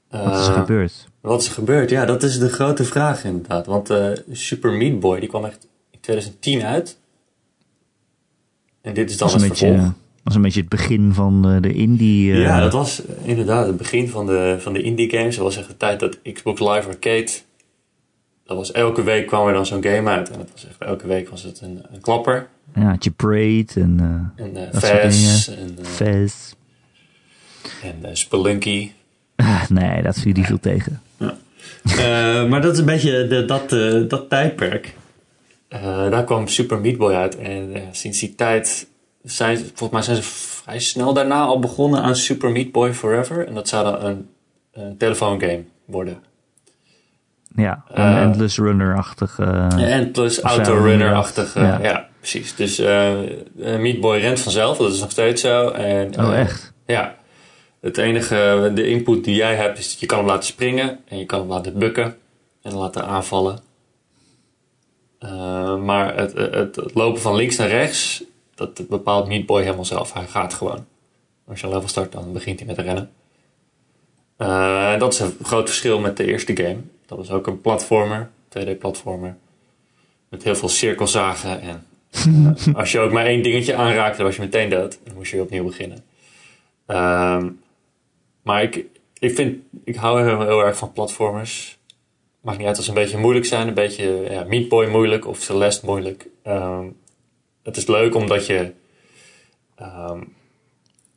Wat 0.09 0.35
is 0.39 0.47
er 0.47 0.53
Eh, 0.53 0.59
gebeurd? 0.59 1.07
Wat 1.21 1.41
is 1.41 1.47
er 1.47 1.53
gebeurd? 1.53 1.89
Ja, 1.89 2.05
dat 2.05 2.23
is 2.23 2.39
de 2.39 2.49
grote 2.49 2.83
vraag 2.83 3.23
inderdaad. 3.23 3.65
Want 3.65 3.89
eh, 3.89 4.07
Super 4.31 4.71
Meat 4.71 4.99
Boy 4.99 5.19
die 5.19 5.29
kwam 5.29 5.45
echt 5.45 5.67
in 5.91 5.99
2010 5.99 6.61
uit. 6.63 6.97
En 8.81 8.93
dit 8.93 9.09
is 9.09 9.17
dan 9.17 9.27
Dat 9.27 9.35
is, 9.41 9.43
het 9.43 9.43
een 9.43 9.49
beetje, 9.49 9.65
vervolg. 9.75 9.91
eh, 9.91 10.23
was 10.23 10.35
een 10.35 10.41
beetje 10.41 10.59
het 10.59 10.69
begin 10.69 11.13
van 11.13 11.61
de 11.61 11.73
indie... 11.73 12.33
Ja, 12.33 12.59
dat 12.59 12.73
was 12.73 13.01
inderdaad 13.23 13.67
het 13.67 13.77
begin 13.77 14.09
van 14.09 14.25
de, 14.25 14.55
van 14.59 14.73
de 14.73 14.81
indie 14.81 15.09
games. 15.09 15.35
Dat 15.35 15.43
was 15.43 15.57
echt 15.57 15.67
de 15.67 15.77
tijd 15.77 15.99
dat 15.99 16.21
Xbox 16.33 16.59
Live 16.59 16.87
Arcade... 16.87 17.31
Dat 18.45 18.57
was 18.57 18.71
elke 18.71 19.03
week 19.03 19.27
kwam 19.27 19.47
er 19.47 19.53
dan 19.53 19.65
zo'n 19.65 19.83
game 19.83 20.09
uit. 20.09 20.29
En 20.31 20.37
dat 20.37 20.49
was 20.51 20.65
echt, 20.67 20.81
elke 20.81 21.07
week 21.07 21.29
was 21.29 21.43
het 21.43 21.61
een, 21.61 21.81
een 21.91 22.01
klapper. 22.01 22.47
ja, 22.75 22.81
had 22.89 23.03
je 23.03 23.11
Braid 23.11 23.75
en 23.75 23.99
En 24.35 24.69
Fez 24.73 25.47
en, 25.47 25.85
Fez. 25.85 26.53
En 27.83 27.95
eh, 28.01 28.09
Spelunky. 28.13 28.91
Ah, 29.35 29.69
nee, 29.69 30.01
dat 30.01 30.19
viel 30.19 30.33
die 30.33 30.45
viel 30.45 30.59
tegen. 30.59 31.01
Eh, 31.83 32.45
maar 32.45 32.61
dat 32.61 32.73
is 32.73 32.79
een 32.79 32.85
beetje 32.85 33.27
de, 33.27 33.45
dat, 33.45 33.73
eh, 33.73 34.01
dat 34.07 34.29
tijdperk. 34.29 34.93
Eh, 35.67 36.09
daar 36.09 36.23
kwam 36.23 36.47
Super 36.47 36.79
Meat 36.79 36.97
Boy 36.97 37.13
uit. 37.13 37.37
En 37.37 37.73
sinds 37.91 38.19
die 38.19 38.35
tijd 38.35 38.87
zijn 39.23 39.57
ze, 39.57 39.63
volgens 39.63 39.91
mij 39.91 40.01
zijn 40.01 40.15
ze 40.15 40.23
vrij 40.23 40.79
snel 40.79 41.13
daarna 41.13 41.41
al 41.41 41.59
begonnen 41.59 42.01
aan 42.01 42.15
Super 42.15 42.51
Meat 42.51 42.71
Boy 42.71 42.93
Forever. 42.93 43.47
En 43.47 43.53
dat 43.53 43.67
zou 43.67 43.83
dan 43.83 44.05
een, 44.05 44.29
een 44.73 44.97
telefoongame 44.97 45.63
worden. 45.85 46.17
Ja, 47.55 47.83
een 47.93 48.17
Endless 48.17 48.57
Runner-achtige... 48.57 49.43
en 49.77 50.11
plus 50.11 50.41
Of 50.41 50.49
ja, 50.49 50.55
autorunner-achtige. 50.55 51.59
ja. 51.59 51.79
Ja. 51.81 52.07
precies. 52.19 52.55
Dus 52.55 52.77
Meat 53.55 53.99
Boy 53.99 54.17
rent 54.19 54.39
vanzelf. 54.39 54.77
Dat 54.77 54.93
is 54.93 54.99
nog 54.99 55.11
steeds 55.11 55.41
zo. 55.41 55.69
En, 55.69 56.19
oh, 56.19 56.37
echt? 56.37 56.73
Ja. 56.85 57.15
Het 57.87 57.97
enige, 57.97 58.71
de 58.75 58.87
input 58.87 59.23
die 59.23 59.35
jij 59.35 59.55
hebt, 59.55 59.77
is 59.77 59.89
dat 59.89 59.99
je 59.99 60.05
kan 60.05 60.17
hem 60.17 60.27
laten 60.27 60.43
springen 60.43 60.99
en 61.05 61.17
je 61.17 61.25
kan 61.25 61.39
hem 61.39 61.49
laten 61.49 61.79
bukken 61.79 62.17
en 62.61 62.73
laten 62.73 63.05
aanvallen. 63.05 63.59
Eh, 65.19 65.77
maar 65.77 66.17
het, 66.17 66.33
het, 66.33 66.75
het 66.75 66.93
lopen 66.93 67.21
van 67.21 67.35
links 67.35 67.55
naar 67.55 67.67
rechts, 67.67 68.23
dat 68.55 68.87
bepaalt 68.87 69.27
Meat 69.27 69.45
Boy 69.45 69.61
helemaal 69.61 69.85
zelf. 69.85 70.13
Hij 70.13 70.25
gaat 70.25 70.53
gewoon. 70.53 70.85
Als 71.47 71.59
je 71.59 71.65
een 71.65 71.73
level 71.73 71.87
start, 71.87 72.11
dan 72.11 72.33
begint 72.33 72.59
hij 72.59 72.67
met 72.67 72.77
rennen. 72.77 73.11
En 74.37 74.99
dat 74.99 75.13
is 75.13 75.19
een 75.19 75.35
groot 75.41 75.67
verschil 75.67 75.99
met 75.99 76.17
de 76.17 76.25
eerste 76.25 76.55
game. 76.55 76.77
Dat 77.05 77.17
was 77.17 77.31
ook 77.31 77.47
een 77.47 77.61
platformer, 77.61 78.29
2D-platformer. 78.49 79.37
Met 80.29 80.43
heel 80.43 80.55
veel 80.55 80.69
cirkelzagen. 80.69 81.61
En 81.61 81.85
eh, 82.11 82.75
als 82.79 82.91
je 82.91 82.99
ook 82.99 83.11
maar 83.11 83.25
één 83.25 83.43
dingetje 83.43 83.75
aanraakte, 83.75 84.23
was 84.23 84.35
je 84.35 84.41
meteen 84.41 84.69
dood. 84.69 84.99
Dan 85.03 85.15
moest 85.15 85.29
je 85.29 85.35
weer 85.35 85.45
opnieuw 85.45 85.65
beginnen. 85.65 86.03
Ehm, 86.85 87.49
maar 88.47 88.63
ik, 88.63 88.85
ik 89.19 89.35
vind, 89.35 89.63
ik 89.83 89.95
hou 89.95 90.23
heel, 90.23 90.41
heel 90.41 90.65
erg 90.65 90.77
van 90.77 90.91
platformers. 90.91 91.79
Maakt 92.41 92.57
niet 92.57 92.67
uit 92.67 92.75
als 92.75 92.85
ze 92.85 92.91
een 92.91 92.97
beetje 92.97 93.17
moeilijk 93.17 93.45
zijn, 93.45 93.67
een 93.67 93.73
beetje 93.73 94.27
ja, 94.29 94.43
Meat 94.43 94.67
Boy 94.67 94.87
moeilijk 94.87 95.27
of 95.27 95.39
Celeste 95.39 95.85
moeilijk. 95.85 96.27
Ehm, 96.43 96.85
het 97.63 97.77
is 97.77 97.87
leuk 97.87 98.15
omdat 98.15 98.45
je, 98.45 98.73
ehm, 99.75 100.23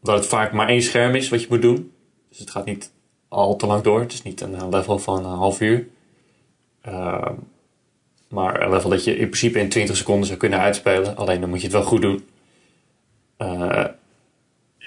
dat 0.02 0.16
het 0.16 0.26
vaak 0.26 0.52
maar 0.52 0.68
één 0.68 0.82
scherm 0.82 1.14
is 1.14 1.28
wat 1.28 1.40
je 1.40 1.46
moet 1.50 1.62
doen. 1.62 1.92
Dus 2.28 2.38
het 2.38 2.50
gaat 2.50 2.64
niet 2.64 2.92
al 3.28 3.56
te 3.56 3.66
lang 3.66 3.82
door. 3.82 4.00
Het 4.00 4.12
is 4.12 4.22
niet 4.22 4.40
een 4.40 4.68
level 4.68 4.98
van 4.98 5.18
een 5.18 5.36
half 5.36 5.60
uur. 5.60 5.88
Ehm, 6.80 7.34
maar 8.28 8.62
een 8.62 8.70
level 8.70 8.90
dat 8.90 9.04
je 9.04 9.10
in 9.16 9.28
principe 9.28 9.58
in 9.58 9.68
20 9.68 9.96
seconden 9.96 10.26
zou 10.26 10.38
kunnen 10.38 10.60
uitspelen. 10.60 11.16
Alleen 11.16 11.40
dan 11.40 11.48
moet 11.48 11.58
je 11.58 11.66
het 11.66 11.74
wel 11.76 11.84
goed 11.84 12.02
doen. 12.02 12.28
Eh, 13.36 13.84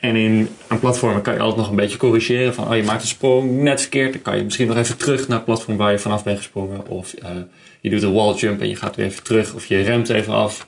en 0.03 0.15
in 0.15 0.49
een 0.67 0.79
platform 0.79 1.21
kan 1.21 1.33
je 1.33 1.39
altijd 1.39 1.57
nog 1.59 1.69
een 1.69 1.75
beetje 1.75 1.97
corrigeren. 1.97 2.53
Van, 2.53 2.69
oh, 2.69 2.75
je 2.75 2.83
maakt 2.83 3.01
een 3.01 3.07
sprong 3.07 3.51
net 3.51 3.81
verkeerd. 3.81 4.13
Dan 4.13 4.21
kan 4.21 4.37
je 4.37 4.43
misschien 4.43 4.67
nog 4.67 4.77
even 4.77 4.97
terug 4.97 5.27
naar 5.27 5.37
het 5.37 5.45
platform 5.45 5.77
waar 5.77 5.91
je 5.91 5.99
vanaf 5.99 6.23
bent 6.23 6.37
gesprongen. 6.37 6.87
Of 6.87 7.13
eh, 7.13 7.29
je 7.81 7.89
doet 7.89 8.03
een 8.03 8.13
wall 8.13 8.33
jump 8.33 8.61
en 8.61 8.69
je 8.69 8.75
gaat 8.75 8.95
weer 8.95 9.05
even 9.05 9.23
terug. 9.23 9.53
Of 9.53 9.65
je 9.65 9.81
remt 9.81 10.09
even 10.09 10.33
af. 10.33 10.67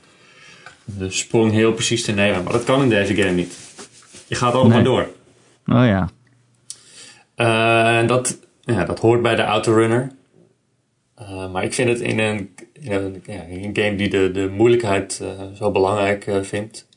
De 0.84 1.10
sprong 1.12 1.52
heel 1.52 1.74
precies 1.74 2.04
te 2.04 2.12
nemen. 2.12 2.44
Maar 2.44 2.54
dat 2.54 2.64
kan 2.64 2.82
in 2.82 2.90
deze 2.90 3.16
game 3.16 3.32
niet. 3.32 3.58
Je 4.28 4.36
gaat 4.36 4.54
altijd 4.54 4.74
Nee. 4.74 4.84
maar 4.84 5.06
door. 5.66 5.78
Oh 5.78 5.86
ja. 5.86 6.10
Eh, 7.36 7.98
En 7.98 8.08
dat, 8.08 8.40
ja, 8.62 8.86
dat 8.86 9.00
hoort 9.00 9.22
bij 9.22 9.36
de 9.36 9.44
autorunner. 9.44 10.12
Eh 11.16 11.52
maar 11.52 11.64
ik 11.64 11.74
vind 11.74 11.90
het 11.90 12.00
in 12.00 12.20
een, 12.20 12.56
in 12.74 12.92
een, 12.92 13.24
ja, 13.26 13.42
in 13.42 13.64
een 13.64 13.84
game 13.84 13.96
die 13.96 14.10
de, 14.10 14.32
de 14.32 14.50
moeilijkheid 14.50 15.24
zo 15.58 15.72
belangrijk 15.72 16.32
vindt, 16.42 16.88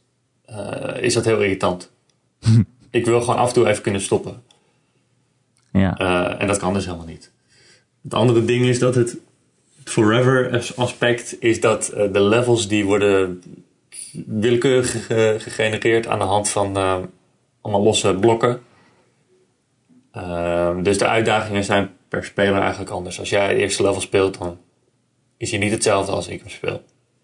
is 1.01 1.15
dat 1.15 1.25
heel 1.25 1.41
irritant. 1.43 1.91
ik 2.91 3.05
wil 3.05 3.21
gewoon 3.21 3.37
af 3.37 3.49
en 3.49 3.55
toe 3.55 3.69
even 3.69 3.83
kunnen 3.83 4.01
stoppen. 4.01 4.43
Ja. 5.73 5.97
Eh, 5.97 6.41
en 6.43 6.47
dat 6.47 6.59
kan 6.59 6.73
dus 6.73 6.85
helemaal 6.85 7.07
niet. 7.07 7.31
Het 8.03 8.15
andere 8.15 8.45
ding 8.45 8.65
is 8.65 8.79
dat 8.79 8.95
het, 8.95 9.17
het 9.79 9.91
forever 9.91 10.51
as- 10.57 10.77
aspect 10.77 11.37
is 11.41 11.61
dat 11.61 11.89
eh, 11.89 12.13
de 12.13 12.21
levels 12.23 12.69
die 12.69 12.85
worden 12.85 13.43
willekeurig 14.27 15.07
ge- 15.07 15.37
gegenereerd 15.39 16.07
aan 16.07 16.19
de 16.19 16.25
hand 16.25 16.49
van 16.49 16.77
eh, 16.77 16.97
allemaal 17.61 17.83
losse 17.83 18.15
blokken. 18.15 18.61
Dus 20.83 20.99
de 20.99 21.07
uitdagingen 21.07 21.65
zijn 21.65 21.91
per 22.09 22.25
speler 22.25 22.61
eigenlijk 22.61 22.91
anders. 22.91 23.19
Als 23.19 23.29
jij 23.31 23.49
het 23.49 23.57
eerste 23.59 23.83
level 23.83 24.01
speelt, 24.01 24.39
dan 24.39 24.59
is 25.37 25.51
hij 25.51 25.61
niet 25.61 25.71
hetzelfde 25.73 26.13
als 26.13 26.29
ik 26.29 26.41
hem 26.41 26.49
speel. 26.51 26.83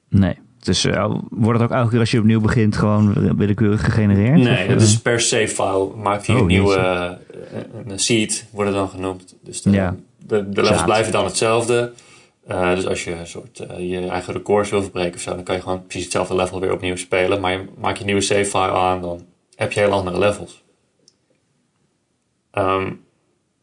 Nee. 0.08 0.38
Dus 0.64 0.84
eh, 0.84 1.14
wordt 1.30 1.60
het 1.60 1.70
ook 1.70 1.76
elke 1.76 1.90
keer 1.90 1.98
als 1.98 2.10
je 2.10 2.18
opnieuw 2.18 2.40
begint 2.40 2.76
gewoon 2.76 3.36
willekeurig 3.36 3.84
gegenereerd? 3.84 4.36
Nee, 4.36 4.68
dat 4.68 4.76
eh, 4.76 4.82
is 4.82 5.00
per 5.00 5.20
save 5.20 5.48
file. 5.48 5.88
Maakt 5.96 6.26
hij 6.26 6.34
Oh, 6.36 6.40
een 6.40 6.46
nieuwe 6.46 6.76
eh, 6.76 7.10
een 7.86 7.98
seed, 7.98 8.46
wordt 8.50 8.70
het 8.70 8.78
dan 8.78 8.88
genoemd. 8.88 9.36
Dus 9.42 9.62
de, 9.62 9.70
Ja. 9.70 9.96
de, 10.18 10.48
de 10.48 10.62
levels 10.62 10.84
blijven 10.84 11.12
dan 11.12 11.24
hetzelfde. 11.24 11.92
Dus 12.46 12.86
als 12.86 13.04
je 13.04 13.14
een 13.14 13.26
soort 13.26 13.66
je 13.78 14.06
eigen 14.06 14.32
records 14.32 14.70
wil 14.70 14.82
verbreken 14.82 15.14
of 15.14 15.20
zo, 15.20 15.34
dan 15.34 15.44
kan 15.44 15.54
je 15.54 15.60
gewoon 15.62 15.82
precies 15.82 16.02
hetzelfde 16.04 16.34
level 16.34 16.60
weer 16.60 16.72
opnieuw 16.72 16.96
spelen. 16.96 17.40
Maar 17.40 17.52
je, 17.52 17.64
maak 17.78 17.94
je 17.94 18.00
een 18.00 18.06
nieuwe 18.06 18.20
save 18.20 18.44
file 18.44 18.72
aan, 18.72 19.00
dan 19.00 19.20
heb 19.54 19.72
je 19.72 19.80
heel 19.80 19.90
andere 19.92 20.18
levels. 20.18 20.62
Ehm, 22.50 22.92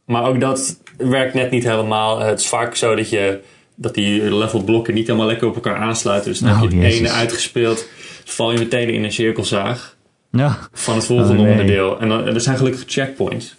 maar 0.06 0.26
ook 0.26 0.40
dat 0.40 0.80
werkt 0.98 1.34
net 1.34 1.52
niet 1.52 1.64
helemaal. 1.64 2.20
Het 2.20 2.40
is 2.40 2.48
vaak 2.48 2.76
zo 2.76 2.96
dat 2.96 3.10
je 3.10 3.42
dat 3.82 3.94
die 3.94 4.36
levelblokken 4.36 4.94
niet 4.94 5.08
helemaal 5.08 5.28
lekker 5.28 5.48
op 5.48 5.56
elkaar 5.56 5.76
aansluiten. 5.76 6.30
Dus 6.32 6.40
dan 6.40 6.50
Oh, 6.52 6.62
heb 6.62 6.72
je 6.72 6.78
het 6.78 6.94
ene 6.94 7.10
uitgespeeld, 7.10 7.88
val 8.26 8.52
je 8.52 8.58
meteen 8.60 8.90
in 8.90 9.04
een 9.04 9.12
cirkelzaag 9.12 9.98
Ja. 10.32 10.58
van 10.74 10.96
het 10.96 11.06
volgende 11.06 11.34
Oh, 11.34 11.40
nee. 11.42 11.52
onderdeel. 11.52 12.00
En 12.00 12.10
dan, 12.10 12.26
er 12.26 12.42
zijn 12.42 12.58
gelukkig 12.58 12.84
checkpoints. 12.88 13.56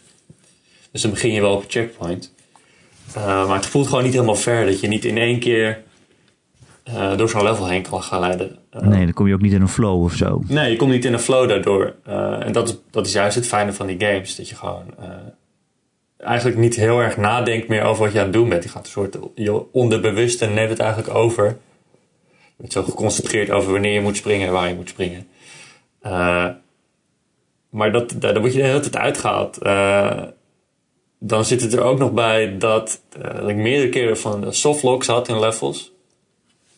Dus 0.92 1.02
dan 1.02 1.11
begin 1.11 1.32
je 1.32 1.40
wel 1.40 1.54
op 1.54 1.62
een 1.62 1.70
checkpoint. 1.70 2.32
Uh, 3.16 3.46
maar 3.46 3.56
het 3.56 3.66
voelt 3.66 3.87
gewoon 3.88 4.02
niet 4.04 4.12
helemaal 4.12 4.35
fair 4.37 4.66
dat 4.66 4.80
je 4.80 4.88
niet 4.88 5.04
in 5.04 5.18
één 5.18 5.38
keer 5.38 5.82
uh, 6.88 7.16
door 7.16 7.28
zo'n 7.28 7.42
level 7.42 7.66
heen 7.68 7.82
kan 7.82 8.02
gaan 8.02 8.20
leiden. 8.20 8.58
Uh, 8.76 8.82
Nee, 8.82 9.04
dan 9.04 9.12
kom 9.12 9.26
je 9.26 9.35
ook 9.35 9.40
niet 9.40 9.52
in 9.52 9.61
een 9.61 9.68
flow 9.68 10.02
of 10.02 10.14
zo. 10.14 10.42
nee, 10.46 10.70
je 10.70 10.76
komt 10.76 10.90
niet 10.90 11.04
in 11.04 11.12
een 11.12 11.18
flow 11.18 11.48
daardoor. 11.48 11.94
En 12.40 12.52
dat 12.52 12.68
is, 12.68 12.76
dat 12.90 13.06
is 13.06 13.12
juist 13.12 13.35
het 13.35 13.46
fijne 13.46 13.72
van 13.72 13.87
die 13.87 14.00
games. 14.00 14.37
Dat 14.37 14.48
je 14.48 14.54
gewoon 14.54 14.82
eigenlijk 16.22 16.58
niet 16.58 16.76
heel 16.76 17.00
erg 17.00 17.16
nadenkt 17.16 17.68
meer 17.68 17.82
over 17.82 18.04
wat 18.04 18.12
je 18.12 18.18
aan 18.18 18.24
het 18.24 18.35
doen 18.35 18.48
bent. 18.48 18.62
Je 18.62 18.68
gaat 18.68 18.85
een 18.85 18.92
soort 18.92 19.16
je 19.35 19.72
onderbewuste 19.72 20.46
neemt 20.46 20.70
het 20.70 20.78
eigenlijk 20.78 21.14
over. 21.14 21.44
Je 22.30 22.56
bent 22.56 22.72
zo 22.72 22.82
geconcentreerd 22.82 23.50
over 23.50 23.72
wanneer 23.72 23.92
je 23.92 24.00
moet 24.00 24.16
springen 24.16 24.46
en 24.46 24.52
waar 24.52 24.68
je 24.68 24.74
moet 24.74 24.88
springen. 24.88 25.26
Uh, 26.06 26.48
maar 27.70 27.92
dat, 27.92 28.14
daar 28.18 28.40
word 28.40 28.52
je 28.52 28.58
de 28.58 28.66
hele 28.66 28.80
tijd 28.80 28.96
uitgehaald. 28.96 29.58
Uh, 29.62 30.22
dan 31.18 31.44
zit 31.44 31.61
het 31.61 31.72
er 31.72 31.82
ook 31.82 31.98
nog 31.98 32.12
bij 32.12 32.58
dat, 32.58 33.00
uh, 33.18 33.35
dat 33.40 33.48
ik 33.48 33.56
meerdere 33.56 33.88
keren 33.88 34.18
van 34.18 34.54
softlocks 34.54 35.06
had 35.06 35.28
in 35.28 35.40
levels. 35.40 35.92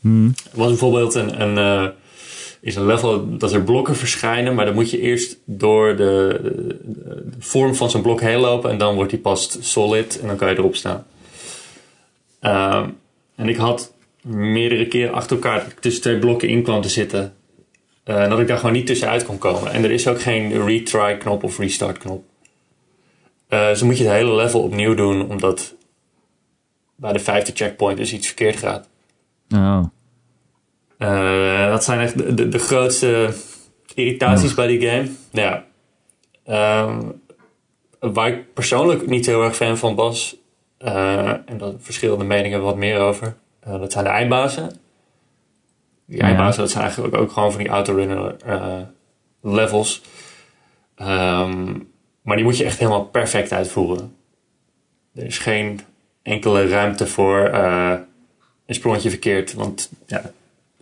Hmm. 0.00 0.34
Er 0.52 0.58
was 0.58 0.68
bijvoorbeeld 0.68 1.14
een, 1.14 1.40
een, 1.40 1.92
is 2.64 2.76
een 2.76 2.86
level 2.86 3.36
dat 3.38 3.52
er 3.52 3.62
blokken 3.62 3.96
verschijnen, 3.96 4.54
maar 4.54 4.64
dan 4.64 4.74
moet 4.74 4.90
je 4.90 5.00
eerst 5.00 5.38
door 5.44 5.96
de, 5.96 6.40
vorm 7.38 7.74
van 7.74 7.90
zo'n 7.90 8.02
blok 8.02 8.20
heen 8.20 8.38
lopen 8.38 8.70
en 8.70 8.78
dan 8.78 8.94
wordt 8.94 9.10
die 9.10 9.18
pas 9.18 9.56
solid 9.60 10.20
en 10.20 10.26
dan 10.26 10.36
kan 10.36 10.48
je 10.48 10.58
erop 10.58 10.76
staan. 10.76 11.06
Uh, 12.42 12.86
en 13.34 13.48
ik 13.48 13.56
had 13.56 13.94
meerdere 14.22 14.88
keren 14.88 15.14
achter 15.14 15.36
elkaar 15.36 15.74
tussen 15.80 16.02
twee 16.02 16.18
blokken 16.18 16.48
in 16.48 16.62
kwam 16.62 16.82
te 16.82 16.88
zitten. 16.88 17.34
Uh, 18.04 18.22
en 18.22 18.30
dat 18.30 18.38
ik 18.38 18.46
daar 18.46 18.58
gewoon 18.58 18.72
niet 18.72 18.86
tussenuit 18.86 19.24
kon 19.24 19.38
komen. 19.38 19.72
En 19.72 19.84
er 19.84 19.90
is 19.90 20.08
ook 20.08 20.20
geen 20.20 20.64
retry 20.66 21.16
knop 21.16 21.42
of 21.42 21.58
restart 21.58 21.98
knop. 21.98 22.24
Uh, 23.48 23.68
dus 23.68 23.82
moet 23.82 23.98
je 23.98 24.04
het 24.04 24.12
hele 24.12 24.34
level 24.34 24.60
opnieuw 24.60 24.94
doen, 24.94 25.30
omdat 25.30 25.74
bij 26.96 27.12
de 27.12 27.18
vijfde 27.18 27.52
checkpoint 27.54 27.96
dus 27.96 28.12
iets 28.12 28.26
verkeerd 28.26 28.56
gaat. 28.56 28.88
Oh. 29.54 29.84
Uh, 30.98 31.68
dat 31.70 31.84
zijn 31.84 32.00
echt 32.00 32.18
de, 32.18 32.34
de, 32.34 32.48
de 32.48 32.58
grootste 32.58 33.34
irritaties 33.94 34.54
bij 34.54 34.66
die 34.66 34.88
game. 34.88 35.10
Ja. 35.30 35.64
Um, 36.86 37.22
waar 37.98 38.28
ik 38.28 38.54
persoonlijk 38.54 39.06
niet 39.06 39.26
heel 39.26 39.42
erg 39.42 39.56
fan 39.56 39.78
van 39.78 39.94
was, 39.94 40.36
uh, 40.78 41.28
en 41.28 41.58
dat 41.58 41.74
verschillende 41.78 42.24
meningen 42.24 42.62
wat 42.62 42.76
meer 42.76 42.98
over, 42.98 43.36
uh, 43.66 43.80
dat 43.80 43.92
zijn 43.92 44.04
de 44.04 44.10
eindbazen. 44.10 44.78
Die 46.06 46.18
ja. 46.18 46.24
eindbazen, 46.24 46.60
dat 46.60 46.70
zijn 46.70 46.82
eigenlijk 46.82 47.16
ook 47.16 47.32
gewoon 47.32 47.52
van 47.52 47.60
die 47.60 47.70
autorunner 47.70 48.36
levels. 49.42 50.02
Um, 50.96 51.92
maar 52.22 52.36
die 52.36 52.44
moet 52.44 52.56
je 52.56 52.64
echt 52.64 52.78
helemaal 52.78 53.04
perfect 53.04 53.52
uitvoeren. 53.52 54.16
Er 55.14 55.24
is 55.24 55.38
geen 55.38 55.80
enkele 56.22 56.68
ruimte 56.68 57.06
voor 57.06 57.48
een 58.66 58.74
sprongetje 58.74 59.10
verkeerd, 59.10 59.54
want 59.54 59.90
ja, 60.06 60.30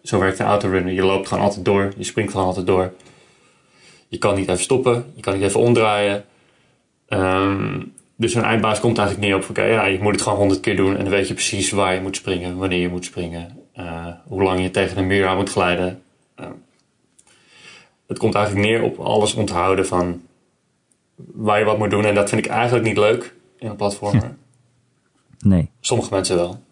zo 0.02 0.18
werkt 0.18 0.38
een 0.38 0.46
autorunner. 0.46 0.92
Je 0.92 1.04
loopt 1.04 1.28
gewoon 1.28 1.44
altijd 1.44 1.64
door. 1.64 1.92
Je 1.96 2.04
springt 2.04 2.32
gewoon 2.32 2.46
altijd 2.46 2.66
door. 2.66 2.92
Je 4.08 4.18
kan 4.18 4.34
niet 4.34 4.48
even 4.48 4.62
stoppen, 4.62 5.12
je 5.14 5.22
kan 5.22 5.34
niet 5.34 5.42
even 5.42 5.60
omdraaien. 5.60 6.24
Ehm, 7.08 7.80
dus 8.16 8.34
een 8.34 8.42
eindbaas 8.42 8.80
komt 8.80 8.98
eigenlijk 8.98 9.28
niet 9.28 9.42
op 9.42 9.50
oké, 9.50 9.62
ja, 9.62 9.84
je 9.84 9.98
moet 9.98 10.12
het 10.12 10.22
gewoon 10.22 10.38
honderd 10.38 10.60
keer 10.60 10.76
doen 10.76 10.96
en 10.96 11.02
dan 11.02 11.12
weet 11.12 11.28
je 11.28 11.34
precies 11.34 11.70
waar 11.70 11.94
je 11.94 12.00
moet 12.00 12.16
springen, 12.16 12.56
wanneer 12.56 12.78
je 12.78 12.88
moet 12.88 13.04
springen, 13.04 13.58
uh, 13.76 14.06
hoe 14.24 14.42
lang 14.42 14.60
je 14.60 14.70
tegen 14.70 14.98
een 14.98 15.06
muur 15.06 15.26
aan 15.26 15.36
moet 15.36 15.50
glijden. 15.50 16.02
Uh, 16.40 16.46
het 18.06 18.18
komt 18.18 18.34
eigenlijk 18.34 18.66
neer 18.66 18.82
op 18.82 18.98
alles 18.98 19.34
onthouden 19.34 19.86
van 19.86 20.22
waar 21.16 21.58
je 21.58 21.64
wat 21.64 21.78
moet 21.78 21.90
doen 21.90 22.04
en 22.04 22.14
dat 22.14 22.28
vind 22.28 22.44
ik 22.44 22.50
eigenlijk 22.50 22.86
niet 22.86 22.96
leuk 22.96 23.34
in 23.58 23.68
een 23.68 23.76
platformer. 23.76 24.34
Nee. 25.38 25.70
Sommige 25.80 26.14
mensen 26.14 26.36
wel. 26.36 26.62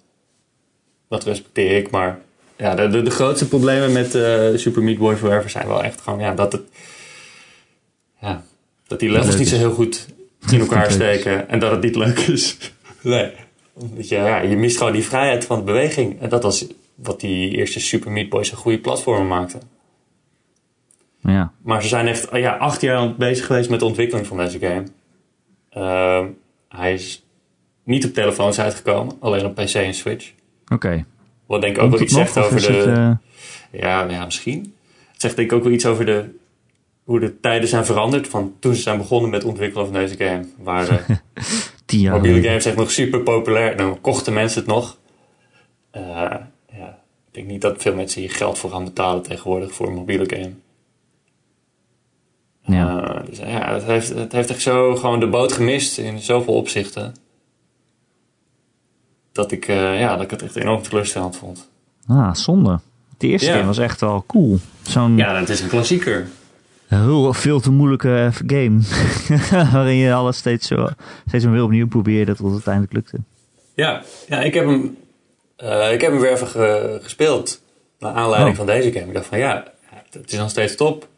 Dat 1.08 1.24
respecteer 1.24 1.76
ik, 1.76 1.90
maar 1.90 2.20
ja, 2.60 2.74
de, 2.74 2.88
de, 2.88 3.02
de 3.02 3.10
grootste 3.10 3.48
problemen 3.48 3.92
met 3.92 4.14
uh, 4.14 4.48
Super 4.54 4.82
Meat 4.82 4.98
Boy 4.98 5.16
Forever 5.16 5.50
zijn 5.50 5.66
wel 5.66 5.82
echt 5.82 6.00
gewoon 6.00 6.18
ja, 6.18 6.34
dat 6.34 6.52
het 6.52 6.62
ja, 8.20 8.44
dat 8.86 9.00
die 9.00 9.10
levels 9.10 9.36
niet 9.36 9.48
zo 9.48 9.56
heel 9.56 9.72
goed 9.72 10.06
in 10.50 10.60
elkaar 10.66 10.90
steken 10.90 11.48
en 11.48 11.58
dat 11.58 11.70
het 11.70 11.82
niet 11.82 11.96
leuk 11.96 12.18
is. 12.18 12.56
nee. 13.02 13.32
Dat 13.74 14.08
je, 14.08 14.14
ja, 14.14 14.40
je 14.40 14.56
mist 14.56 14.76
gewoon 14.76 14.92
die 14.92 15.04
vrijheid 15.04 15.44
van 15.44 15.58
de 15.58 15.64
beweging. 15.64 16.20
En 16.20 16.28
dat 16.28 16.42
was 16.42 16.66
wat 16.94 17.20
die 17.20 17.50
eerste 17.50 17.80
Super 17.80 18.10
Meat 18.10 18.28
Boy 18.28 18.40
een 18.40 18.56
goede 18.56 18.78
platformen 18.78 19.26
maakte. 19.26 19.58
Ja. 21.20 21.52
Maar 21.62 21.82
ze 21.82 21.88
zijn 21.88 22.06
echt 22.06 22.28
ja, 22.32 22.56
acht 22.56 22.80
jaar 22.80 23.14
bezig 23.14 23.46
geweest 23.46 23.70
met 23.70 23.78
de 23.78 23.84
ontwikkeling 23.84 24.26
van 24.26 24.36
deze 24.36 24.58
game. 24.58 24.84
Uh, 25.76 26.26
hij 26.68 26.92
is 26.92 27.24
niet 27.84 28.04
op 28.04 28.14
telefoons 28.14 28.60
uitgekomen, 28.60 29.16
alleen 29.20 29.44
op 29.44 29.54
PC 29.54 29.74
en 29.74 29.94
Switch. 29.94 30.32
Oké. 30.64 30.74
Okay. 30.74 31.04
Wat 31.50 31.60
denk 31.60 31.76
ik 31.76 31.82
ook 31.82 31.90
wel 31.90 32.00
iets 32.00 32.14
zegt 32.14 32.38
over 32.38 32.60
de. 32.60 32.72
Het, 32.72 32.86
uh... 32.86 33.10
ja, 33.80 34.10
ja, 34.10 34.24
misschien. 34.24 34.74
Het 35.12 35.20
zegt 35.20 35.36
denk 35.36 35.50
ik 35.50 35.56
ook 35.56 35.62
wel 35.62 35.72
iets 35.72 35.86
over 35.86 36.04
de, 36.04 36.24
hoe 37.04 37.20
de 37.20 37.40
tijden 37.40 37.68
zijn 37.68 37.84
veranderd. 37.84 38.28
Van 38.28 38.54
toen 38.58 38.74
ze 38.74 38.82
zijn 38.82 38.98
begonnen 38.98 39.30
met 39.30 39.44
ontwikkelen 39.44 39.84
van 39.84 39.94
deze 39.94 40.16
game. 40.16 40.46
Waren 40.58 41.04
mobiele 42.10 42.42
games 42.42 42.64
echt 42.64 42.76
nog 42.76 42.90
super 42.90 43.20
populair. 43.20 43.76
Dan 43.76 44.00
kochten 44.00 44.32
mensen 44.32 44.60
het 44.60 44.68
nog. 44.68 44.98
Uh, 45.96 46.02
ja, 46.72 46.98
ik 47.28 47.34
denk 47.34 47.46
niet 47.46 47.60
dat 47.60 47.82
veel 47.82 47.94
mensen 47.94 48.20
hier 48.20 48.30
geld 48.30 48.58
voor 48.58 48.70
gaan 48.70 48.84
betalen 48.84 49.22
tegenwoordig 49.22 49.72
voor 49.72 49.86
een 49.86 49.94
mobiele 49.94 50.28
game. 50.36 50.52
Ja. 52.62 53.14
Uh, 53.18 53.26
dus 53.26 53.38
ja, 53.38 53.74
het 53.74 53.84
heeft, 53.84 54.08
het 54.08 54.32
heeft 54.32 54.50
echt 54.50 54.62
zo 54.62 54.96
gewoon 54.96 55.20
de 55.20 55.28
boot 55.28 55.52
gemist 55.52 55.98
in 55.98 56.18
zoveel 56.18 56.54
opzichten. 56.54 57.14
Dat 59.32 59.52
ik, 59.52 59.68
uh, 59.68 60.00
ja, 60.00 60.14
dat 60.14 60.24
ik 60.24 60.30
het 60.30 60.42
echt 60.42 60.56
enorm 60.56 60.82
teleurstellend 60.82 61.36
vond. 61.36 61.68
Ah, 62.06 62.34
zonde. 62.34 62.80
De 63.18 63.26
eerste 63.26 63.48
ja. 63.48 63.54
game 63.54 63.66
was 63.66 63.78
echt 63.78 64.00
wel 64.00 64.24
cool. 64.26 64.58
Zo'n 64.82 65.16
ja, 65.16 65.38
het 65.38 65.48
is 65.48 65.60
een 65.60 65.68
klassieker. 65.68 66.28
Heel 66.86 67.32
veel 67.32 67.60
te 67.60 67.70
moeilijke 67.70 68.30
game. 68.46 68.80
waarin 69.72 69.96
je 69.96 70.12
alles 70.12 70.36
steeds, 70.36 70.66
zo, 70.66 70.88
steeds 71.26 71.44
weer 71.44 71.62
opnieuw 71.62 71.88
probeerde 71.88 72.34
tot 72.34 72.44
het 72.44 72.54
uiteindelijk 72.54 72.92
lukte. 72.92 73.18
Ja, 73.74 74.02
ja 74.28 74.40
ik, 74.40 74.54
heb 74.54 74.64
hem, 74.64 74.96
uh, 75.62 75.92
ik 75.92 76.00
heb 76.00 76.10
hem 76.10 76.20
weer 76.20 76.32
even 76.32 76.46
ge, 76.46 76.98
gespeeld. 77.02 77.62
Naar 77.98 78.12
aanleiding 78.12 78.50
oh. 78.50 78.56
van 78.56 78.66
deze 78.66 78.92
game. 78.92 79.06
Ik 79.06 79.14
dacht 79.14 79.26
van 79.26 79.38
ja, 79.38 79.72
het 80.10 80.32
is 80.32 80.38
nog 80.38 80.50
steeds 80.50 80.76
top. 80.76 81.08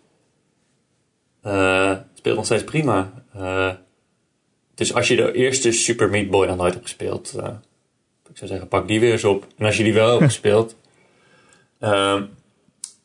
Uh, 1.46 1.88
het 1.88 2.04
speelt 2.14 2.36
nog 2.36 2.44
steeds 2.44 2.64
prima. 2.64 3.12
Uh, 3.36 3.70
dus 4.74 4.94
als 4.94 5.08
je 5.08 5.16
de 5.16 5.32
eerste 5.32 5.72
Super 5.72 6.10
Meat 6.10 6.30
Boy 6.30 6.46
nog 6.46 6.56
nooit 6.56 6.72
hebt 6.72 6.86
gespeeld, 6.86 7.34
ik 8.32 8.38
zou 8.38 8.50
zeggen, 8.50 8.68
pak 8.68 8.88
die 8.88 9.00
weer 9.00 9.12
eens 9.12 9.24
op. 9.24 9.46
En 9.56 9.66
als 9.66 9.76
je 9.76 9.82
die 9.82 9.94
wel 9.94 10.10
hebt 10.10 10.24
gespeeld, 10.32 10.76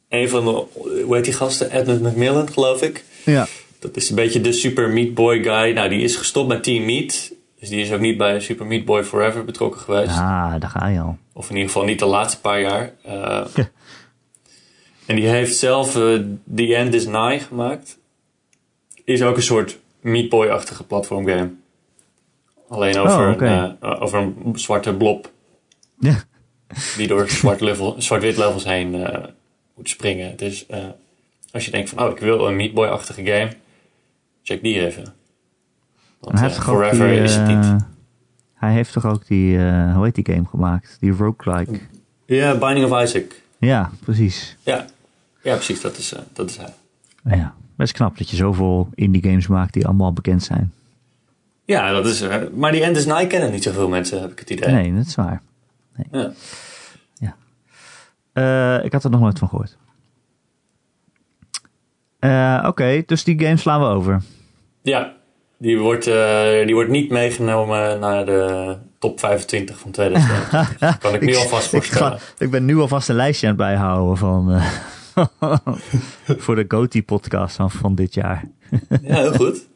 een 0.10 0.30
van 0.30 0.46
de, 0.46 0.66
hoe 1.04 1.16
heet 1.16 1.26
die 1.26 1.34
gasten? 1.34 1.72
Edmund 1.72 2.02
McMillan, 2.02 2.52
geloof 2.52 2.82
ik. 2.82 3.04
Ja. 3.26 3.48
Dat 3.80 3.96
is 3.96 4.10
een 4.10 4.16
beetje 4.16 4.42
de 4.42 4.52
Super 4.52 4.90
Meat 4.90 5.14
Boy 5.14 5.44
guy. 5.44 5.72
Nou, 5.74 5.90
die 5.90 6.02
is 6.02 6.16
gestopt 6.16 6.48
met 6.48 6.64
Team 6.64 6.86
Meat. 6.86 7.32
Dus 7.60 7.70
die 7.70 7.82
is 7.82 7.92
ook 7.92 8.00
niet 8.00 8.18
bij 8.18 8.40
Super 8.40 8.66
Meat 8.66 8.86
Boy 8.86 9.04
Forever 9.04 9.46
betrokken 9.46 9.82
geweest. 9.82 10.10
Ah, 10.10 10.60
daar 10.60 10.70
ga 10.70 10.88
je 10.88 11.00
al. 11.00 11.18
Of 11.34 11.50
in 11.50 11.56
ieder 11.56 11.72
geval 11.72 11.88
niet 11.88 12.00
de 12.00 12.06
laatste 12.06 12.42
paar 12.42 12.62
jaar. 12.62 12.94
Uh, 13.08 13.46
en 15.08 15.16
die 15.16 15.28
heeft 15.28 15.58
zelf 15.58 15.96
uh, 15.96 16.22
The 16.56 16.76
End 16.76 16.94
is 16.94 17.06
Nigh 17.06 17.48
gemaakt. 17.48 17.98
Is 19.04 19.22
ook 19.22 19.36
een 19.36 19.42
soort 19.42 19.80
Meat 20.02 20.30
Boy-achtige 20.30 20.84
platformgame. 20.84 21.52
Alleen 22.68 22.98
over, 22.98 23.28
oh, 23.28 23.34
okay. 23.34 23.58
een, 23.58 23.78
uh, 23.84 24.02
over 24.02 24.20
een 24.20 24.60
zwarte 24.60 24.94
blob. 24.94 25.32
Ja. 26.00 26.16
Die 26.98 27.08
door 27.08 27.30
zwart-wit 27.30 27.70
level, 27.70 27.96
zwart 27.98 28.22
levels 28.24 28.64
heen 28.64 29.06
moet 29.76 29.90
springen. 29.90 30.38
Dus 30.38 30.66
als 31.52 31.66
je 31.66 31.72
denkt 31.72 31.90
van, 31.90 32.04
oh, 32.04 32.12
ik 32.12 32.20
wil 32.20 32.48
een 32.48 32.56
Meat 32.56 32.74
Boy-achtige 32.74 33.26
game, 33.26 33.50
check 34.44 34.62
die 34.62 34.86
even. 34.86 35.14
Want 36.20 36.40
hij 36.40 36.50
uh, 36.50 36.56
Forever 36.56 37.08
die, 37.08 37.20
is 37.20 37.36
het 37.36 37.48
niet. 37.48 37.86
Hij 38.54 38.74
heeft 38.74 38.94
toch 38.94 39.06
ook 39.06 39.28
die, 39.28 39.58
hoe 39.94 40.04
heet 40.04 40.16
die 40.16 40.34
game 40.34 40.46
gemaakt? 40.46 40.98
Die 41.00 41.12
roguelike. 41.12 41.80
Ja, 42.26 42.58
Binding 42.58 42.92
of 42.92 43.04
Isaac. 43.04 43.42
Ja, 43.58 43.92
precies. 44.00 44.58
Ja, 44.64 44.86
ja 45.44 45.56
precies, 45.56 45.82
dat 45.82 45.98
is, 45.98 46.14
dat 46.34 46.50
is 46.50 46.58
hij. 46.58 46.74
Ja, 47.38 47.54
best 47.76 47.94
knap 47.94 48.18
dat 48.18 48.30
je 48.30 48.36
zoveel 48.36 48.90
indie 48.96 49.24
games 49.24 49.48
maakt 49.48 49.74
die 49.74 49.86
allemaal 49.86 50.14
bekend 50.14 50.44
zijn. 50.44 50.74
Ja, 51.68 51.92
dat 51.92 52.06
is, 52.06 52.24
maar 52.54 52.72
die 52.72 52.84
End 52.84 52.98
is 52.98 53.06
Night 53.06 53.28
kennen 53.28 53.52
niet 53.52 53.64
zoveel 53.64 53.90
mensen, 53.90 54.22
heb 54.22 54.32
ik 54.32 54.40
het 54.40 54.50
idee. 54.50 54.72
Nee, 54.72 54.96
dat 54.96 55.06
is 55.06 55.16
waar. 55.16 55.42
Nee. 55.96 56.08
Ja. 56.12 56.34
Uh, 58.34 58.86
ik 58.86 58.92
had 58.92 59.04
er 59.04 59.10
nog 59.10 59.20
nooit 59.20 59.40
van 59.40 59.48
gehoord. 59.48 59.78
Uh, 62.20 62.56
Oké, 62.58 62.68
okay, 62.68 63.04
dus 63.06 63.24
die 63.24 63.40
game 63.40 63.58
slaan 63.58 63.80
we 63.80 63.86
over. 63.86 64.22
Ja, 64.82 65.14
die 65.58 65.80
wordt, 65.80 66.08
uh, 66.08 66.66
die 66.66 66.74
wordt 66.74 66.90
niet 66.90 67.10
meegenomen 67.10 68.00
naar 68.00 68.26
de 68.26 68.76
top 69.00 69.20
25 69.20 69.80
van 69.80 69.92
2020. 69.92 70.98
kan 71.00 71.14
ik 71.14 71.22
nu 71.22 71.36
alvast 71.36 71.70
voorstellen. 71.70 72.14
Ik, 72.14 72.22
ik, 72.38 72.52
ben 72.52 72.66
nu 72.66 72.78
alvast 72.78 73.10
een 73.10 73.16
lijstje 73.16 73.48
aan 73.48 73.54
het 73.54 73.62
bijhouden 73.62 74.18
van, 74.18 74.62
voor 76.44 76.56
de 76.56 76.66
GOTY 76.68 77.04
podcast 77.04 77.56
van, 77.56 77.72
van 77.72 77.96
dit 77.96 78.14
jaar. 78.14 78.46
ja, 78.90 79.16
heel 79.16 79.34
goed. 79.34 79.68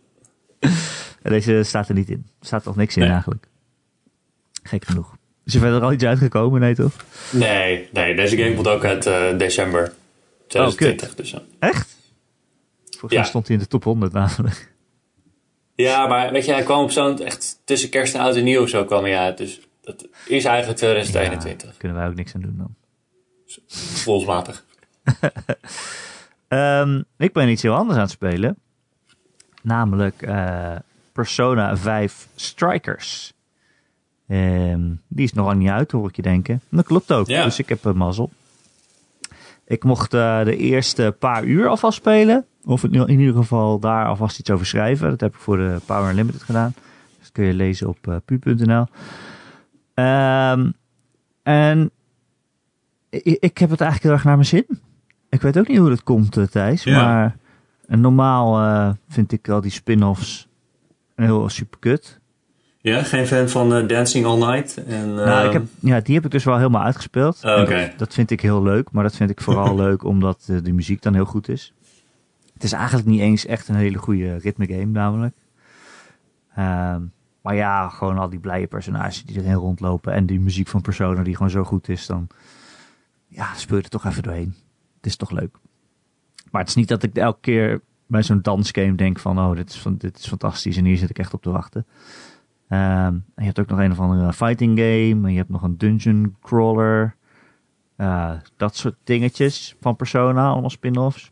Deze 1.22 1.64
staat 1.64 1.90
er 1.90 1.96
niet 1.96 2.10
in. 2.10 2.26
Er 2.40 2.46
staat 2.46 2.64
toch 2.64 2.76
niks 2.76 2.96
in 2.96 3.02
nee. 3.02 3.12
eigenlijk. 3.12 3.48
Gek 4.64 4.86
genoeg. 4.86 5.16
Is 5.46 5.54
er 5.54 5.60
verder 5.60 5.82
al 5.82 5.92
iets 5.92 6.04
uitgekomen? 6.04 6.60
Nee, 6.60 6.76
toch? 6.76 6.94
Nee, 7.32 7.90
nee 7.92 8.16
deze 8.16 8.38
game 8.38 8.54
komt 8.54 8.68
ook 8.68 8.86
uit 8.86 9.06
uh, 9.06 9.38
december 9.38 9.94
2020. 10.48 11.10
Oh, 11.10 11.16
dus, 11.16 11.32
ja. 11.32 11.42
Echt? 11.60 11.98
Volgens 12.90 13.14
mij 13.14 13.24
stond 13.24 13.48
hij 13.48 13.56
in 13.56 13.62
de 13.62 13.68
top 13.68 13.84
100 13.84 14.14
namelijk. 14.14 14.74
Ja, 15.76 16.08
maar 16.08 16.32
weet 16.32 16.46
je, 16.46 16.54
hij 16.54 16.64
kwam 16.64 16.84
op 16.84 16.92
zo'n 16.92 17.20
echt 17.20 17.62
tussen 17.64 17.90
kerst 17.90 18.14
en 18.16 18.22
oud 18.22 18.36
en 18.36 18.44
nieuw 18.44 18.66
zo 18.66 18.86
kwam 18.86 19.04
hij 19.04 19.18
uit. 19.18 19.38
Dus 19.38 19.60
dat 19.82 20.08
is 20.28 20.46
eigenlijk 20.46 20.78
2021. 20.78 21.70
Ja, 21.70 21.76
kunnen 21.78 21.98
wij 21.98 22.08
ook 22.08 22.16
niks 22.16 22.36
aan 22.36 22.42
doen 22.42 22.58
dan. 22.58 22.76
Volsmatig. 23.68 24.66
um, 26.48 27.06
ik 27.18 27.34
ben 27.34 27.50
iets 27.50 27.62
heel 27.62 27.76
anders 27.76 27.96
aan 27.96 28.04
het 28.04 28.12
spelen. 28.12 28.58
Namelijk 29.62 30.22
uh, 30.22 30.76
Persona 31.12 31.78
5 31.78 32.28
Strikers. 32.36 33.34
Um, 34.28 35.02
die 35.08 35.26
is 35.26 35.34
nog 35.34 35.46
lang 35.46 35.60
niet 35.60 35.70
uit, 35.70 35.92
hoor 35.92 36.08
ik 36.08 36.16
je 36.16 36.22
denken. 36.22 36.54
En 36.54 36.78
dat 36.78 36.86
klopt 36.86 37.12
ook, 37.12 37.28
ja. 37.28 37.44
dus 37.44 37.60
ik 37.60 37.70
heb 37.70 37.86
een 37.86 37.98
mazzel. 37.98 38.30
Ik 39.66 39.84
mocht 39.84 40.14
uh, 40.14 40.44
de 40.44 40.58
eerste 40.58 41.16
paar 41.20 41.44
uur 41.44 41.68
alvast 41.68 41.98
spelen. 41.98 42.46
Of 42.64 42.84
in 42.84 43.20
ieder 43.20 43.36
geval 43.36 43.80
daar 43.80 44.06
alvast 44.06 44.40
iets 44.40 44.50
over 44.50 44.66
schrijven. 44.66 45.10
Dat 45.10 45.20
heb 45.20 45.34
ik 45.34 45.40
voor 45.40 45.58
de 45.58 45.80
Power 45.86 46.10
Unlimited 46.10 46.44
gedaan. 46.44 46.74
Dus 46.74 47.18
dat 47.20 47.32
kun 47.32 47.46
je 47.46 47.54
lezen 47.54 47.88
op 47.88 47.98
uh, 48.08 48.16
pu.nl. 48.26 48.86
Um, 49.94 50.74
en 51.44 51.92
ik, 53.10 53.38
ik, 53.40 53.58
heb 53.58 53.70
het 53.70 53.82
eigenlijk 53.82 54.04
heel 54.04 54.12
erg 54.12 54.24
naar 54.24 54.36
mijn 54.36 54.48
zin. 54.48 54.66
Ik 55.30 55.42
weet 55.42 55.60
ook 55.60 55.68
niet 55.68 55.78
hoe 55.78 55.90
dat 55.90 56.04
komt, 56.04 56.38
uh, 56.38 56.46
Thijs. 56.46 56.84
Ja. 56.84 57.04
Maar 57.04 57.36
normaal 58.00 58.96
vind 59.08 59.32
ik 59.32 59.50
al 59.50 59.62
die 59.62 59.72
spin-offs 59.72 60.48
heel 61.22 61.50
super 61.50 61.80
kut. 61.80 62.20
Ja, 62.82 63.04
geen 63.04 63.28
fan 63.28 63.50
van 63.50 63.78
uh, 63.78 63.88
Dancing 63.88 64.26
All 64.26 64.38
Night? 64.38 64.84
En, 64.84 65.14
nou, 65.14 65.48
ik 65.48 65.54
heb, 65.54 65.66
ja, 65.80 66.00
die 66.00 66.16
heb 66.16 66.26
ik 66.26 66.32
dus 66.32 66.44
wel 66.44 66.58
helemaal 66.58 66.84
uitgespeeld. 66.84 67.40
Oh, 67.44 67.62
okay. 67.62 67.88
dat, 67.90 68.00
dat, 68.00 68.14
vind 68.14 68.32
ik 68.32 68.42
heel 68.42 68.64
leuk, 68.64 68.92
maar 68.92 69.04
dat 69.04 69.16
vind 69.16 69.30
ik 69.30 69.42
vooral 69.42 69.76
leuk 69.86 70.04
omdat 70.04 70.48
uh, 70.50 70.58
de 70.64 70.74
muziek 70.74 71.02
dan 71.02 71.14
heel 71.14 71.26
goed 71.26 71.50
is. 71.50 71.74
Het 72.54 72.64
is 72.64 72.72
eigenlijk 72.72 73.08
niet 73.08 73.20
eens 73.20 73.46
echt 73.46 73.68
een 73.68 73.76
hele 73.76 73.98
goede 73.98 74.36
ritme 74.38 74.68
game 74.68 74.86
namelijk. 74.86 75.36
Um, 76.58 77.12
maar 77.42 77.56
ja, 77.56 77.90
gewoon 77.90 78.18
al 78.18 78.30
die 78.30 78.40
blije 78.40 78.68
personages 78.68 79.24
die 79.24 79.38
erin 79.42 79.54
rondlopen 79.54 80.14
en 80.14 80.26
die 80.26 80.40
muziek 80.40 80.68
van 80.68 80.82
Persona 80.82 81.24
die 81.24 81.36
gewoon 81.36 81.52
zo 81.52 81.64
goed 81.64 81.90
is, 81.90 82.06
dan 82.06 82.28
ja, 83.28 83.54
speel 83.54 83.78
je 83.78 83.84
er 83.84 83.90
toch 83.90 84.06
even 84.06 84.24
doorheen. 84.24 84.56
Het 84.96 85.06
is 85.06 85.16
toch 85.16 85.32
leuk. 85.32 85.56
Maar 86.52 86.62
het 86.62 86.70
is 86.70 86.76
niet 86.76 86.88
dat 86.88 87.04
ik 87.04 87.16
elke 87.16 87.40
keer 87.42 87.82
bij 88.12 88.24
zo'n 88.24 88.42
dansgame 88.42 88.96
denk 88.96 89.20
van, 89.20 89.40
oh, 89.40 89.56
dit 89.56 89.70
is, 89.70 89.80
van, 89.80 89.98
dit 89.98 90.18
is 90.18 90.28
fantastisch 90.28 90.78
en 90.78 90.86
hier 90.86 90.98
zit 90.98 91.10
ik 91.10 91.20
echt 91.20 91.34
op 91.34 91.42
te 91.42 91.50
wachten. 91.50 91.86
Um, 92.70 92.78
en 92.78 93.24
je 93.36 93.44
hebt 93.44 93.60
ook 93.60 93.68
nog 93.68 93.80
een 93.80 93.92
of 93.92 94.00
andere 94.00 94.34
fighting 94.34 94.80
game. 94.80 95.28
En 95.28 95.32
je 95.32 95.38
hebt 95.38 95.50
nog 95.50 95.62
een 95.62 95.78
dungeon 95.78 96.36
crawler. 96.42 97.16
Uh, 97.98 98.32
dat 98.58 98.76
soort 98.76 98.96
dingetjes 99.04 99.76
van 99.82 99.96
Persona, 99.96 100.50
allemaal 100.50 100.70
spin-offs. 100.70 101.32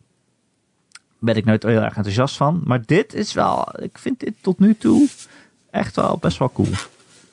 ben 1.19 1.35
ik 1.35 1.45
nooit 1.45 1.63
heel 1.63 1.81
erg 1.81 1.95
enthousiast 1.95 2.37
van. 2.37 2.61
Maar 2.65 2.85
dit 2.85 3.13
is 3.13 3.33
wel, 3.33 3.67
ik 3.81 3.97
vind 3.97 4.19
dit 4.19 4.33
tot 4.41 4.59
nu 4.59 4.75
toe 4.75 5.07
echt 5.71 5.95
wel 5.95 6.17
best 6.17 6.37
wel 6.37 6.51
cool. 6.51 6.67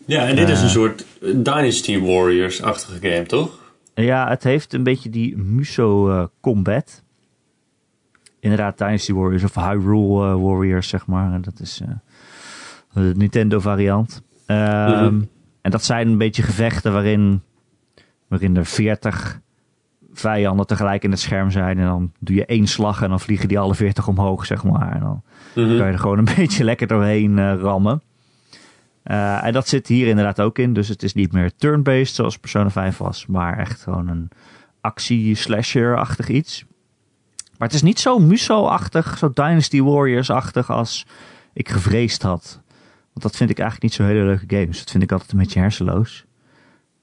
Ja, 0.05 0.26
en 0.26 0.36
dit 0.36 0.49
is 0.49 0.62
een 0.62 0.68
soort 0.68 1.07
Dynasty 1.20 2.01
Warriors-achtige 2.01 3.11
game, 3.11 3.26
toch? 3.26 3.59
Ja, 3.94 4.28
het 4.28 4.42
heeft 4.42 4.72
een 4.72 4.82
beetje 4.82 5.11
die 5.11 5.36
Muso 5.36 6.11
uh, 6.11 6.24
combat. 6.40 7.03
Inderdaad, 8.47 8.78
Dynasty 8.78 9.12
Warriors 9.12 9.44
of 9.44 9.55
Hyrule 9.55 10.34
uh, 10.34 10.42
Warriors, 10.42 10.88
zeg 10.88 11.07
maar. 11.07 11.32
En 11.32 11.42
dat 11.42 11.61
is 11.61 11.80
uh, 11.82 11.88
de 12.92 13.12
Nintendo 13.16 13.61
variant. 13.61 14.22
Um, 14.47 14.57
mm-hmm. 14.57 15.28
En 15.61 15.70
dat 15.70 15.84
zijn 15.84 16.09
een 16.09 16.18
beetje 16.18 16.42
gevechten 16.42 16.92
waarin, 16.92 17.42
waarin 18.28 18.57
er 18.57 18.66
40 18.66 19.40
vijanden 20.12 20.66
tegelijk 20.66 21.05
in 21.05 21.11
het 21.11 21.20
scherm 21.20 21.51
zijn. 21.51 21.78
En 21.78 21.84
dan 21.84 22.12
doe 22.18 22.36
je 22.36 22.47
één 22.47 22.66
slag 22.66 23.03
en 23.03 23.09
dan 23.09 23.20
vliegen 23.20 23.49
die 23.49 23.59
alle 23.59 23.74
40 23.74 24.09
omhoog, 24.09 24.47
zeg 24.47 24.64
maar. 24.64 24.92
En 24.92 25.01
dan 25.01 25.22
mm-hmm. 25.55 25.76
kan 25.76 25.86
je 25.86 25.92
er 25.92 25.99
gewoon 25.99 26.18
een 26.18 26.34
beetje 26.36 26.64
lekker 26.64 26.86
doorheen 26.86 27.59
rammen. 27.59 28.03
Uh, 29.05 29.44
en 29.44 29.53
dat 29.53 29.68
zit 29.68 29.86
hier 29.86 30.07
inderdaad 30.07 30.40
ook 30.40 30.59
in. 30.59 30.72
Dus 30.72 30.88
het 30.88 31.03
is 31.03 31.14
niet 31.14 31.32
meer 31.32 31.57
turn-based 31.57 32.14
zoals 32.14 32.38
Persona 32.38 32.70
5 32.70 32.97
was, 32.97 33.26
maar 33.26 33.59
echt 33.59 33.82
gewoon 33.82 34.09
een 34.09 34.28
actie-slasher-achtig 34.80 36.28
iets. 36.28 36.64
Maar 37.59 37.68
het 37.68 37.76
is 37.76 37.82
niet 37.82 38.00
zo 38.00 38.18
Muso-achtig, 38.18 39.18
zo 39.18 39.30
Dynasty 39.34 39.82
Warriors-achtig 39.82 40.70
als 40.70 41.07
ik 41.52 41.68
gevreesd 41.68 42.22
had. 42.22 42.61
Want 43.12 43.22
dat 43.22 43.36
vind 43.36 43.50
ik 43.50 43.59
eigenlijk 43.59 43.82
niet 43.82 44.00
zo 44.00 44.12
hele 44.14 44.24
leuke 44.24 44.57
games. 44.57 44.78
Dat 44.78 44.90
vind 44.90 45.02
ik 45.02 45.12
altijd 45.12 45.32
een 45.32 45.38
beetje 45.38 45.61
hersenloos. 45.61 46.24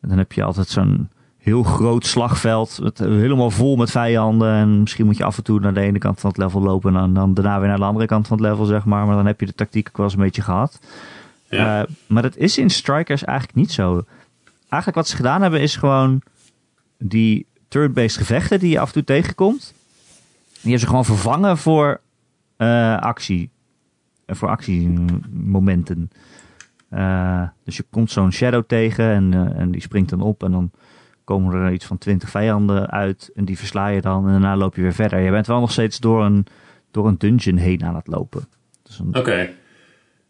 En 0.02 0.10
dan 0.10 0.18
heb 0.18 0.32
je 0.32 0.44
altijd 0.44 0.68
zo'n 0.68 1.10
heel 1.38 1.64
groot 1.64 2.06
slagveld. 2.06 2.78
Het, 2.84 2.98
helemaal 2.98 3.52
vol 3.52 3.76
met 3.76 3.92
vijanden. 3.92 4.54
En 4.54 4.80
misschien 4.80 5.06
moet 5.06 5.18
je 5.18 5.24
af 5.24 5.38
en 5.38 5.44
toe 5.44 5.60
naar 5.60 5.74
de 5.74 5.80
ene 5.80 5.98
kant 5.98 6.20
van 6.20 6.30
het 6.30 6.40
level 6.40 6.62
lopen. 6.62 6.96
En 6.96 7.14
dan 7.14 7.34
daarna 7.34 7.60
weer 7.60 7.68
naar 7.68 7.78
de 7.78 7.84
andere 7.84 8.06
kant 8.06 8.28
van 8.28 8.38
het 8.38 8.46
level, 8.46 8.66
zeg 8.66 8.86
maar. 8.86 9.06
Maar 9.06 9.16
dan 9.16 9.26
heb 9.26 9.40
je 9.40 9.46
de 9.46 9.56
tactiek 9.56 9.88
ook 9.88 9.98
wel 9.98 10.06
eens 10.06 10.16
een 10.16 10.22
beetje 10.22 10.42
gehad. 10.42 10.80
Ja. 11.50 11.82
Uh, 11.82 11.88
maar 12.08 12.22
dat 12.22 12.38
is 12.38 12.58
in 12.58 12.70
Strikers 12.70 13.24
eigenlijk 13.24 13.58
niet 13.58 13.72
zo. 13.72 14.04
Eigenlijk 14.70 14.96
wat 14.96 15.08
ze 15.08 15.16
gedaan 15.16 15.42
hebben 15.42 15.62
is 15.62 15.76
gewoon 15.76 16.22
die 16.98 17.46
turn-based 17.68 18.18
gevechten 18.18 18.60
die 18.60 18.70
je 18.70 18.80
af 18.80 18.88
en 18.88 18.94
toe 18.94 19.04
tegenkomt. 19.04 19.74
Die 20.64 20.72
hebben 20.72 20.80
ze 20.80 20.88
gewoon 20.88 21.06
vervangen 21.06 21.58
voor 21.58 22.02
uh, 22.58 22.98
actie. 22.98 23.50
Uh, 24.26 24.36
voor 24.36 24.50
actiemomenten. 24.50 26.10
dus 27.64 27.78
je 27.78 27.86
komt 27.90 28.12
zo'n 28.12 28.32
shadow 28.32 28.64
tegen 28.68 29.06
en, 29.06 29.56
en 29.56 29.72
die 29.72 29.82
springt 29.82 30.10
dan 30.10 30.22
op 30.22 30.44
en 30.44 30.52
dan 30.52 30.72
komen 31.24 31.54
er 31.54 31.72
iets 31.72 31.86
van 31.86 31.98
twintig 31.98 32.30
vijanden 32.30 32.90
uit 32.90 33.32
en 33.36 33.46
die 33.46 33.58
versla 33.58 33.88
je 33.88 34.02
dan 34.02 34.26
en 34.26 34.32
daarna 34.32 34.58
loop 34.58 34.76
je 34.76 34.82
weer 34.82 34.94
verder. 34.94 35.20
Je 35.20 35.32
bent 35.32 35.48
wel 35.48 35.60
nog 35.60 35.72
steeds 35.72 36.00
door 36.00 36.26
een, 36.26 36.46
door 36.92 37.08
een 37.08 37.18
dungeon 37.18 37.58
heen 37.58 37.84
aan 37.84 37.96
het 37.96 38.08
lopen. 38.08 38.48
Dus 38.84 39.02
Oké. 39.12 39.50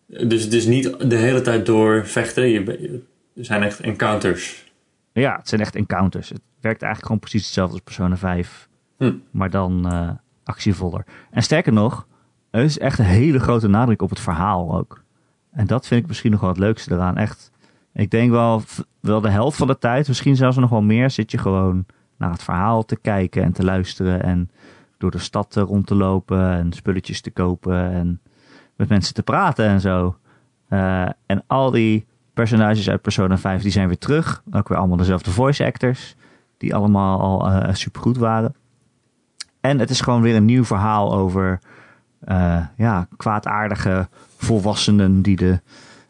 Dus 0.08 0.44
het 0.44 0.54
is 0.54 0.66
niet 0.66 1.10
de 1.10 1.16
hele 1.16 1.42
tijd 1.42 1.66
door 1.66 2.06
vechten. 2.06 2.50
Je, 2.50 3.02
er 3.36 3.46
zijn 3.46 3.64
echt 3.64 3.80
encounters. 3.80 4.72
Ja, 5.14 5.36
het 5.36 5.50
zijn 5.50 5.62
echt 5.62 5.76
encounters. 5.76 6.30
Het 6.30 6.42
werkt 6.60 6.82
eigenlijk 6.82 7.06
gewoon 7.06 7.20
precies 7.20 7.44
hetzelfde 7.44 7.74
als 7.74 7.84
Persona 7.84 8.18
5. 8.18 8.70
Hm. 8.98 9.14
Maar 9.32 9.50
dan 9.50 9.94
uh, 9.94 10.10
actievoller. 10.44 11.06
En 11.32 11.44
sterker 11.44 11.74
nog, 11.74 12.08
er 12.50 12.64
is 12.64 12.80
echt 12.80 13.00
een 13.00 13.06
hele 13.06 13.40
grote 13.40 13.68
nadruk 13.68 14.02
op 14.02 14.10
het 14.10 14.20
verhaal 14.20 14.78
ook. 14.78 15.04
En 15.52 15.68
dat 15.68 15.88
vind 15.88 16.02
ik 16.02 16.08
misschien 16.08 16.32
nog 16.32 16.40
wel 16.40 16.50
het 16.50 16.60
leukste 16.60 16.94
eraan. 16.94 17.18
Echt, 17.18 17.52
ik 17.94 18.12
denk 18.12 18.32
wel, 18.32 18.62
wel 19.00 19.22
de 19.22 19.30
helft 19.30 19.58
van 19.58 19.68
de 19.68 19.78
tijd, 19.78 20.08
misschien 20.08 20.36
zelfs 20.36 20.58
nog 20.58 20.70
wel 20.70 20.82
meer, 20.82 21.10
zit 21.10 21.32
je 21.32 21.38
gewoon 21.38 21.86
naar 22.18 22.32
het 22.32 22.44
verhaal 22.44 22.86
te 22.86 22.96
kijken 22.96 23.44
en 23.44 23.52
te 23.52 23.64
luisteren. 23.64 24.24
En 24.24 24.50
door 24.98 25.12
de 25.12 25.18
stad 25.18 25.56
rond 25.56 25.88
te 25.88 25.96
lopen 25.96 26.52
en 26.52 26.74
spulletjes 26.74 27.22
te 27.22 27.32
kopen. 27.32 27.92
En 27.92 28.22
met 28.76 28.90
mensen 28.90 29.14
te 29.14 29.24
praten 29.24 29.66
en 29.66 29.82
zo. 29.82 30.18
Uh, 30.70 31.10
en 31.26 31.44
al 31.48 31.72
die 31.72 32.06
personages 32.34 32.90
uit 32.90 33.02
Persona 33.02 33.38
5 33.38 33.62
die 33.62 33.72
zijn 33.72 33.88
weer 33.88 33.98
terug. 33.98 34.44
Ook 34.52 34.68
weer 34.68 34.78
allemaal 34.78 34.98
dezelfde 34.98 35.32
voice 35.32 35.66
actors. 35.66 36.16
Die 36.58 36.76
allemaal 36.76 37.20
al 37.20 37.50
uh, 37.50 37.64
eh, 37.64 37.74
super 37.74 38.02
goed 38.02 38.18
waren. 38.18 38.56
En 39.64 39.80
het 39.80 39.90
is 39.90 40.02
gewoon 40.02 40.22
weer 40.22 40.36
een 40.36 40.46
nieuw 40.46 40.66
verhaal 40.66 41.14
over 41.14 41.60
uh, 42.28 42.66
ja, 42.78 43.08
kwaadaardige 43.18 44.08
volwassenen 44.38 45.22
die 45.22 45.36
de, 45.36 45.60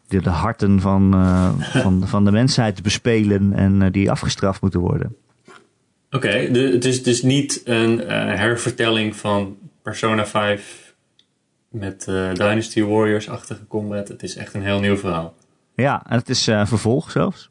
die 0.08 0.20
de 0.20 0.30
harten 0.30 0.80
van, 0.80 1.12
van, 1.60 2.02
van 2.06 2.24
de 2.24 2.30
mensheid 2.30 2.82
bespelen 2.82 3.52
en 3.52 3.92
die 3.92 4.10
afgestraft 4.10 4.60
moeten 4.60 4.80
worden. 4.80 5.16
Oké, 6.10 6.16
okay, 6.26 6.46
het 6.72 6.84
is 6.84 7.02
dus 7.02 7.22
niet 7.22 7.60
een 7.64 7.98
hervertelling 8.38 9.16
van 9.16 9.56
Persona 9.82 10.26
5 10.26 10.94
met 11.68 12.04
Dynasty 12.32 12.82
Warriors-achtige 12.82 13.66
combat. 13.66 14.08
Het 14.08 14.22
is 14.22 14.36
echt 14.36 14.54
een 14.54 14.62
heel 14.62 14.80
nieuw 14.80 14.96
verhaal. 14.96 15.34
Ja, 15.74 16.02
en 16.08 16.18
het 16.18 16.28
is 16.28 16.44
vervolg 16.44 17.10
zelfs. 17.10 17.50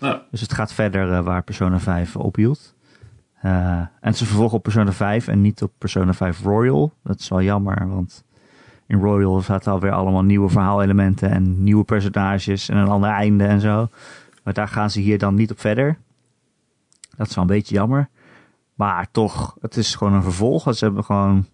Oh. 0.00 0.14
Dus 0.30 0.40
het 0.40 0.52
gaat 0.52 0.72
verder 0.72 1.22
waar 1.22 1.42
Persona 1.42 1.80
5 1.80 2.16
ophield. 2.16 2.71
En 3.42 3.90
het 4.00 4.14
is 4.14 4.20
een 4.20 4.26
vervolg 4.26 4.52
op 4.52 4.62
Persona 4.62 4.92
5 4.92 5.28
en 5.28 5.40
niet 5.40 5.62
op 5.62 5.72
Persona 5.78 6.12
5 6.12 6.42
Royal. 6.42 6.92
Dat 7.02 7.20
is 7.20 7.28
wel 7.28 7.42
jammer, 7.42 7.88
want 7.88 8.24
in 8.86 9.00
Royal 9.00 9.40
zaten 9.40 9.72
alweer 9.72 9.92
allemaal 9.92 10.22
nieuwe 10.22 10.48
verhaalelementen 10.48 11.30
en 11.30 11.62
nieuwe 11.62 11.84
personages 11.84 12.68
en 12.68 12.76
een 12.76 12.88
ander 12.88 13.10
einde 13.10 13.44
en 13.44 13.60
zo. 13.60 13.88
Maar 14.42 14.54
daar 14.54 14.68
gaan 14.68 14.90
ze 14.90 15.00
hier 15.00 15.18
dan 15.18 15.34
niet 15.34 15.50
op 15.50 15.60
verder. 15.60 15.98
Dat 17.16 17.28
is 17.28 17.34
wel 17.34 17.44
een 17.44 17.50
beetje 17.50 17.74
jammer. 17.74 18.08
Maar 18.74 19.06
toch, 19.10 19.56
het 19.60 19.76
is 19.76 19.94
gewoon 19.94 20.12
een 20.12 20.22
vervolg. 20.22 20.74
Ze 20.74 20.84
hebben 20.84 21.04
gewoon 21.04 21.46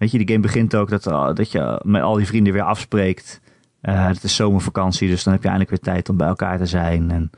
Weet 0.00 0.10
je, 0.10 0.18
die 0.18 0.28
game 0.28 0.40
begint 0.40 0.74
ook 0.74 0.88
dat, 0.90 1.06
uh, 1.06 1.34
dat 1.34 1.52
je 1.52 1.80
met 1.84 2.02
al 2.02 2.14
die 2.14 2.26
vrienden 2.26 2.52
weer 2.52 2.62
afspreekt. 2.62 3.40
Uh, 3.82 4.06
het 4.06 4.22
is 4.22 4.36
zomervakantie, 4.36 5.08
dus 5.08 5.22
dan 5.22 5.32
heb 5.32 5.42
je 5.42 5.48
eindelijk 5.48 5.76
weer 5.76 5.94
tijd 5.94 6.08
om 6.08 6.16
bij 6.16 6.26
elkaar 6.28 6.58
te 6.58 6.66
zijn. 6.66 7.10
En 7.10 7.30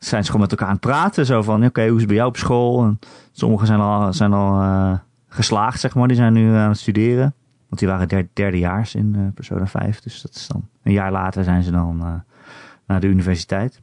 zijn 0.00 0.24
ze 0.24 0.30
gewoon 0.30 0.40
met 0.40 0.50
elkaar 0.50 0.66
aan 0.66 0.72
het 0.72 0.82
praten. 0.82 1.26
Zo 1.26 1.42
van, 1.42 1.64
oké, 1.64 1.82
hoe 1.82 1.92
is 1.92 1.98
het 1.98 2.06
bij 2.06 2.16
jou 2.16 2.28
op 2.28 2.36
school? 2.36 2.82
En 2.82 2.98
sommigen 3.32 3.66
zijn 3.66 3.80
al, 3.80 4.12
zijn 4.12 4.32
al 4.32 4.62
uh, 4.62 4.92
geslaagd, 5.28 5.80
zeg 5.80 5.94
maar. 5.94 6.08
Die 6.08 6.16
zijn 6.16 6.32
nu 6.32 6.54
aan 6.54 6.68
het 6.68 6.78
studeren. 6.78 7.34
Want 7.68 7.80
die 7.80 7.88
waren 7.88 8.08
der, 8.08 8.28
derdejaars 8.32 8.94
in 8.94 9.14
uh, 9.16 9.22
Persona 9.34 9.66
5. 9.66 10.00
Dus 10.00 10.22
dat 10.22 10.34
is 10.34 10.46
dan 10.46 10.68
een 10.82 10.92
jaar 10.92 11.12
later 11.12 11.44
zijn 11.44 11.62
ze 11.62 11.70
dan 11.70 12.00
uh, 12.02 12.12
naar 12.86 13.00
de 13.00 13.06
universiteit. 13.06 13.80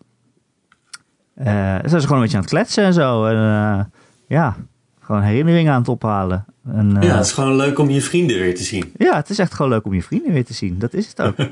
Zijn 1.36 1.90
ze 1.90 2.00
gewoon 2.00 2.16
een 2.18 2.22
beetje 2.22 2.38
aan 2.38 2.44
het 2.44 2.52
kletsen 2.52 2.84
en 2.84 2.94
zo. 2.94 3.26
En, 3.26 3.92
ja, 4.28 4.56
gewoon 5.00 5.22
herinneringen 5.22 5.74
aan 5.74 5.80
het 5.80 5.90
ophalen. 5.90 6.46
En, 6.66 6.98
ja, 7.00 7.16
het 7.16 7.26
is 7.26 7.32
gewoon 7.32 7.56
leuk 7.56 7.80
om 7.80 7.90
je 7.90 8.02
vrienden 8.02 8.40
weer 8.40 8.56
te 8.56 8.64
zien. 8.64 8.94
Ja, 8.98 9.16
het 9.16 9.30
is 9.30 9.40
echt 9.40 9.54
gewoon 9.54 9.72
leuk 9.72 9.86
om 9.86 9.94
je 9.94 10.04
vrienden 10.04 10.34
weer 10.34 10.46
te 10.46 10.54
zien. 10.54 10.80
Dat 10.80 10.94
is 10.94 11.08
het 11.08 11.22
ook. 11.22 11.36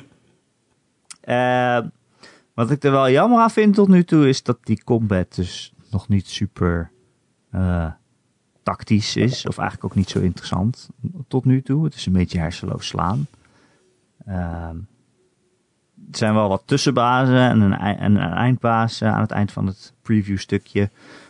wat 2.56 2.72
ik 2.72 2.84
er 2.84 2.92
wel 2.92 3.10
jammer 3.10 3.40
aan 3.40 3.52
vind 3.52 3.76
tot 3.76 3.88
nu 3.88 4.04
toe 4.04 4.28
is 4.28 4.44
dat 4.44 4.58
die 4.64 4.84
combat 4.84 5.36
dus 5.36 5.74
nog 5.92 6.08
niet 6.08 6.28
super 6.28 6.92
uh, 7.56 7.92
tactisch 8.64 9.16
is. 9.16 9.46
Of 9.46 9.58
eigenlijk 9.58 9.92
ook 9.92 9.98
niet 9.98 10.10
zo 10.10 10.20
interessant 10.20 10.90
tot 11.28 11.46
nu 11.46 11.62
toe. 11.62 11.84
Het 11.84 11.96
is 11.96 12.06
een 12.06 12.14
beetje 12.14 12.40
hersenloos 12.40 12.88
slaan. 12.88 13.28
Uh, 14.28 14.70
er 16.12 16.18
zijn 16.18 16.34
wel 16.34 16.50
wat 16.50 16.64
tussenbazen 16.66 17.38
en 17.38 17.62
een, 17.62 17.74
en 17.74 18.16
een 18.16 18.34
eindbaas 18.34 19.04
aan 19.04 19.22
het 19.22 19.32
eind 19.32 19.52
van 19.52 19.66
het 19.66 19.94
preview 20.02 20.38
stukje. 20.38 20.90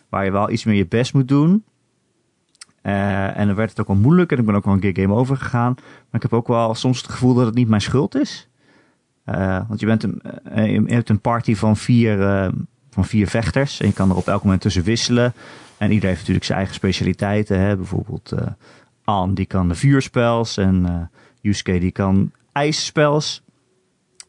Waar 0.10 0.26
je 0.26 0.32
wel 0.32 0.50
iets 0.50 0.64
meer 0.64 0.76
je 0.76 0.88
best 0.88 1.14
moet 1.14 1.28
doen. 1.28 1.64
Uh, 2.82 3.38
en 3.38 3.48
dan 3.48 3.56
werd 3.56 3.70
het 3.70 3.80
ook 3.80 3.88
wel 3.88 3.96
moeilijk 3.96 4.32
en 4.32 4.38
ik 4.38 4.46
ben 4.46 4.56
ook 4.56 4.66
wel 4.66 4.74
een 4.74 4.80
keer 4.80 4.98
game 4.98 5.14
over 5.14 5.38
gegaan. 5.38 5.74
Maar 5.76 6.06
ik 6.12 6.22
heb 6.22 6.34
ook 6.34 6.48
wel 6.48 6.76
soms 6.76 7.02
het 7.02 7.12
gevoel 7.12 7.34
dat 7.34 7.46
het 7.46 7.56
niet 7.56 7.68
mijn 7.68 7.82
schuld 7.82 8.16
is. 8.16 8.50
Uh, 9.26 9.62
want 9.68 9.80
je, 9.80 9.86
bent 9.86 10.04
een, 10.04 10.22
uh, 10.56 10.72
je 10.72 10.94
hebt 10.94 11.10
een 11.10 11.22
party 11.22 11.56
van 11.56 11.78
vier, 11.78 12.18
van 12.90 13.06
vier 13.06 13.28
vechters 13.28 13.80
en 13.80 13.88
je 13.88 13.94
kan 13.94 14.10
er 14.10 14.16
op 14.16 14.28
elk 14.28 14.44
moment 14.44 14.62
tussen 14.62 14.84
wisselen. 14.84 15.34
En 15.78 15.88
iedereen 15.92 16.10
heeft 16.10 16.20
natuurlijk 16.20 16.46
zijn 16.46 16.58
eigen 16.58 16.76
specialiteiten. 16.76 17.60
Hè? 17.60 17.76
Bijvoorbeeld 17.76 18.34
Anne 19.04 19.34
die 19.34 19.46
kan 19.46 19.68
de 19.68 19.76
vuurspels 19.76 20.58
en 20.58 21.10
Yusuke 21.42 21.80
die 21.80 21.92
kan 21.92 22.32
ijsspels. 22.52 23.44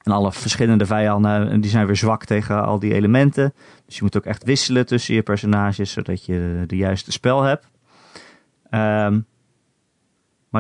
En 0.02 0.12
alle 0.12 0.32
verschillende 0.32 0.86
vijanden 0.86 1.60
die 1.60 1.70
zijn 1.70 1.86
weer 1.86 1.96
zwak 1.96 2.24
tegen 2.24 2.64
al 2.64 2.78
die 2.78 2.94
elementen. 2.94 3.54
Dus 3.86 3.96
je 3.96 4.02
moet 4.02 4.16
ook 4.16 4.24
echt 4.24 4.44
wisselen 4.44 4.86
tussen 4.86 5.14
je 5.14 5.22
personages 5.22 5.92
zodat 5.92 6.24
je 6.24 6.64
de 6.66 6.76
juiste 6.76 7.12
spel 7.12 7.42
hebt. 7.42 7.66
Um, 8.70 9.26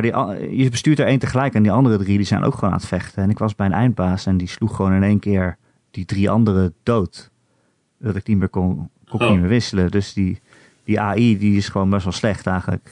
maar 0.02 0.36
die, 0.36 0.56
je 0.62 0.70
bestuurt 0.70 0.98
er 0.98 1.06
één 1.06 1.18
tegelijk 1.18 1.54
en 1.54 1.62
die 1.62 1.72
andere 1.72 1.98
drie 1.98 2.16
die 2.16 2.26
zijn 2.26 2.42
ook 2.42 2.54
gewoon 2.54 2.70
aan 2.70 2.76
het 2.76 2.86
vechten. 2.86 3.22
En 3.22 3.30
ik 3.30 3.38
was 3.38 3.54
bij 3.54 3.66
een 3.66 3.72
eindbaas 3.72 4.26
en 4.26 4.36
die 4.36 4.48
sloeg 4.48 4.76
gewoon 4.76 4.92
in 4.92 5.02
één 5.02 5.18
keer 5.18 5.56
die 5.90 6.04
drie 6.04 6.30
anderen 6.30 6.74
dood. 6.82 7.30
Dat 7.98 8.16
ik 8.16 8.26
niet 8.26 8.38
meer 8.38 8.48
kon, 8.48 8.90
kon 9.08 9.20
oh. 9.20 9.30
niet 9.30 9.40
meer 9.40 9.48
wisselen. 9.48 9.90
Dus 9.90 10.12
die, 10.12 10.40
die 10.84 11.00
AI 11.00 11.38
die 11.38 11.56
is 11.56 11.68
gewoon 11.68 11.90
best 11.90 12.04
wel 12.04 12.12
slecht 12.12 12.46
eigenlijk. 12.46 12.90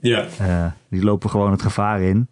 Ja. 0.00 0.26
Uh, 0.40 0.66
die 0.88 1.04
lopen 1.04 1.30
gewoon 1.30 1.50
het 1.50 1.62
gevaar 1.62 2.00
in. 2.00 2.28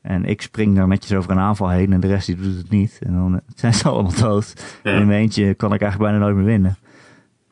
En 0.00 0.24
ik 0.24 0.42
spring 0.42 0.76
daar 0.76 0.88
netjes 0.88 1.18
over 1.18 1.30
een 1.30 1.38
aanval 1.38 1.68
heen 1.68 1.92
en 1.92 2.00
de 2.00 2.06
rest 2.06 2.26
die 2.26 2.36
doet 2.36 2.56
het 2.56 2.70
niet. 2.70 2.98
En 3.02 3.12
dan 3.12 3.40
zijn 3.54 3.74
ze 3.74 3.88
allemaal 3.88 4.14
dood. 4.20 4.78
En 4.82 5.00
in 5.00 5.06
mijn 5.06 5.20
eentje 5.20 5.54
kan 5.54 5.72
ik 5.72 5.80
eigenlijk 5.80 6.10
bijna 6.10 6.24
nooit 6.24 6.36
meer 6.36 6.52
winnen. 6.52 6.76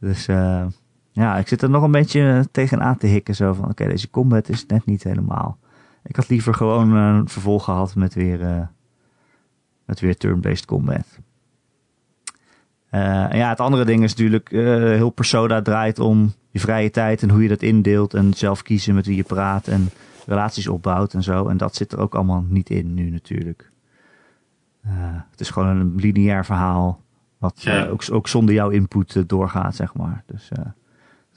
Dus 0.00 0.28
uh, 0.28 0.66
ja, 1.12 1.36
ik 1.36 1.48
zit 1.48 1.62
er 1.62 1.70
nog 1.70 1.82
een 1.82 1.90
beetje 1.90 2.48
tegenaan 2.50 2.96
te 2.96 3.06
hikken. 3.06 3.34
Zo 3.34 3.52
van, 3.52 3.68
oké, 3.68 3.86
deze 3.86 4.10
combat 4.10 4.48
is 4.48 4.66
net 4.66 4.86
niet 4.86 5.02
helemaal 5.02 5.58
Ik 6.04 6.16
had 6.16 6.28
liever 6.28 6.54
gewoon 6.54 6.92
een 6.92 7.28
vervolg 7.28 7.64
gehad 7.64 7.94
met 7.94 8.14
weer, 8.14 8.40
uh, 8.40 8.66
met 9.84 10.00
weer 10.00 10.16
turn-based 10.16 10.64
combat. 10.64 11.18
En 12.90 13.36
ja, 13.36 13.48
het 13.48 13.60
andere 13.60 13.84
ding 13.84 14.02
is 14.02 14.14
natuurlijk, 14.14 14.50
heel 14.50 15.10
Persona 15.10 15.62
draait 15.62 15.98
om 15.98 16.32
je 16.50 16.60
vrije 16.60 16.90
tijd 16.90 17.22
en 17.22 17.30
hoe 17.30 17.42
je 17.42 17.48
dat 17.48 17.62
indeelt. 17.62 18.14
En 18.14 18.34
zelf 18.34 18.62
kiezen 18.62 18.94
met 18.94 19.06
wie 19.06 19.16
je 19.16 19.22
praat 19.22 19.68
en 19.68 19.90
relaties 20.26 20.68
opbouwt 20.68 21.14
en 21.14 21.22
zo. 21.22 21.48
En 21.48 21.56
dat 21.56 21.74
zit 21.74 21.92
er 21.92 21.98
ook 21.98 22.14
allemaal 22.14 22.44
niet 22.48 22.70
in 22.70 22.94
nu 22.94 23.10
natuurlijk. 23.10 23.70
het 25.30 25.40
is 25.40 25.50
gewoon 25.50 25.76
een 25.76 25.94
lineair 25.96 26.44
verhaal. 26.44 27.02
Wat 27.38 27.66
ook, 27.90 28.02
ook, 28.10 28.28
zonder 28.28 28.54
jouw 28.54 28.68
input 28.68 29.28
doorgaat, 29.28 29.76
zeg 29.76 29.94
maar. 29.94 30.22
Dus 30.26 30.50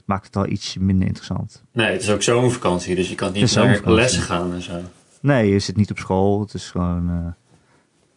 maakt 0.05 0.25
het 0.25 0.35
al 0.35 0.47
iets 0.47 0.77
minder 0.77 1.07
interessant. 1.07 1.63
Nee, 1.71 1.91
het 1.91 2.01
is 2.01 2.09
ook 2.09 2.21
zomervakantie, 2.21 2.95
dus 2.95 3.09
je 3.09 3.15
kan 3.15 3.31
niet 3.31 3.55
naar 3.55 3.81
lessen 3.83 4.21
gaan 4.21 4.53
en 4.53 4.61
zo. 4.61 4.81
Nee, 5.21 5.49
je 5.49 5.59
zit 5.59 5.75
niet 5.75 5.91
op 5.91 5.97
school. 5.97 6.39
Het 6.39 6.53
is 6.53 6.71
gewoon, 6.71 7.35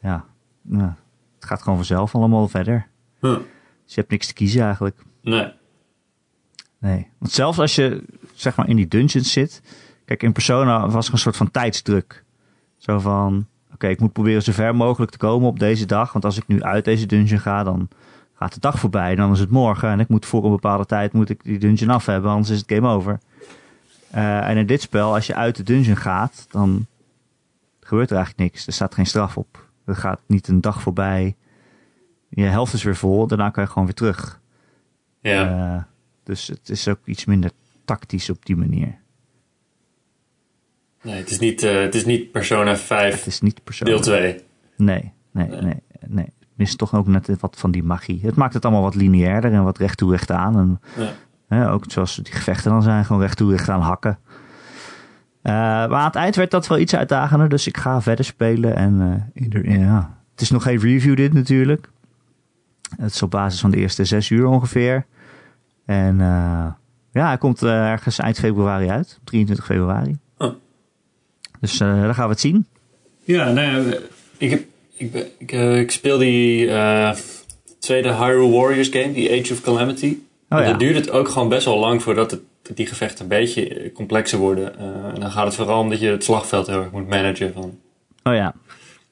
ja, 0.00 0.24
het 1.34 1.44
gaat 1.44 1.62
gewoon 1.62 1.76
vanzelf 1.76 2.14
allemaal 2.14 2.48
verder. 2.48 2.86
Dus 3.20 3.94
je 3.94 4.00
hebt 4.00 4.10
niks 4.10 4.26
te 4.26 4.32
kiezen 4.32 4.62
eigenlijk. 4.62 4.96
Nee. 5.22 5.52
Nee. 6.78 7.08
Want 7.18 7.32
zelfs 7.32 7.58
als 7.58 7.74
je 7.74 8.04
zeg 8.34 8.56
maar 8.56 8.68
in 8.68 8.76
die 8.76 8.88
dungeons 8.88 9.32
zit. 9.32 9.62
Kijk, 10.04 10.22
in 10.22 10.32
Persona 10.32 10.88
was 10.88 11.06
er 11.06 11.12
een 11.12 11.18
soort 11.18 11.36
van 11.36 11.50
tijdsdruk. 11.50 12.24
Zo 12.76 12.98
van, 12.98 13.46
oké, 13.72 13.88
ik 13.88 14.00
moet 14.00 14.12
proberen 14.12 14.42
zo 14.42 14.52
ver 14.52 14.76
mogelijk 14.76 15.10
te 15.10 15.18
komen 15.18 15.48
op 15.48 15.58
deze 15.58 15.86
dag. 15.86 16.12
Want 16.12 16.24
als 16.24 16.36
ik 16.36 16.46
nu 16.46 16.62
uit 16.62 16.84
deze 16.84 17.06
dungeon 17.06 17.40
ga, 17.40 17.64
dan 17.64 17.88
gaat 18.38 18.54
de 18.54 18.60
dag 18.60 18.78
voorbij. 18.78 19.14
Dan 19.14 19.32
is 19.32 19.40
het 19.40 19.50
morgen 19.50 19.88
en 19.88 20.00
ik 20.00 20.08
moet 20.08 20.26
voor 20.26 20.44
een 20.44 20.50
bepaalde 20.50 20.86
tijd 20.86 21.12
moet 21.12 21.30
ik 21.30 21.44
die 21.44 21.58
dungeon 21.58 21.90
af 21.90 22.06
hebben. 22.06 22.30
Anders 22.30 22.50
is 22.50 22.58
het 22.58 22.72
game 22.72 22.88
over. 22.88 23.18
Uh, 24.14 24.48
en 24.48 24.56
in 24.56 24.66
dit 24.66 24.80
spel, 24.80 25.14
als 25.14 25.26
je 25.26 25.34
uit 25.34 25.56
de 25.56 25.62
dungeon 25.62 25.96
gaat, 25.96 26.46
dan 26.50 26.86
gebeurt 27.80 28.10
er 28.10 28.16
eigenlijk 28.16 28.50
niks. 28.50 28.66
Er 28.66 28.72
staat 28.72 28.94
geen 28.94 29.06
straf 29.06 29.36
op. 29.36 29.68
Er 29.84 29.96
gaat 29.96 30.20
niet 30.26 30.48
een 30.48 30.60
dag 30.60 30.82
voorbij 30.82 31.36
je 32.28 32.42
helft 32.42 32.72
is 32.72 32.82
weer 32.82 32.96
vol, 32.96 33.26
daarna 33.26 33.50
kan 33.50 33.62
je 33.62 33.68
gewoon 33.68 33.84
weer 33.84 33.94
terug. 33.94 34.40
Ja. 35.20 35.74
Uh, 35.74 35.82
dus 36.22 36.46
het 36.46 36.68
is 36.68 36.88
ook 36.88 36.98
iets 37.04 37.24
minder 37.24 37.50
tactisch 37.84 38.30
op 38.30 38.46
die 38.46 38.56
manier. 38.56 38.98
Nee, 41.02 41.14
het 41.14 41.30
is 41.30 41.38
niet, 41.38 41.62
uh, 41.62 41.80
het 41.80 41.94
is 41.94 42.04
niet 42.04 42.32
Persona 42.32 42.76
5 42.76 43.16
het 43.16 43.26
is 43.26 43.40
niet 43.40 43.64
Persona. 43.64 43.90
deel 43.90 44.00
2. 44.00 44.40
Nee, 44.76 45.12
nee, 45.30 45.48
nee, 45.48 45.60
nee. 45.60 45.80
nee. 46.06 46.32
Mist 46.56 46.78
toch 46.78 46.94
ook 46.94 47.06
net 47.06 47.30
wat 47.40 47.56
van 47.58 47.70
die 47.70 47.82
magie. 47.82 48.20
Het 48.22 48.34
maakt 48.34 48.54
het 48.54 48.64
allemaal 48.64 48.82
wat 48.82 48.94
lineairder 48.94 49.52
en 49.52 49.64
wat 49.64 49.78
recht 49.78 49.98
toe 49.98 50.10
recht 50.10 50.30
aan. 50.30 50.58
En, 50.58 50.80
ja. 50.96 51.12
hè, 51.48 51.70
ook 51.70 51.84
zoals 51.86 52.16
die 52.16 52.32
gevechten 52.32 52.70
dan 52.70 52.82
zijn, 52.82 53.04
gewoon 53.04 53.22
recht 53.22 53.36
toe 53.36 53.50
recht 53.50 53.68
aan 53.68 53.80
hakken. 53.80 54.18
Uh, 55.42 55.52
maar 55.52 55.92
aan 55.92 56.04
het 56.04 56.14
eind 56.14 56.36
werd 56.36 56.50
dat 56.50 56.66
wel 56.66 56.78
iets 56.78 56.94
uitdagender, 56.94 57.48
dus 57.48 57.66
ik 57.66 57.76
ga 57.76 58.00
verder 58.00 58.24
spelen. 58.24 58.76
En 58.76 59.24
ieder, 59.34 59.70
ja. 59.70 60.16
het 60.30 60.40
is 60.40 60.50
nog 60.50 60.62
geen 60.62 60.78
review 60.78 61.16
dit 61.16 61.32
natuurlijk. 61.32 61.88
Het 62.96 63.14
is 63.14 63.22
op 63.22 63.30
basis 63.30 63.60
van 63.60 63.70
de 63.70 63.76
eerste 63.76 64.04
zes 64.04 64.30
uur 64.30 64.46
ongeveer. 64.46 65.06
En 65.84 66.14
uh, 66.14 66.66
ja, 67.10 67.26
hij 67.26 67.38
komt 67.38 67.62
ergens 67.62 68.18
eind 68.18 68.38
februari 68.38 68.88
uit. 68.88 69.18
23 69.24 69.66
februari. 69.66 70.18
Oh. 70.38 70.54
Dus 71.60 71.78
dan 71.78 72.14
gaan 72.14 72.24
we 72.24 72.30
het 72.30 72.40
zien. 72.40 72.66
Ja, 73.24 73.50
nou 73.50 73.88
ja, 73.88 73.98
ik, 74.36 74.50
heb, 74.50 74.64
ik, 74.96 75.30
ik, 75.38 75.52
ik 75.52 75.90
speel 75.90 76.18
die 76.18 76.70
tweede 77.78 78.14
Hyrule 78.14 78.50
Warriors 78.50 78.88
game, 78.88 79.12
die 79.12 79.40
Age 79.40 79.52
of 79.52 79.60
Calamity. 79.60 80.18
Oh, 80.48 80.58
ja. 80.58 80.64
Dan 80.64 80.78
duurt 80.78 80.94
het 80.94 81.10
ook 81.10 81.28
gewoon 81.28 81.48
best 81.48 81.64
wel 81.64 81.78
lang 81.78 82.02
voordat 82.02 82.30
het, 82.30 82.40
die 82.74 82.86
gevechten 82.86 83.22
een 83.22 83.28
beetje 83.28 83.92
complexer 83.92 84.38
worden. 84.38 84.78
en 85.14 85.20
dan 85.20 85.30
gaat 85.30 85.46
het 85.46 85.54
vooral 85.54 85.80
om 85.80 85.90
dat 85.90 86.00
je 86.00 86.08
het 86.08 86.24
slagveld 86.24 86.66
heel 86.66 86.80
erg 86.80 86.90
moet 86.90 87.08
managen. 87.08 87.52
Van, 87.52 87.78
oh 88.22 88.34
ja. 88.34 88.54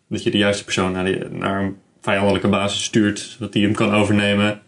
Dat 0.08 0.22
je 0.22 0.30
de 0.30 0.38
juiste 0.38 0.64
persoon 0.64 0.92
naar, 0.92 1.04
die, 1.04 1.24
naar 1.30 1.62
een 1.62 1.76
vijandelijke 2.00 2.48
basis 2.48 2.84
stuurt, 2.84 3.18
zodat 3.18 3.54
hij 3.54 3.62
hem 3.62 3.74
kan 3.74 3.94
overnemen. 3.94 4.60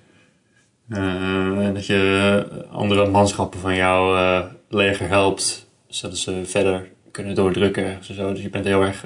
En 0.88 1.74
dat 1.74 1.86
je 1.86 2.64
andere 2.70 3.10
manschappen 3.10 3.60
van 3.60 3.74
jouw 3.74 4.44
leger 4.68 5.08
helpt, 5.08 5.68
zodat 5.86 6.18
ze 6.18 6.40
verder 6.44 6.88
kunnen 7.10 7.34
doordrukken 7.34 7.98
zo. 8.00 8.32
Dus 8.32 8.42
je 8.42 8.50
bent 8.50 8.64
heel 8.64 8.82
erg 8.82 9.04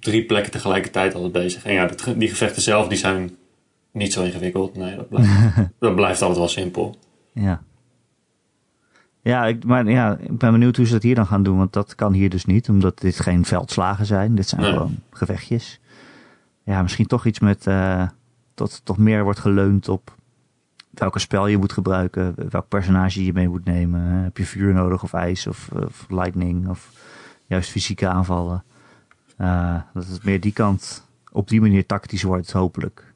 drie 0.00 0.24
plekken 0.24 0.52
tegelijkertijd 0.52 1.14
altijd 1.14 1.32
bezig. 1.32 1.64
En 1.64 1.72
ja, 1.72 1.86
dat, 1.86 2.14
die 2.16 2.28
gevechten 2.28 2.62
zelf 2.62 2.88
die 2.88 2.98
zijn 2.98 3.36
niet 3.92 4.12
zo 4.12 4.22
ingewikkeld. 4.22 4.76
Nee, 4.76 4.96
dat 4.96 5.08
blijft, 5.08 5.30
dat 5.78 5.94
blijft 5.94 6.20
altijd 6.20 6.38
wel 6.38 6.48
simpel. 6.48 6.96
Ja. 7.32 7.62
Ja, 9.22 9.46
ik, 9.46 9.64
maar 9.64 9.90
ja, 9.90 10.16
ik 10.20 10.38
ben 10.38 10.52
benieuwd 10.52 10.76
hoe 10.76 10.86
ze 10.86 10.92
dat 10.92 11.02
hier 11.02 11.14
dan 11.14 11.26
gaan 11.26 11.42
doen, 11.42 11.56
want 11.58 11.72
dat 11.72 11.94
kan 11.94 12.12
hier 12.12 12.30
dus 12.30 12.44
niet, 12.44 12.68
omdat 12.68 12.98
dit 13.00 13.20
geen 13.20 13.44
veldslagen 13.44 14.06
zijn. 14.06 14.34
Dit 14.34 14.48
zijn 14.48 14.60
Nee. 14.60 14.72
gewoon 14.72 14.96
gevechtjes. 15.10 15.80
Ja, 16.64 16.82
misschien 16.82 17.06
toch 17.06 17.26
iets 17.26 17.38
met 17.38 17.66
uh, 17.66 18.06
dat 18.54 18.80
toch 18.84 18.98
meer 18.98 19.22
wordt 19.24 19.38
geleund 19.38 19.88
op 19.88 20.16
welke 20.90 21.18
spel 21.18 21.46
je 21.46 21.58
moet 21.58 21.72
gebruiken, 21.72 22.34
welk 22.50 22.68
personage 22.68 23.24
je 23.24 23.32
mee 23.32 23.48
moet 23.48 23.64
nemen. 23.64 24.00
Heb 24.00 24.36
je 24.36 24.44
vuur 24.44 24.74
nodig 24.74 25.02
of 25.02 25.12
ijs 25.12 25.46
of, 25.46 25.68
of 25.72 26.06
lightning 26.08 26.68
of 26.68 26.92
juist 27.46 27.70
fysieke 27.70 28.08
aanvallen. 28.08 28.64
Uh, 29.40 29.80
dat 29.94 30.06
het 30.06 30.24
meer 30.24 30.40
die 30.40 30.52
kant 30.52 31.06
op 31.32 31.48
die 31.48 31.60
manier 31.60 31.86
tactisch 31.86 32.22
wordt, 32.22 32.52
hopelijk. 32.52 33.14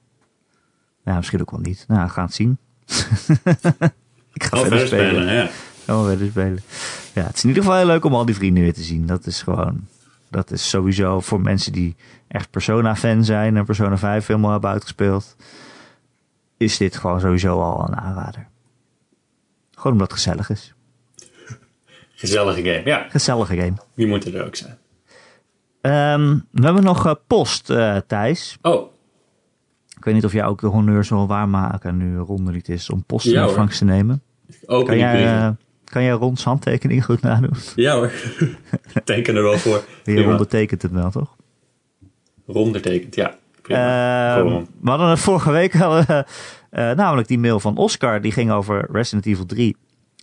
Ja, 1.05 1.17
misschien 1.17 1.41
ook 1.41 1.51
wel 1.51 1.61
niet. 1.61 1.85
Nou, 1.89 2.03
we 2.05 2.09
gaan 2.11 2.25
het 2.25 2.35
zien. 2.35 2.59
ik 4.33 4.43
ga 4.45 4.57
Oh, 4.57 4.61
verder 4.63 4.87
spelen. 4.87 4.87
spelen, 4.87 5.35
ja. 5.35 5.49
We 5.85 6.05
verder 6.09 6.27
spelen. 6.29 6.61
Ja, 7.13 7.23
het 7.23 7.37
is 7.37 7.43
in 7.43 7.49
ieder 7.49 7.63
geval 7.63 7.79
heel 7.79 7.87
leuk 7.87 8.05
om 8.05 8.15
al 8.15 8.25
die 8.25 8.35
vrienden 8.35 8.63
weer 8.63 8.75
te 8.75 8.83
zien. 8.83 9.07
Dat 9.07 9.27
is 9.27 9.43
gewoon, 9.43 9.87
dat 10.31 10.51
is 10.51 10.69
sowieso 10.69 11.21
voor 11.21 11.41
mensen 11.41 11.73
die 11.73 11.97
echt 12.29 12.51
Persona-fan 12.51 13.25
zijn 13.25 13.57
en 13.57 13.65
Persona 13.65 13.99
5 13.99 14.27
helemaal 14.27 14.51
hebben 14.51 14.71
uitgespeeld, 14.71 15.37
is 16.57 16.77
dit 16.77 16.97
gewoon 16.97 17.21
sowieso 17.21 17.61
al 17.61 17.89
een 17.89 17.97
aanrader. 17.97 18.47
Gewoon 19.75 19.93
omdat 19.93 20.11
het 20.11 20.21
gezellig 20.21 20.51
is. 20.51 20.75
Gezellige 22.15 22.63
game, 22.63 22.83
ja. 22.85 23.07
Gezellige 23.09 23.57
game. 23.57 23.75
Die 23.95 24.07
moeten 24.07 24.35
er 24.35 24.45
ook 24.47 24.57
zijn. 24.57 24.79
Ehm, 25.83 26.39
we 26.51 26.65
hebben 26.65 26.83
nog 26.85 27.07
eh, 27.07 27.13
post, 27.27 27.71
eh, 27.71 27.97
Thijs. 28.07 28.59
Oh, 28.63 28.91
Ik 29.97 30.05
weet 30.05 30.15
niet 30.15 30.25
of 30.25 30.33
jij 30.33 30.45
ook 30.45 30.61
de 30.61 30.67
honneur 30.67 31.05
zal 31.05 31.27
waarmaken 31.27 31.97
nu 31.97 32.19
Ronde 32.19 32.53
niet 32.53 32.69
is 32.69 32.91
om 32.91 33.05
post 33.05 33.27
in 33.27 33.33
Ja, 33.33 33.47
ontvangst 33.47 33.79
te 33.79 33.85
nemen. 33.85 34.23
open 34.67 34.87
Kan 34.87 34.99
jij, 34.99 35.27
eh, 35.27 35.49
kan 35.85 36.03
jij 36.03 36.13
Rons 36.13 36.45
handtekening 36.45 37.05
goed 37.05 37.21
nadoen? 37.21 37.55
Ja 37.75 37.95
hoor. 37.95 38.11
Teken 39.05 39.37
er 39.37 39.43
wel 39.43 39.59
voor. 39.59 39.85
Je 40.05 40.27
ondertekent 40.27 40.83
het 40.83 40.93
wel, 40.93 41.11
toch? 41.11 41.37
Rondertekend, 42.47 43.15
ja. 43.15 43.35
Gewoon. 43.63 44.67
we 44.81 44.89
hadden 44.91 45.09
het 45.09 45.19
vorige 45.19 45.51
week 45.51 45.81
al, 45.81 45.97
eh, 46.07 46.25
namelijk 46.71 47.29
die 47.29 47.39
mail 47.39 47.61
van 47.61 47.77
Oscar. 47.77 48.21
Die 48.21 48.33
ging 48.33 48.51
over 48.51 48.89
Resident 48.93 49.27
Evil 49.27 49.47
3. 49.47 49.77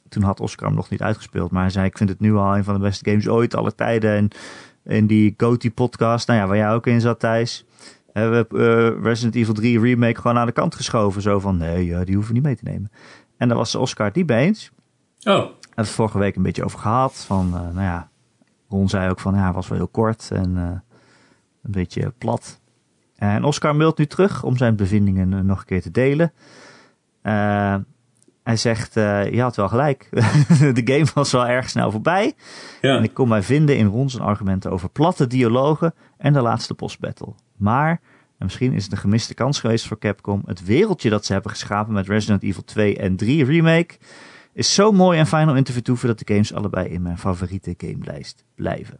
Toen 0.09 0.23
had 0.23 0.39
Oscar 0.39 0.67
hem 0.67 0.75
nog 0.75 0.89
niet 0.89 1.01
uitgespeeld. 1.01 1.51
Maar 1.51 1.61
hij 1.61 1.71
zei, 1.71 1.85
ik 1.85 1.97
vind 1.97 2.09
het 2.09 2.19
nu 2.19 2.35
al 2.35 2.55
een 2.55 2.63
van 2.63 2.73
de 2.73 2.79
beste 2.79 3.09
games 3.09 3.27
ooit, 3.27 3.55
alle 3.55 3.75
tijden. 3.75 4.15
En 4.15 4.27
in 4.89 5.07
die 5.07 5.33
GOTY 5.37 5.71
podcast, 5.71 6.27
nou 6.27 6.39
ja, 6.39 6.47
waar 6.47 6.57
jij 6.57 6.71
ook 6.71 6.87
in 6.87 7.01
zat, 7.01 7.19
Thijs. 7.19 7.65
Hebben 8.13 8.47
we 8.49 8.57
eh, 8.57 9.03
Resident 9.03 9.35
Evil 9.35 9.53
3 9.53 9.79
remake 9.79 10.21
gewoon 10.21 10.37
aan 10.37 10.45
de 10.45 10.51
kant 10.51 10.75
geschoven. 10.75 11.21
Zo 11.21 11.39
van, 11.39 11.57
nee, 11.57 11.95
eh, 11.95 12.05
die 12.05 12.15
hoeven 12.15 12.33
we 12.33 12.39
niet 12.39 12.47
mee 12.47 12.55
te 12.55 12.63
nemen. 12.63 12.91
En 13.37 13.47
daar 13.47 13.57
was 13.57 13.75
Oscar 13.75 14.05
het 14.05 14.15
niet 14.15 14.27
mee 14.27 14.45
eens. 14.45 14.71
Oh, 15.23 15.45
het 15.75 15.89
vorige 15.89 16.17
week 16.17 16.35
een 16.35 16.43
beetje 16.43 16.63
over 16.63 16.79
gehad. 16.79 17.15
Van, 17.15 17.45
eh, 17.53 17.61
nou 17.61 17.81
ja, 17.81 18.09
Ron 18.69 18.89
zei 18.89 19.09
ook 19.09 19.19
van, 19.19 19.35
ja, 19.35 19.53
was 19.53 19.67
wel 19.67 19.77
heel 19.77 19.87
kort 19.87 20.29
en 20.31 20.55
een 21.63 21.71
beetje 21.71 22.13
plat. 22.17 22.59
En 23.15 23.43
Oscar 23.43 23.75
mailt 23.75 23.97
nu 23.97 24.05
terug 24.05 24.43
om 24.43 24.57
zijn 24.57 24.75
bevindingen 24.75 25.45
nog 25.45 25.59
een 25.59 25.65
keer 25.65 25.81
te 25.81 25.91
delen. 25.91 26.33
Eh, 27.21 27.75
hij 28.43 28.55
zegt, 28.57 28.97
eh, 28.97 29.31
je 29.31 29.41
had 29.41 29.55
wel 29.55 29.67
gelijk. 29.67 30.07
De 30.77 30.81
game 30.83 31.05
was 31.13 31.31
wel 31.31 31.47
erg 31.47 31.69
snel 31.69 31.91
voorbij. 31.91 32.33
ja. 32.81 32.97
En 32.97 33.03
ik 33.03 33.13
kon 33.13 33.27
mij 33.27 33.41
vinden 33.41 33.77
in 33.77 33.87
Ron 33.87 34.09
zijn 34.09 34.23
argumenten 34.23 34.71
over 34.71 34.89
platte 34.89 35.27
dialogen 35.27 35.93
en 36.17 36.33
de 36.33 36.41
laatste 36.41 36.73
postbattle. 36.73 37.33
Maar, 37.57 37.89
en 38.37 38.45
misschien 38.45 38.73
is 38.73 38.83
het 38.83 38.91
een 38.91 38.97
gemiste 38.97 39.33
kans 39.33 39.59
geweest 39.59 39.87
voor 39.87 39.99
Capcom, 39.99 40.41
het 40.45 40.65
wereldje 40.65 41.09
dat 41.09 41.25
ze 41.25 41.33
hebben 41.33 41.51
geschapen 41.51 41.93
met 41.93 42.07
Resident 42.07 42.43
Evil 42.43 42.63
2 42.63 42.97
en 42.97 43.15
3 43.15 43.45
Remake 43.45 43.97
is 44.53 44.73
zo 44.73 44.91
mooi 44.91 45.19
en 45.19 45.27
fijn 45.27 45.49
om 45.49 45.55
in 45.55 45.63
te 45.63 45.71
vertoeven 45.71 46.07
dat 46.07 46.19
de 46.19 46.33
games 46.33 46.53
allebei 46.53 46.87
in 46.89 47.01
mijn 47.01 47.17
favoriete 47.17 47.73
gamelijst 47.77 48.45
blijven. 48.55 48.99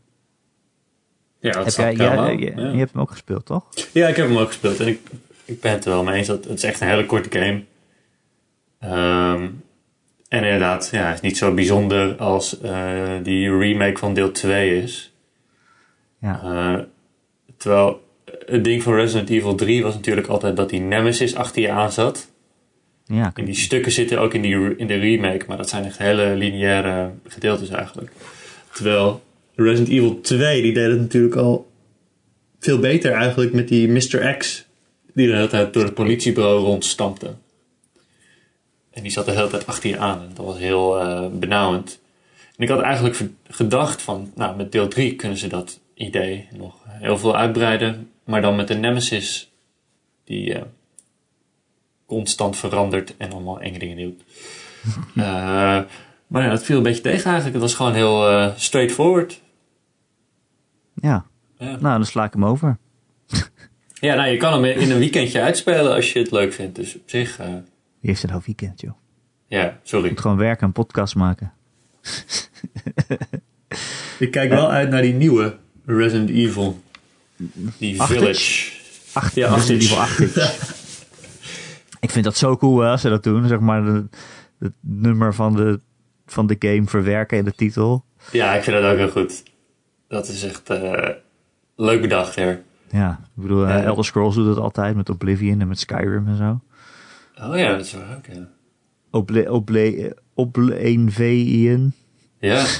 ja, 1.40 1.52
dat 1.52 1.76
Heb 1.76 1.96
jij, 1.96 2.38
je, 2.38 2.52
ja. 2.56 2.72
je 2.72 2.78
hebt 2.78 2.92
hem 2.92 3.02
ook 3.02 3.12
gespeeld, 3.12 3.46
toch? 3.46 3.68
Ja, 3.92 4.08
ik 4.08 4.16
heb 4.16 4.28
hem 4.28 4.38
ook 4.38 4.48
gespeeld 4.48 4.80
en 4.80 4.88
ik, 4.88 5.00
ik 5.46 5.62
ben 5.62 5.72
het 5.72 5.86
er 5.86 5.92
wel 5.92 6.04
mee 6.04 6.16
eens. 6.16 6.28
Dat, 6.28 6.44
het 6.44 6.58
is 6.58 6.64
echt 6.64 6.82
een 6.82 6.88
hele 6.88 7.06
korte 7.06 7.40
game. 7.40 7.64
Ehm, 8.80 9.44
en 10.28 10.44
inderdaad, 10.44 10.90
ja, 10.92 11.14
is 11.14 11.22
niet 11.22 11.38
zo 11.38 11.54
bijzonder 11.54 12.16
als 12.16 12.62
eh, 12.62 13.10
die 13.24 13.58
remake 13.58 13.98
van 13.98 14.14
deel 14.14 14.32
2 14.32 14.82
is. 14.82 15.14
Ja, 16.22 16.42
Eh, 16.44 16.80
terwijl 17.58 18.02
het 18.46 18.64
ding 18.64 18.84
van 18.84 18.94
Resident 18.94 19.30
Evil 19.30 19.56
3 19.56 19.84
was 19.84 19.94
natuurlijk 19.94 20.28
altijd 20.28 20.56
dat 20.58 20.70
die 20.70 20.80
Nemesis 20.80 21.36
achter 21.36 21.62
je 21.62 21.72
aan 21.72 21.92
zat. 21.92 22.32
ja, 23.06 23.32
En 23.36 23.46
die 23.46 23.56
stukken 23.56 23.92
zitten 23.92 24.20
ook 24.20 24.34
in, 24.34 24.42
die, 24.42 24.76
in 24.76 24.88
de 24.88 24.98
remake, 24.98 25.46
maar 25.48 25.58
dat 25.58 25.70
zijn 25.70 25.86
echt 25.86 25.98
hele 25.98 26.36
lineaire 26.36 27.12
gedeeltes 27.28 27.70
eigenlijk. 27.70 28.12
Terwijl 28.74 29.22
Resident 29.56 29.90
Evil 29.90 30.22
2, 30.22 30.62
die 30.62 30.74
deed 30.74 30.90
het 30.90 31.00
natuurlijk 31.00 31.36
al 31.36 31.68
veel 32.60 32.80
beter 32.80 33.12
eigenlijk 33.12 33.54
met 33.54 33.68
die 33.68 33.88
Mr. 33.88 34.36
X. 34.38 34.66
Die 35.14 35.28
de 35.28 35.34
hele 35.34 35.48
tijd 35.48 35.74
door 35.74 35.84
het 35.84 35.94
politiebureau 35.94 36.60
rondstampte. 36.64 37.34
En 38.92 39.02
die 39.02 39.12
zat 39.12 39.26
de 39.26 39.32
hele 39.32 39.48
tijd 39.50 39.68
achter 39.68 39.90
je 39.90 39.98
aan. 39.98 40.22
En 40.22 40.32
dat 40.34 40.46
was 40.46 40.58
heel 40.58 41.00
eh, 41.00 41.28
benauwend. 41.32 42.00
En 42.58 42.64
ik 42.64 42.70
had 42.70 42.82
eigenlijk 42.82 43.20
gedacht 43.50 44.02
van, 44.02 44.32
nou, 44.36 44.56
met 44.58 44.72
deel 44.72 44.88
3 44.88 45.16
kunnen 45.16 45.38
ze 45.38 45.48
dat 45.48 45.80
idee 45.94 46.48
nog 46.58 46.76
heel 46.88 47.18
veel 47.18 47.36
uitbreiden. 47.36 48.12
Maar 48.24 48.42
dan 48.42 48.56
met 48.56 48.68
de 48.68 48.74
Nemesis, 48.76 49.52
die 50.24 50.54
eh, 50.54 50.62
constant 52.06 52.58
verandert 52.58 53.18
en 53.18 53.32
allemaal 53.32 53.60
enge 53.60 53.80
dingen 53.80 53.98
doet. 53.98 54.22
Eh, 55.16 55.80
maar 56.28 56.44
ja, 56.44 56.50
dat 56.50 56.64
viel 56.64 56.78
een 56.78 56.84
beetje 56.84 57.02
tegen 57.02 57.24
eigenlijk. 57.26 57.54
Het 57.54 57.62
was 57.64 57.74
gewoon 57.74 57.94
heel 57.94 58.30
eh, 58.30 58.52
straightforward. 58.56 59.42
Ja, 60.94 61.26
Ja. 61.58 61.66
nou 61.66 61.80
dan 61.80 62.06
sla 62.06 62.24
ik 62.24 62.34
hem 62.34 62.46
over. 62.46 62.78
Ja, 63.94 64.16
nou, 64.16 64.30
je 64.30 64.38
kan 64.38 64.54
hem 64.54 64.66
in 64.66 64.92
een 64.92 64.98
weekendje 65.00 65.42
uitspelen 65.42 65.94
als 65.96 66.14
je 66.14 66.20
het 66.20 66.32
leuk 66.32 66.54
vindt. 66.54 66.76
Dus 66.76 66.96
op 66.96 67.02
zich, 67.06 67.40
Wie 68.00 68.10
heeft 68.10 68.22
het 68.22 68.32
nou 68.32 68.43
weekend, 68.45 68.82
joh? 68.82 68.93
ja, 69.47 69.80
sorry. 69.84 70.10
Moet 70.10 70.20
gewoon 70.20 70.38
werken 70.38 70.66
en 70.66 70.72
podcast 70.72 71.16
maken. 71.16 71.54
Ik 74.20 74.32
kijk 74.32 74.50
wel 74.50 74.72
uit 74.72 74.89
naar 74.89 75.02
die 75.02 75.14
nieuwe 75.14 75.58
Resident 75.86 76.30
Evil. 76.30 76.82
Die? 77.78 78.02
Village. 78.04 78.72
Acht, 79.14 79.36
Ja, 79.36 79.58
geval 79.58 80.00
acht 80.00 80.20
inch. 80.20 80.32
Ik 82.00 82.10
vind 82.10 82.26
dat 82.26 82.38
zo 82.38 82.58
cool 82.58 82.80
hè, 82.80 82.89
als 82.89 83.02
ze 83.02 83.10
dat 83.10 83.24
doen. 83.24 83.47
Zeg 83.47 83.60
maar 83.60 83.84
het 84.60 84.74
nummer 84.80 85.34
van 85.34 85.56
de, 85.56 85.80
van 86.26 86.47
de 86.47 86.56
game 86.60 86.86
verwerken 86.86 87.38
in 87.38 87.45
de 87.45 87.54
titel. 87.56 88.06
Ja, 88.32 88.54
ik 88.54 88.64
vind 88.64 88.82
dat 88.82 88.91
ook 88.91 88.97
heel 88.97 89.10
goed. 89.10 89.43
Dat 90.08 90.28
is 90.28 90.43
echt 90.43 90.70
eh, 90.70 91.10
leuk 91.76 92.02
bedacht, 92.02 92.36
hè. 92.36 92.58
Ja, 92.89 93.20
ik 93.36 93.41
bedoel, 93.41 93.68
eh. 93.68 93.84
Elder 93.84 94.06
Scrolls 94.06 94.36
doet 94.36 94.47
het 94.47 94.58
altijd 94.58 94.95
met 94.95 95.10
Oblivion 95.10 95.62
en 95.62 95.68
met 95.68 95.80
Skyrim 95.80 96.28
en 96.28 96.38
zo. 96.38 96.60
Oh 97.42 97.58
ja, 97.58 97.76
dat 97.76 97.92
waar 97.92 98.16
ook, 98.18 98.26
ja. 98.36 98.48
Oble, 99.12 99.52
Oble. 99.52 100.16
Ja, 102.40 102.66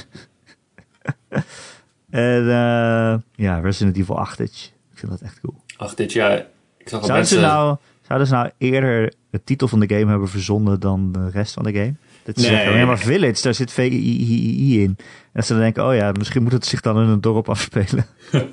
En 2.10 2.40
eh, 2.42 3.18
ja, 3.34 3.58
Resident 3.60 3.96
Evil 3.96 4.18
8 4.18 4.40
inch. 4.40 4.50
Ik 4.92 4.98
vind 4.98 5.10
dat 5.10 5.20
echt 5.20 5.40
cool. 5.40 5.54
ach, 5.76 5.94
dit 5.94 6.12
jaar... 6.12 6.38
Ik 6.78 6.88
zag 6.88 7.04
Zouden 7.04 7.26
ze, 7.26 7.34
mensen... 7.34 7.40
nou, 7.40 7.76
zouden 8.06 8.28
ze 8.28 8.34
nou 8.34 8.50
eerder 8.58 9.12
de 9.30 9.40
titel 9.44 9.68
van 9.68 9.80
de 9.80 9.88
game 9.94 10.10
hebben 10.10 10.28
verzonnen 10.28 10.80
dan 10.80 11.12
de 11.12 11.30
rest 11.30 11.54
van 11.54 11.62
de 11.64 11.72
game? 11.72 11.94
Dat 12.22 12.38
ze 12.38 12.46
Nee. 12.46 12.56
zeggen, 12.56 12.78
ja 12.78 12.86
maar 12.86 12.98
Village, 12.98 13.42
daar 13.42 13.54
zit 13.54 13.72
VII 13.72 14.82
in. 14.82 14.96
En 15.32 15.44
ze 15.44 15.56
denken, 15.58 15.86
oh 15.86 15.94
ja, 15.94 16.12
misschien 16.12 16.42
moet 16.42 16.52
het 16.52 16.66
zich 16.66 16.80
dan 16.80 17.02
in 17.02 17.08
een 17.08 17.20
dorp 17.20 17.48
afspelen. 17.48 18.06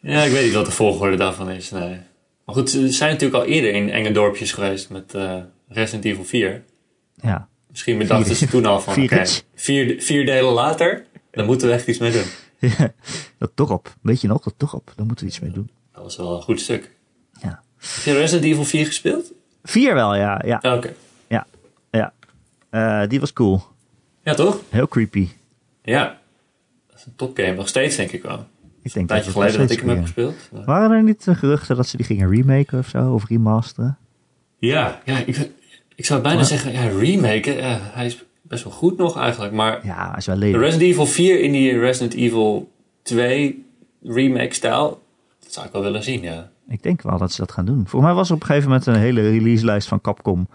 Ja, 0.00 0.22
ik 0.22 0.32
weet 0.32 0.44
niet 0.44 0.54
wat 0.54 0.66
de 0.66 0.72
volgorde 0.72 1.16
daarvan 1.16 1.50
is, 1.50 1.70
nee. 1.70 2.00
Maar 2.44 2.54
goed, 2.54 2.70
ze 2.70 2.88
zijn 2.88 3.10
natuurlijk 3.12 3.42
al 3.44 3.48
eerder 3.50 3.72
in 3.72 3.90
enge 3.90 4.12
dorpjes 4.12 4.52
geweest 4.52 4.90
met 4.90 5.14
eh, 5.14 5.36
Resident 5.68 6.04
Evil 6.04 6.24
4. 6.24 6.64
Ja, 7.14 7.48
Misschien 7.70 7.98
bedachten 7.98 8.36
ze 8.36 8.46
toen 8.46 8.66
al 8.66 8.80
van, 8.80 9.02
oké, 9.02 9.24
vier, 9.54 10.02
vier 10.02 10.26
delen 10.26 10.52
later, 10.52 11.06
dan 11.30 11.46
moeten 11.46 11.68
we 11.68 11.74
echt 11.74 11.86
iets 11.86 11.98
mee 11.98 12.12
doen. 12.12 12.24
Ja, 12.78 12.92
dat 13.38 13.50
dorp. 13.54 13.94
Weet 14.02 14.20
je 14.20 14.28
nog, 14.28 14.42
dat 14.42 14.54
dorp. 14.56 14.92
Daar 14.96 15.06
moeten 15.06 15.24
we 15.24 15.30
iets 15.30 15.40
mee 15.40 15.50
doen. 15.50 15.70
Dat 15.92 16.02
was 16.02 16.16
wel 16.16 16.36
een 16.36 16.42
goed 16.42 16.60
stuk. 16.60 16.90
Ja. 17.40 17.62
Heb 17.78 18.04
je 18.04 18.12
Resident 18.12 18.44
Evil 18.44 18.64
4 18.64 18.86
gespeeld? 18.86 19.32
Vier 19.62 19.94
wel, 19.94 20.14
ja. 20.14 20.42
Ja, 20.44 20.58
Ja, 20.62 20.76
Oké. 20.76 20.94
ja. 21.28 21.46
ja. 21.90 22.12
Eh, 22.70 23.08
die 23.08 23.20
was 23.20 23.32
cool. 23.32 23.62
Ja, 24.24 24.34
toch? 24.34 24.60
Heel 24.68 24.88
creepy. 24.88 25.28
Ja. 25.82 26.20
Dat 26.88 26.98
is 26.98 27.04
een 27.04 27.16
topgame. 27.16 27.54
Nog 27.54 27.68
steeds, 27.68 27.96
denk 27.96 28.10
ik 28.12 28.22
wel. 28.22 28.46
Ik 28.82 28.92
denk 28.92 29.10
het 29.10 29.26
geleden 29.26 29.58
dat 29.58 29.70
ik 29.70 29.80
hem 29.80 29.88
heb 29.88 30.02
gespeeld. 30.02 30.34
Waren 30.64 30.90
er 30.90 31.02
niet 31.02 31.26
eh, 31.28 31.34
geruchten 31.36 31.76
dat 31.76 31.86
ze 31.86 31.96
die 31.96 32.06
gingen 32.06 32.30
remaken 32.30 32.78
of 32.78 32.86
zo? 32.88 33.12
Of 33.12 33.28
remasteren? 33.28 33.96
Ja, 34.58 35.00
ja 35.04 35.18
ik, 35.26 35.50
ik 35.94 36.04
zou 36.04 36.20
bijna 36.20 36.42
zeggen, 36.42 36.72
ja, 36.72 36.88
remake. 36.98 37.52
Ja, 37.52 37.78
hij 37.80 38.06
is 38.06 38.24
best 38.42 38.64
wel 38.64 38.72
goed 38.72 38.98
nog 38.98 39.18
eigenlijk. 39.18 39.52
Maar 39.52 39.80
Ja, 39.86 40.08
hij 40.08 40.18
is 40.18 40.26
wel 40.26 40.36
lelijk. 40.36 40.62
Resident 40.62 40.90
Evil 40.90 41.06
4 41.06 41.40
in 41.40 41.52
die 41.52 41.78
Resident 41.78 42.14
Evil 42.14 42.70
2 43.02 43.64
remake-stijl, 44.02 45.02
dat 45.42 45.52
zou 45.52 45.66
ik 45.66 45.72
wel 45.72 45.82
willen 45.82 46.02
zien, 46.02 46.22
ja. 46.22 46.50
Ik 46.68 46.82
denk 46.82 47.02
wel 47.02 47.18
dat 47.18 47.32
ze 47.32 47.40
dat 47.40 47.52
gaan 47.52 47.64
doen. 47.64 47.76
Volgens 47.86 48.02
mij 48.02 48.12
was 48.14 48.28
er 48.28 48.34
op 48.34 48.40
een 48.40 48.46
gegeven 48.46 48.68
moment 48.68 48.86
een 48.86 48.94
hele 48.94 49.20
releaselijst 49.30 49.88
van 49.88 50.00
Capcom 50.00 50.48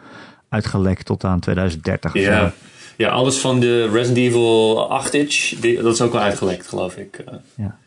uitgelekt 0.49 1.05
tot 1.05 1.23
aan 1.23 1.39
2030 1.39 2.15
of 2.15 2.21
Ja, 2.21 2.53
ja 2.97 3.09
alles 3.09 3.37
van 3.37 3.59
de 3.59 3.89
Resident 3.89 4.17
Evil 4.17 4.89
8-inch, 5.01 5.59
die- 5.61 5.81
dat 5.81 5.93
is 5.93 6.01
ook 6.01 6.11
wel 6.11 6.21
uitgelekt, 6.21 6.67
geloof 6.67 6.95
ik. 6.97 7.23
Ja. 7.55 7.77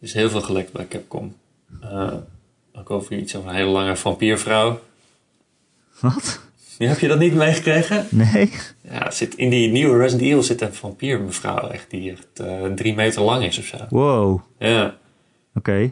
Is 0.00 0.12
heel 0.12 0.30
veel 0.30 0.40
gelekt 0.40 0.72
bij 0.72 0.88
Capcom. 0.88 1.36
Eh, 1.80 2.14
ook 2.72 2.90
over 2.90 3.16
iets 3.16 3.36
over 3.36 3.48
een 3.48 3.54
hele 3.54 3.70
lange 3.70 3.96
vampiervrouw. 3.96 4.80
Wat? 6.00 6.40
Ja, 6.78 6.88
heb 6.88 6.98
je 6.98 7.08
dat 7.08 7.18
niet 7.18 7.34
meegekregen? 7.34 8.06
Nee? 8.10 8.50
Ja, 8.80 9.10
zit, 9.10 9.34
in 9.34 9.50
die 9.50 9.68
nieuwe 9.70 9.98
Resident 9.98 10.28
Evil 10.28 10.42
zit 10.42 10.60
een 10.60 10.74
vampiermevrouw 10.74 11.68
echt, 11.68 11.90
die 11.90 12.10
echt 12.10 12.40
eh, 12.40 12.64
drie 12.64 12.94
meter 12.94 13.22
lang 13.22 13.44
is 13.44 13.58
of 13.58 13.64
zo. 13.64 13.76
Wow, 13.88 14.40
oké. 15.54 15.72
Ja, 15.72 15.90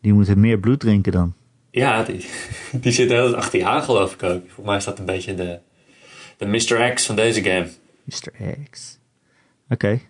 Die 0.00 0.12
moeten 0.12 0.40
meer 0.40 0.58
bloed 0.58 0.80
drinken 0.80 1.12
dan. 1.12 1.34
ja 1.70 2.02
die, 2.02 2.26
die 2.82 2.92
zit 2.92 3.08
tijd 3.08 3.34
achter 3.34 3.58
je 3.58 3.66
aan 3.66 3.82
geloof 3.82 4.12
ik 4.14 4.22
ook. 4.22 4.42
Voor 4.50 4.64
mij 4.64 4.76
is 4.76 4.84
dat 4.84 4.98
een 4.98 5.04
beetje 5.04 5.34
de, 5.34 5.58
de 6.36 6.46
Mr. 6.46 6.92
X 6.94 7.06
van 7.06 7.16
deze 7.16 7.42
game. 7.42 7.68
Mr. 8.04 8.56
X. 8.70 8.98
Oké. 9.68 10.00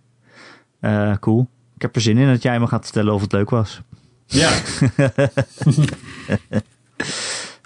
Eh, 0.80 1.16
cool. 1.16 1.48
Ik 1.80 1.86
heb 1.86 1.94
er 1.94 2.02
zin 2.02 2.18
in 2.18 2.26
dat 2.26 2.42
jij 2.42 2.60
me 2.60 2.66
gaat 2.66 2.84
vertellen 2.84 3.14
of 3.14 3.20
het 3.20 3.32
leuk 3.32 3.50
was. 3.50 3.80
Ja, 4.26 4.50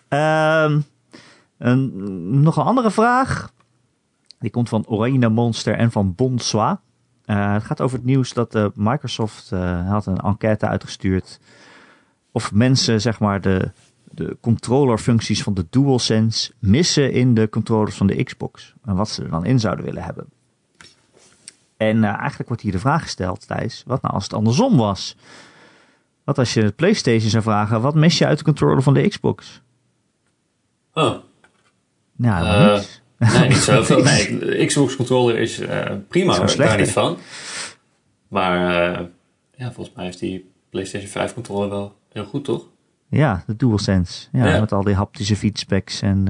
Ehm, 0.09 0.81
een, 1.59 2.41
nog 2.43 2.57
een 2.57 2.65
andere 2.65 2.91
vraag. 2.91 3.53
Die 4.39 4.51
komt 4.51 4.69
van 4.69 4.87
Oranje 4.87 5.29
Monster 5.29 5.75
en 5.75 5.91
van 5.91 6.15
Bonsoir. 6.15 6.79
Eh, 7.25 7.53
het 7.53 7.65
gaat 7.65 7.81
over 7.81 7.97
het 7.97 8.07
nieuws 8.07 8.33
dat 8.33 8.55
eh, 8.55 8.67
Microsoft 8.75 9.53
eh, 9.53 9.89
had 9.89 10.07
een 10.07 10.19
enquête 10.19 10.67
uitgestuurd. 10.67 11.41
Of 12.33 12.53
mensen 12.53 13.01
zeg 13.01 13.21
maar 13.21 13.41
de, 13.41 13.71
de 14.11 14.37
controllerfuncties 14.41 15.43
van 15.43 15.55
de 15.55 15.67
DualSense 15.71 16.53
missen 16.59 17.13
in 17.13 17.35
de 17.35 17.49
controllers 17.49 17.97
van 17.97 18.07
de 18.07 18.23
Xbox. 18.23 18.75
En 18.85 18.97
wat 18.97 19.09
ze 19.09 19.23
er 19.23 19.31
dan 19.31 19.45
in 19.45 19.61
zouden 19.61 19.85
willen 19.85 20.03
hebben. 20.03 20.27
En 21.77 22.05
eh, 22.05 22.11
eigenlijk 22.19 22.49
wordt 22.49 22.63
hier 22.63 22.73
de 22.73 22.79
vraag 22.79 23.03
gesteld, 23.03 23.47
Thijs. 23.47 23.83
Wat 23.87 24.03
nou 24.03 24.15
als 24.15 24.23
het 24.25 24.35
andersom 24.35 24.77
was? 24.77 25.17
Wat 26.25 26.39
als 26.39 26.55
je 26.55 26.61
de 26.63 26.73
PlayStation 26.73 27.31
zou 27.31 27.43
vragen, 27.43 27.81
wat 27.81 27.95
mis 27.95 28.19
je 28.19 28.27
uit 28.27 28.39
de 28.39 28.45
controller 28.45 28.83
van 28.83 28.95
de 28.95 29.09
Xbox? 29.09 29.63
oh, 30.93 31.15
Nou, 32.17 32.73
niks. 32.73 33.03
nee, 33.19 33.49
niet 33.49 33.57
zoveel. 33.57 34.03
Nee, 34.03 34.39
de 34.39 34.65
Xbox 34.67 34.97
controller 34.97 35.39
is 35.39 35.59
eh, 35.59 35.97
prima, 36.09 36.37
hoor, 36.37 36.49
slecht, 36.49 36.71
daar 36.71 36.79
niet 36.79 36.91
van. 36.93 37.19
Maar 38.29 38.57
ja, 39.55 39.73
volgens 39.73 39.97
mij 39.97 40.05
heeft 40.05 40.19
die 40.19 40.51
PlayStation 40.71 41.11
5 41.11 41.35
controller 41.35 41.69
wel 41.69 41.97
heel 42.13 42.25
goed, 42.25 42.45
toch? 42.45 42.67
Ja, 43.09 43.43
de 43.47 43.57
DualSense. 43.57 44.29
Ja, 44.33 44.47
Ja. 44.47 44.61
met 44.61 44.73
al 44.73 44.83
die 44.83 44.95
haptische 44.95 45.37
feedbacks. 45.37 46.03
En 46.03 46.25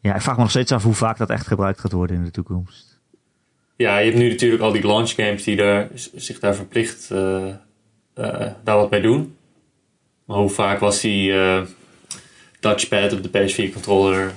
ja, 0.00 0.14
ik 0.14 0.20
vraag 0.20 0.34
me 0.36 0.40
nog 0.40 0.50
steeds 0.50 0.72
af 0.72 0.82
hoe 0.82 0.94
vaak 0.94 1.16
dat 1.16 1.30
echt 1.30 1.46
gebruikt 1.46 1.80
gaat 1.80 1.92
worden 1.92 2.16
in 2.16 2.24
de 2.24 2.30
toekomst. 2.30 2.89
Ja, 3.80 3.98
je 3.98 4.04
hebt 4.04 4.16
nu 4.16 4.28
natuurlijk 4.28 4.62
al 4.62 4.72
die 4.72 4.86
launch 4.86 5.10
games 5.10 5.44
die 5.44 5.56
daar, 5.56 5.88
zich 6.14 6.38
daar 6.38 6.54
verplicht 6.54 7.10
eh, 7.10 7.48
eh, 8.14 8.52
daar 8.64 8.76
wat 8.76 8.90
mee 8.90 9.00
doen. 9.00 9.36
Maar 10.24 10.36
hoe 10.36 10.48
vaak 10.48 10.78
was 10.78 11.00
die 11.00 11.32
eh, 11.32 11.62
touchpad 12.58 13.12
op 13.12 13.22
de 13.22 13.28
PS4 13.28 13.72
controller 13.72 14.32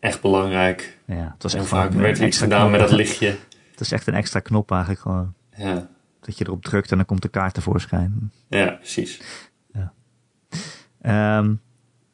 echt 0.00 0.20
belangrijk? 0.20 0.98
Ja, 1.04 1.30
het 1.32 1.42
was 1.42 1.52
Hoe 1.52 1.60
echt 1.60 1.70
vaak 1.70 1.92
werd 1.92 2.18
er 2.18 2.26
iets 2.26 2.38
gedaan 2.38 2.70
met 2.70 2.80
dat 2.80 2.90
lichtje? 3.02 3.36
Het 3.70 3.80
is 3.80 3.92
echt 3.92 4.06
een 4.06 4.14
extra 4.14 4.40
knop 4.40 4.70
eigenlijk 4.70 5.00
gewoon. 5.00 5.34
Ja, 5.56 5.88
Dat 6.20 6.38
je 6.38 6.44
erop 6.44 6.64
drukt 6.64 6.90
en 6.90 6.96
dan 6.96 7.06
komt 7.06 7.22
de 7.22 7.28
kaart 7.28 7.54
tevoorschijn. 7.54 8.32
ja 8.48 8.70
precies. 8.70 9.20
Ehm, 11.00 11.54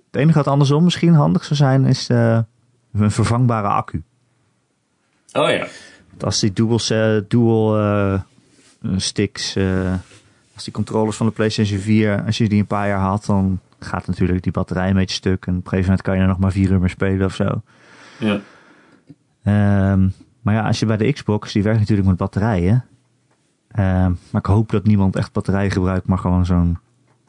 het 0.06 0.20
enige 0.20 0.38
wat 0.38 0.46
andersom 0.46 0.84
misschien 0.84 1.14
handig 1.14 1.44
zou 1.44 1.54
zijn 1.54 1.84
is 1.84 2.08
een 2.08 3.10
vervangbare 3.10 3.68
accu. 3.68 4.02
Oh 5.32 5.50
ja, 5.50 5.66
als 6.24 6.40
die 6.40 6.52
dual, 6.52 6.78
dual 7.28 7.78
eh, 7.78 8.20
sticks, 8.96 9.56
eh, 9.56 9.92
als 10.54 10.64
die 10.64 10.72
controllers 10.72 11.16
van 11.16 11.26
de 11.26 11.32
PlayStation 11.32 11.78
4, 11.78 12.22
als 12.26 12.38
je 12.38 12.48
die 12.48 12.60
een 12.60 12.66
paar 12.66 12.88
jaar 12.88 13.00
had, 13.00 13.24
dan 13.24 13.58
gaat 13.78 14.06
natuurlijk 14.06 14.42
die 14.42 14.52
batterij 14.52 14.88
een 14.88 14.94
beetje 14.94 15.14
stuk. 15.16 15.46
En 15.46 15.52
op 15.56 15.62
een 15.64 15.68
gegeven 15.68 15.84
moment 15.84 16.02
kan 16.02 16.14
je 16.16 16.20
er 16.20 16.26
nog 16.28 16.38
maar 16.38 16.52
vier 16.52 16.70
uur 16.70 16.78
mee 16.80 16.88
spelen 16.88 17.26
of 17.26 17.34
zo. 17.34 17.62
ja. 18.18 18.40
Ehm, 19.42 20.08
maar 20.42 20.54
ja, 20.54 20.66
als 20.66 20.78
je 20.80 20.86
bij 20.86 20.96
de 20.96 21.12
Xbox, 21.12 21.52
die 21.52 21.62
werkt 21.62 21.78
natuurlijk 21.78 22.08
met 22.08 22.16
batterijen. 22.16 22.84
Ehm, 23.70 24.12
maar 24.30 24.40
ik 24.40 24.46
hoop 24.46 24.70
dat 24.70 24.84
niemand 24.84 25.16
echt 25.16 25.32
batterijen 25.32 25.70
gebruikt, 25.70 26.06
maar 26.06 26.18
gewoon 26.18 26.46
zo'n 26.46 26.78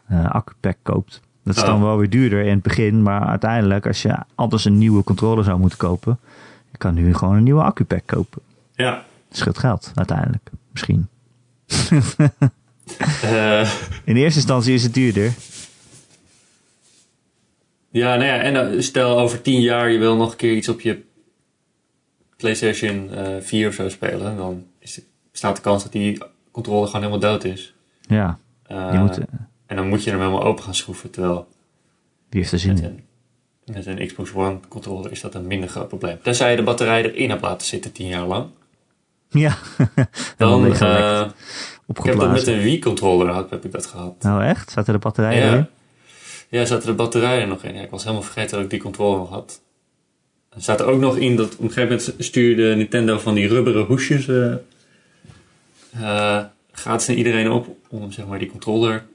eh 0.08 0.30
accupack 0.30 0.78
koopt. 0.82 1.22
Dat 1.44 1.56
is 1.56 1.62
Oh. 1.62 1.68
dan 1.68 1.82
wel 1.82 1.98
weer 1.98 2.10
duurder 2.10 2.42
in 2.44 2.54
het 2.54 2.62
begin, 2.62 3.02
maar 3.04 3.26
uiteindelijk 3.26 3.88
als 3.88 4.02
je 4.02 4.18
anders 4.36 4.66
een 4.66 4.78
nieuwe 4.78 5.04
controller 5.04 5.44
zou 5.44 5.60
moeten 5.60 5.78
kopen, 5.78 6.20
je 6.72 6.78
kan 6.78 6.94
nu 6.94 7.14
gewoon 7.14 7.36
een 7.36 7.44
nieuwe 7.44 7.64
accupack 7.64 8.02
kopen. 8.06 8.42
Ja. 8.82 9.06
Scheelt 9.32 9.58
geld 9.58 9.92
uiteindelijk, 9.96 10.50
misschien. 10.72 11.08
Eh, 13.22 13.72
In 14.06 14.16
eerste 14.16 14.40
instantie 14.40 14.74
is 14.74 14.84
het 14.84 14.94
duurder. 14.94 15.34
ja, 17.90 18.16
nou 18.16 18.24
ja, 18.28 18.38
en 18.40 18.54
dan 18.54 18.82
stel 18.84 19.20
over 19.20 19.42
tien 19.42 19.62
jaar 19.62 19.90
je 19.92 19.98
wil 19.98 20.16
nog 20.16 20.32
een 20.32 20.38
keer 20.38 20.56
iets 20.56 20.70
op 20.70 20.82
je 20.82 21.02
PlayStation 22.38 23.10
eh 23.14 23.36
4 23.42 23.68
of 23.68 23.74
zo 23.74 23.90
spelen. 23.90 24.38
Dan 24.38 24.66
is 24.80 24.96
het, 24.96 25.06
bestaat 25.32 25.56
de 25.56 25.62
kans 25.62 25.84
dat 25.84 25.92
die 25.92 26.22
controller 26.52 26.88
gewoon 26.88 27.02
helemaal 27.06 27.32
dood 27.32 27.44
is. 27.44 27.74
Ja, 28.02 28.40
Eh, 28.64 29.02
moet, 29.02 29.18
eh, 29.18 29.24
En 29.66 29.76
dan 29.76 29.88
moet 29.88 30.04
je 30.04 30.10
hem 30.10 30.20
helemaal 30.20 30.44
open 30.44 30.64
gaan 30.64 30.76
schroeven. 30.76 31.12
Terwijl 31.12 31.48
wie 32.30 32.40
heeft 32.42 32.52
er 32.54 32.60
zin 32.60 32.74
met 32.74 32.82
in? 32.84 32.88
een, 33.66 33.74
met 33.74 33.86
een 33.86 34.08
Xbox 34.08 34.34
One 34.34 34.60
controller 34.68 35.12
is 35.12 35.22
dat 35.22 35.36
een 35.36 35.48
minder 35.48 35.70
groot 35.70 35.88
probleem. 35.88 36.18
Tenzij 36.24 36.50
je 36.52 36.56
de 36.58 36.64
batterij 36.64 37.04
erin 37.12 37.30
hebt 37.30 37.42
laten 37.42 37.68
zitten 37.68 37.92
tien 37.92 38.08
jaar 38.08 38.26
lang. 38.26 38.48
Ja, 39.34 39.58
Dan, 40.38 40.66
eh, 40.66 41.26
ik 41.88 42.04
heb 42.04 42.18
dat 42.20 42.32
met 42.32 42.48
een 42.48 42.62
Wii 42.62 42.80
controller 42.80 43.28
gehad, 43.28 43.50
heb 43.50 43.66
ik 43.66 43.72
dat 43.72 43.86
gehad. 43.86 44.16
Nou 44.24 44.44
echt? 44.44 44.72
Zaten 44.72 44.94
de 44.94 45.00
batterijen 45.00 45.44
Ja. 45.46 45.52
erin? 45.52 45.68
Ja, 46.50 46.66
zaten 46.66 46.88
de 46.88 46.94
batterijen 46.94 47.48
nog 47.48 47.64
in. 47.64 47.74
Ja, 47.76 47.82
ik 47.82 47.90
was 47.90 48.02
helemaal 48.04 48.24
vergeten 48.24 48.52
dat 48.56 48.64
ik 48.64 48.70
die 48.70 48.80
controller 48.82 49.20
nog 49.20 49.30
had. 49.30 49.62
Er 50.50 50.62
staat 50.62 50.80
er 50.80 50.86
ook 50.86 51.00
nog 51.00 51.18
in 51.18 51.36
dat 51.36 51.54
op 51.54 51.60
een 51.60 51.72
gegeven 51.72 51.98
moment 51.98 52.14
stuurde 52.18 52.76
Nintendo 52.76 53.18
van 53.18 53.34
die 53.34 53.48
rubberen 53.48 53.86
hoesjes 53.86 54.28
eh, 54.28 54.54
eh, 55.92 56.44
gratis 56.72 57.08
naar 57.08 57.18
iedereen 57.18 57.52
op 57.52 57.68
om 57.90 58.12
zeg 58.12 58.26
maar 58.26 58.40
die 58.40 58.50
controller, 58.52 59.06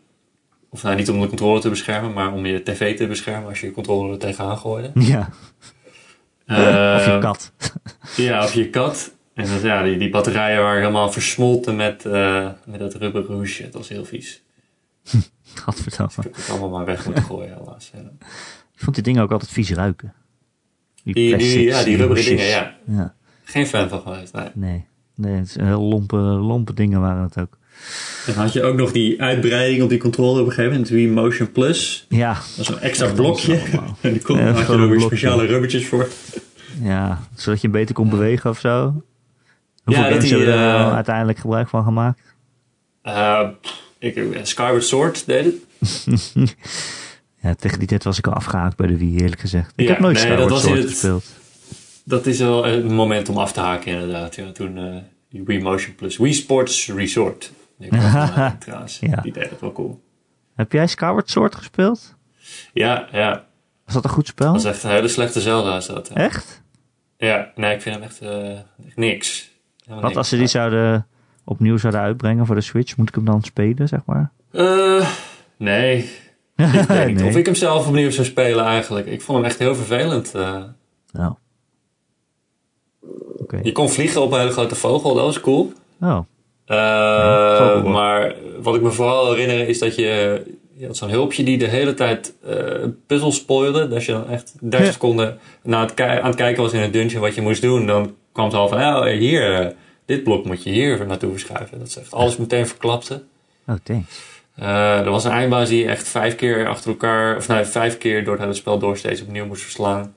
of 0.68 0.82
nou 0.82 0.96
niet 0.96 1.10
om 1.10 1.20
de 1.20 1.28
controller 1.28 1.60
te 1.60 1.68
beschermen, 1.68 2.12
maar 2.12 2.32
om 2.32 2.46
je 2.46 2.62
tv 2.62 2.96
te 2.96 3.06
beschermen 3.06 3.48
als 3.48 3.60
je 3.60 3.66
je 3.66 3.72
controller 3.72 4.12
er 4.12 4.18
tegenaan 4.18 4.58
gooide. 4.58 4.90
Ja, 4.94 5.28
of 6.96 7.06
je 7.06 7.18
kat. 7.20 7.52
Ja, 8.16 8.44
of 8.44 8.52
je 8.54 8.70
kat. 8.70 9.14
En 9.36 9.46
dat, 9.48 9.62
ja, 9.62 9.82
die, 9.82 9.98
die 9.98 10.10
batterijen 10.10 10.62
waren 10.62 10.80
helemaal 10.80 11.12
versmolten 11.12 11.76
met, 11.76 12.04
eh, 12.04 12.48
met 12.66 12.78
dat 12.78 12.94
rubberen 12.94 13.36
hoesje. 13.36 13.62
Dat 13.62 13.72
was 13.72 13.88
heel 13.88 14.04
vies. 14.04 14.42
Gadverdamme. 15.54 16.12
Ik 16.16 16.22
heb 16.22 16.36
het 16.36 16.50
allemaal 16.50 16.68
maar 16.70 16.84
weg 16.84 17.04
moeten 17.04 17.22
gooien 17.24 17.56
helaas. 17.58 17.90
Ja. 17.94 18.00
Ik 18.74 18.82
vond 18.82 18.94
die 18.94 19.04
dingen 19.04 19.22
ook 19.22 19.30
altijd 19.32 19.50
vies 19.50 19.70
ruiken. 19.70 20.12
Die, 21.04 21.14
die, 21.14 21.28
plastics, 21.36 21.54
ja, 21.78 21.82
die 21.84 21.96
rubberen 21.96 22.08
hoesjes. 22.08 22.26
dingen, 22.26 22.46
ja. 22.46 22.76
Ja, 22.86 23.14
Geen 23.44 23.66
fan 23.66 23.88
van 23.88 24.00
geweest, 24.00 24.32
nee. 24.32 24.48
nee. 24.54 24.84
Nee, 25.14 25.34
het 25.34 25.46
is 25.46 25.54
heel 25.56 25.80
lompe, 25.82 26.16
lompe 26.16 26.74
dingen 26.74 27.00
waren 27.00 27.22
het 27.22 27.38
ook. 27.38 27.58
Dan 28.26 28.34
had 28.34 28.52
je 28.52 28.62
ook 28.62 28.76
nog 28.76 28.92
die 28.92 29.22
uitbreiding 29.22 29.82
op 29.82 29.88
die 29.88 29.98
controller 29.98 30.40
op 30.40 30.46
een 30.46 30.52
gegeven 30.52 30.72
moment, 30.72 30.90
Wii 30.90 31.08
Motion 31.08 31.52
Plus. 31.52 32.06
Ja, 32.08 32.32
Dat 32.34 32.58
is 32.58 32.68
een 32.68 32.78
extra 32.78 33.12
blokje. 33.12 33.60
En 34.00 34.12
die 34.12 34.22
kon, 34.22 34.38
Ja, 34.38 34.52
had 34.52 34.66
je 34.66 34.72
er 34.72 34.80
een 34.80 34.88
weer 34.88 35.00
speciale 35.00 35.44
rubbertjes 35.46 35.86
voor. 35.86 36.08
ja, 36.82 37.20
zodat 37.34 37.60
je 37.60 37.68
beter 37.68 37.94
kon 37.94 38.08
bewegen 38.10 38.50
of 38.50 38.58
zo. 38.58 39.02
Hoeveel 39.86 40.02
dat 40.04 40.12
games 40.12 40.28
die, 40.28 40.36
hebben 40.38 40.54
er 40.54 40.74
eh, 40.74 40.80
nou 40.80 40.92
uiteindelijk 40.94 41.38
gebruik 41.38 41.68
van 41.68 41.84
gemaakt? 41.84 42.20
Eh, 43.02 43.48
ik, 43.98 44.40
Skyward 44.42 44.84
Sword 44.84 45.26
deed 45.26 45.44
het. 45.44 45.54
Ja, 47.40 47.54
tegen 47.54 47.78
die 47.78 47.88
tijd 47.88 48.04
was 48.04 48.18
ik 48.18 48.26
al 48.26 48.32
afgehaakt 48.32 48.76
bij 48.76 48.86
de 48.86 48.96
Wii, 48.96 49.18
eerlijk 49.20 49.40
gezegd. 49.40 49.72
Ik 49.76 49.84
Ja, 49.86 49.90
heb 49.92 50.00
nooit 50.00 50.14
nee, 50.14 50.22
Skyward 50.22 50.42
dat 50.42 50.50
was 50.50 50.62
Sword 50.62 50.78
het- 50.78 50.88
gespeeld. 50.90 51.24
Dat 52.04 52.26
is 52.26 52.38
wel 52.38 52.66
een 52.66 52.94
moment 52.94 53.28
om 53.28 53.38
af 53.38 53.52
te 53.52 53.60
haken 53.60 53.92
inderdaad. 53.92 54.34
Ja, 54.34 54.52
toen 54.52 54.78
eh, 54.78 54.96
die 55.30 55.42
Wii 55.44 55.62
Motion 55.62 55.94
Plus. 55.94 56.16
Wii 56.16 56.32
Sports 56.32 56.88
Resort. 56.88 57.52
Eraan, 57.78 58.58
trouwens. 58.64 58.98
Ja. 59.00 59.20
die 59.20 59.32
deed 59.32 59.50
het 59.50 59.60
wel 59.60 59.72
cool. 59.72 60.02
Heb 60.54 60.72
jij 60.72 60.86
Skyward 60.86 61.30
Sword 61.30 61.54
gespeeld? 61.54 62.14
Ja, 62.72 63.08
ja. 63.12 63.44
Was 63.84 63.94
dat 63.94 64.04
een 64.04 64.10
goed 64.10 64.26
spel? 64.26 64.52
Dat 64.52 64.60
is 64.64 64.68
echt 64.70 64.82
een 64.82 64.90
hele 64.90 65.08
slechte 65.08 65.40
Zelda 65.40 65.76
is 65.76 65.86
dat. 65.86 66.08
hè. 66.08 66.14
Echt? 66.14 66.62
Ja, 67.16 67.52
nee, 67.54 67.74
ik 67.74 67.82
vind 67.82 67.94
hem 67.94 68.04
echt, 68.04 68.20
eh, 68.20 68.50
echt 68.86 68.96
niks. 68.96 69.50
Helemaal 69.86 70.08
Wat 70.08 70.16
als 70.16 70.28
ze 70.28 70.36
die 70.36 70.46
zouden 70.46 71.06
opnieuw 71.44 71.76
zouden 71.76 72.00
uitbrengen 72.00 72.46
voor 72.46 72.54
de 72.54 72.60
Switch? 72.60 72.96
Moet 72.96 73.08
ik 73.08 73.14
hem 73.14 73.24
dan 73.24 73.42
spelen, 73.42 73.88
zeg 73.88 74.00
maar? 74.06 74.30
Eh, 74.50 75.08
nee. 75.56 75.96
Ik 76.56 76.66
weet 76.88 77.06
niet 77.06 77.16
Nee. 77.16 77.28
of 77.28 77.36
ik 77.36 77.44
hem 77.46 77.54
zelf 77.54 77.86
opnieuw 77.86 78.10
zou 78.10 78.26
spelen 78.26 78.64
eigenlijk. 78.64 79.06
Ik 79.06 79.22
vond 79.22 79.38
hem 79.38 79.46
echt 79.46 79.58
heel 79.58 79.74
vervelend. 79.74 80.34
eh. 80.34 80.62
Oké. 83.38 83.60
je 83.62 83.72
kon 83.72 83.88
vliegen 83.88 84.22
op 84.22 84.32
een 84.32 84.38
hele 84.38 84.50
grote 84.50 84.74
vogel, 84.74 85.14
dat 85.14 85.24
was 85.24 85.40
cool. 85.40 85.72
Oh. 86.00 86.18
Eh, 86.64 87.84
maar 87.84 88.34
wat 88.62 88.74
ik 88.74 88.82
me 88.82 88.90
vooral 88.90 89.30
herinner 89.34 89.68
is 89.68 89.78
dat 89.78 89.94
je, 89.94 90.42
je 90.78 90.86
had 90.86 90.96
zo'n 90.96 91.10
hulpje 91.10 91.44
die 91.44 91.58
de 91.58 91.66
hele 91.68 91.94
tijd 91.94 92.34
eh 92.44 92.84
puzzels 93.06 93.36
spoilde. 93.36 93.88
Dat 93.88 94.04
je 94.04 94.12
dan 94.12 94.28
echt 94.28 94.54
30 94.60 94.86
Ja. 94.86 94.92
seconden 94.92 95.38
na 95.62 95.80
het 95.86 96.00
aan 96.00 96.26
het 96.26 96.34
kijken 96.34 96.62
was 96.62 96.72
in 96.72 96.80
een 96.80 96.90
dungeon 96.90 97.20
wat 97.20 97.34
je 97.34 97.40
moest 97.42 97.62
doen. 97.62 97.86
Dan 97.86 98.14
kwam 98.32 98.44
het 98.46 98.54
al 98.54 98.68
van, 98.68 98.78
oh, 98.78 99.02
hier, 99.04 99.60
eh, 99.60 99.72
dit 100.04 100.22
blok 100.24 100.44
moet 100.44 100.62
je 100.62 100.70
hier 100.70 101.06
naartoe 101.06 101.30
verschuiven. 101.30 101.78
Dat 101.78 101.90
ze 101.90 102.00
echt 102.00 102.12
alles 102.12 102.36
meteen 102.36 102.66
verklapte. 102.66 103.22
Oh, 103.66 103.76
thanks. 103.82 104.34
Eh, 104.54 104.98
er 104.98 105.10
was 105.10 105.24
een 105.24 105.30
eindbaas 105.30 105.68
die 105.68 105.82
je 105.82 105.88
echt 105.88 106.08
vijf 106.08 106.34
keer 106.36 106.68
achter 106.68 106.90
elkaar, 106.90 107.36
of 107.36 107.48
nee, 107.48 107.64
vijf 107.64 107.98
keer 107.98 108.24
door 108.24 108.32
het 108.32 108.42
hele 108.42 108.54
spel 108.54 108.78
door 108.78 108.96
steeds 108.96 109.22
opnieuw 109.22 109.46
moest 109.46 109.62
verslaan. 109.62 110.14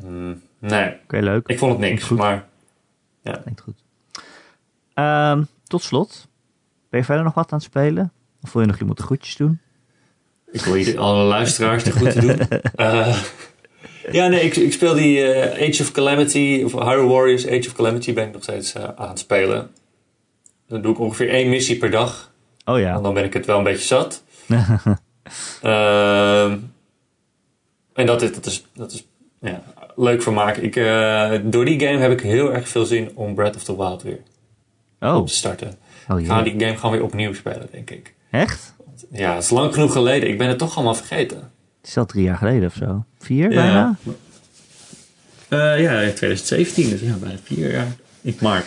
Hmm, 0.00 0.42
nee, 0.58 0.94
Oké, 1.04 1.18
leuk. 1.18 1.46
ik 1.48 1.58
vond 1.58 1.72
het 1.72 1.80
niks, 1.80 2.04
Goed. 2.04 2.18
maar 2.18 2.48
Klinkt 3.22 3.60
goed. 3.60 3.82
Ehm, 4.94 5.42
tot 5.66 5.82
slot. 5.82 6.28
Ben 6.90 7.00
je 7.00 7.06
verder 7.06 7.24
nog 7.24 7.34
wat 7.34 7.52
aan 7.52 7.58
het 7.58 7.66
spelen? 7.66 8.12
Of 8.42 8.52
wil 8.52 8.62
je 8.62 8.68
nog 8.68 8.78
iemand 8.80 8.98
de 8.98 9.04
groetjes 9.04 9.36
doen? 9.36 9.60
ik 10.52 10.60
wil 10.60 10.76
ieder- 10.76 10.98
alle 10.98 11.24
luisteraars 11.24 11.84
de 11.84 11.90
groeten 11.92 12.20
doen. 12.20 12.38
Eh, 12.74 13.16
ja, 14.12 14.26
nee, 14.28 14.40
ik, 14.40 14.56
ik 14.56 14.72
speel 14.72 14.94
die 14.94 15.22
eh, 15.32 15.68
Age 15.68 15.82
of 15.82 15.92
Calamity, 15.92 16.62
of 16.64 16.72
Hyrule 16.72 17.08
Warriors 17.08 17.46
Age 17.46 17.68
of 17.68 17.72
Calamity 17.72 18.12
ben 18.12 18.26
ik 18.26 18.32
nog 18.32 18.42
steeds 18.42 18.72
eh, 18.72 18.84
aan 18.96 19.08
het 19.08 19.18
spelen. 19.18 19.70
Dan 20.68 20.82
doe 20.82 20.92
ik 20.92 20.98
ongeveer 20.98 21.28
één 21.30 21.48
missie 21.48 21.76
per 21.78 21.90
dag. 21.90 22.32
Oh 22.64 22.74
En 22.74 22.80
ja. 22.80 23.00
dan 23.00 23.14
ben 23.14 23.24
ik 23.24 23.32
het 23.32 23.46
wel 23.46 23.58
een 23.58 23.64
beetje 23.64 23.86
zat. 23.86 24.22
Ehm, 25.62 26.58
en 27.94 28.06
dat 28.06 28.22
is, 28.22 28.32
dat 28.32 28.46
is, 28.46 28.66
dat 28.74 28.92
is 28.92 29.06
ja, 29.40 29.62
leuk 29.96 30.22
vermaak. 30.22 30.56
Ik, 30.56 30.74
door 31.52 31.64
die 31.64 31.80
game 31.80 31.98
heb 31.98 32.10
ik 32.12 32.20
heel 32.20 32.52
erg 32.54 32.68
veel 32.68 32.84
zin 32.84 33.10
om 33.14 33.34
Breath 33.34 33.56
of 33.56 33.62
the 33.64 33.76
Wild 33.76 34.02
weer 34.02 34.18
Oh, 35.00 35.16
op 35.16 35.26
te 35.26 35.34
starten. 35.34 35.78
oh 36.08 36.20
Ik 36.20 36.26
ga 36.26 36.42
die 36.42 36.52
game 36.60 36.76
gewoon 36.76 36.92
weer 36.92 37.02
opnieuw 37.04 37.34
spelen, 37.34 37.68
denk 37.70 37.90
ik. 37.90 38.14
Echt? 38.32 38.74
Ja, 39.10 39.34
het 39.34 39.42
is 39.44 39.50
lang 39.50 39.74
genoeg 39.74 39.92
geleden. 39.92 40.28
Ik 40.28 40.38
ben 40.38 40.48
het 40.48 40.58
toch 40.58 40.74
allemaal 40.76 40.94
vergeten. 40.94 41.36
Het 41.80 41.90
is 41.90 41.96
al 41.96 42.06
drie 42.06 42.24
jaar 42.24 42.36
geleden 42.36 42.68
of 42.68 42.74
zo. 42.74 43.04
Vier 43.18 43.48
bijna? 43.48 43.96
Eh, 45.48 45.58
ja, 45.58 46.00
in 46.00 46.14
2017, 46.14 46.88
dus 46.90 47.00
ja, 47.00 47.14
bijna 47.20 47.38
vier 47.42 47.72
jaar. 47.72 47.86
In 48.20 48.36
maart. 48.40 48.66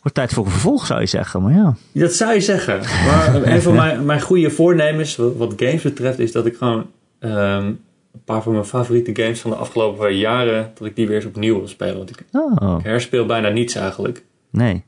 Wordt 0.00 0.16
tijd 0.16 0.32
voor 0.32 0.44
een 0.44 0.50
vervolg 0.50 0.86
zou 0.86 1.00
je 1.00 1.06
zeggen, 1.06 1.42
maar 1.42 1.52
ja. 1.54 1.76
Dat 1.92 2.12
zou 2.12 2.32
je 2.32 2.40
zeggen. 2.40 2.78
Maar 2.78 3.34
een 3.52 3.62
van 3.62 3.74
mijn, 3.74 4.04
mijn 4.04 4.20
goede 4.20 4.50
voornemens, 4.50 5.16
wat, 5.16 5.36
wat 5.36 5.52
games 5.56 5.82
betreft, 5.82 6.18
is 6.18 6.32
dat 6.32 6.46
ik 6.46 6.56
gewoon 6.56 6.90
ehm, 7.18 7.64
een 7.66 8.24
paar 8.24 8.42
van 8.42 8.52
mijn 8.52 8.64
favoriete 8.64 9.22
games 9.22 9.40
van 9.40 9.50
de 9.50 9.56
afgelopen 9.56 10.16
jaren, 10.16 10.70
dat 10.74 10.86
ik 10.86 10.96
die 10.96 11.06
weer 11.06 11.16
eens 11.16 11.24
opnieuw 11.24 11.58
wil 11.58 11.68
spelen. 11.68 11.96
Want 11.96 12.10
ik 12.10 12.24
Oh, 12.32 12.78
herspeel 12.82 13.26
bijna 13.26 13.48
niets 13.48 13.74
eigenlijk. 13.74 14.24
nee. 14.50 14.84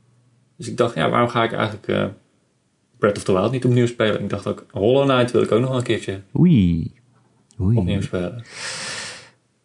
Dus 0.57 0.67
ik 0.67 0.77
dacht, 0.77 0.95
ja, 0.95 1.09
waarom 1.09 1.29
ga 1.29 1.43
ik 1.43 1.53
eigenlijk 1.53 1.87
eh 1.87 2.05
Breath 3.03 3.17
of 3.17 3.23
the 3.23 3.33
Wild 3.33 3.51
niet 3.51 3.65
opnieuw 3.65 3.87
spelen? 3.87 4.21
Ik 4.21 4.29
dacht 4.29 4.47
ook, 4.47 4.65
Hollow 4.71 5.09
Knight 5.09 5.31
wil 5.31 5.41
ik 5.41 5.51
ook 5.51 5.61
nog 5.61 5.75
een 5.75 5.83
keertje 5.83 6.21
Oei. 6.39 6.91
opnieuw 7.57 7.87
Oei. 7.87 8.01
spelen. 8.01 8.43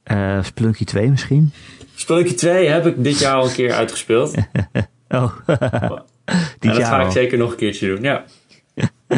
Eh 0.02 0.42
Splunky 0.42 0.84
2 0.84 1.10
misschien? 1.10 1.52
Spelletje 1.94 2.34
2 2.34 2.68
heb 2.68 2.86
ik 2.86 3.04
dit 3.04 3.18
jaar 3.18 3.34
al 3.34 3.44
een 3.44 3.52
keer 3.52 3.72
uitgespeeld. 3.72 4.34
Oh. 5.08 5.32
en 5.46 6.04
dat 6.72 6.76
ga 6.84 7.04
ik 7.04 7.10
zeker 7.10 7.38
nog 7.38 7.50
een 7.50 7.56
keertje 7.56 7.86
doen, 7.86 8.02
ja. 8.02 8.24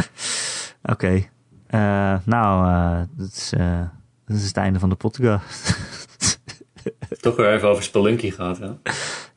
Oké. 0.93 1.29
Eh, 1.66 2.14
nou, 2.25 2.66
eh, 2.66 3.07
dat, 3.16 3.33
is, 3.33 3.53
eh, 3.57 3.81
dat 4.27 4.37
is 4.37 4.47
het 4.47 4.57
einde 4.57 4.79
van 4.79 4.89
de 4.89 4.95
podcast. 4.95 5.79
Toch 7.21 7.37
weer 7.37 7.53
even 7.55 7.68
over 7.68 7.83
Spelunky 7.83 8.31
gehad, 8.31 8.59
ja. 8.59 8.77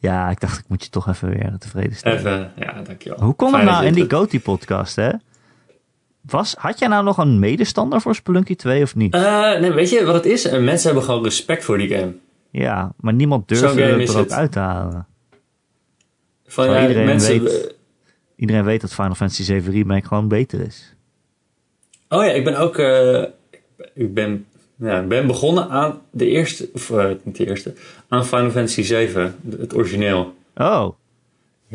ja, 0.09 0.29
ik 0.29 0.39
dacht 0.39 0.59
ik 0.59 0.65
moet 0.67 0.83
je 0.83 0.89
toch 0.89 1.07
even 1.07 1.29
weer 1.29 1.55
tevreden 1.59 1.95
stellen. 1.95 2.17
Even, 2.17 2.51
ja, 2.55 2.81
dankjewel. 2.81 3.19
Hoe 3.21 3.33
kon 3.33 3.53
het 3.55 3.63
nou 3.63 3.85
in 3.85 3.93
die 3.93 4.03
het- 4.03 4.13
GOTY-podcast, 4.13 4.95
hè? 4.95 5.09
Was, 6.21 6.55
had 6.57 6.79
jij 6.79 6.87
nou 6.87 7.03
nog 7.03 7.17
een 7.17 7.39
medestander 7.39 8.01
voor 8.01 8.15
Spelunky 8.15 8.55
2 8.55 8.83
of 8.83 8.95
niet? 8.95 9.13
Eh, 9.13 9.59
nee, 9.59 9.71
weet 9.71 9.89
je 9.89 10.05
wat 10.05 10.15
het 10.15 10.25
is? 10.25 10.45
Eh, 10.45 10.59
Mensen 10.61 10.85
hebben 10.85 11.03
gewoon 11.03 11.23
respect 11.23 11.63
voor 11.63 11.77
die 11.77 11.89
game. 11.89 12.13
ja, 12.51 12.93
maar 12.97 13.13
niemand 13.13 13.47
durfde 13.47 14.01
is 14.01 14.13
er 14.13 14.19
ook 14.19 14.31
uit 14.31 14.51
te 14.51 14.59
halen. 14.59 15.07
Van, 16.45 16.69
ja, 16.69 16.81
iedereen 16.81 17.05
mensen, 17.05 17.43
weet- 17.43 17.75
Iedereen 18.35 18.63
weet 18.63 18.81
dat 18.81 18.93
Final 18.93 19.15
Fantasy 19.15 19.43
7 19.43 19.71
Remake 19.73 20.07
gewoon 20.07 20.27
beter 20.27 20.61
is. 20.61 20.95
Oh 22.09 22.23
ja, 22.25 22.31
ik 22.31 22.43
ben 22.43 22.57
ook. 22.57 22.77
eh, 22.77 23.23
ik 23.93 24.13
ben, 24.13 24.45
ja, 24.75 24.99
ik 25.01 25.07
ben 25.07 25.27
begonnen 25.27 25.69
aan 25.69 26.01
de 26.11 26.27
eerste. 26.27 26.69
Of 26.73 26.89
eh, 26.89 27.09
niet 27.23 27.37
de 27.37 27.47
eerste. 27.47 27.73
Aan 28.07 28.25
Final 28.25 28.49
Fantasy 28.51 28.81
7, 28.83 29.35
het 29.59 29.75
origineel. 29.75 30.35
Oh, 30.55 30.83
Die 30.83 30.93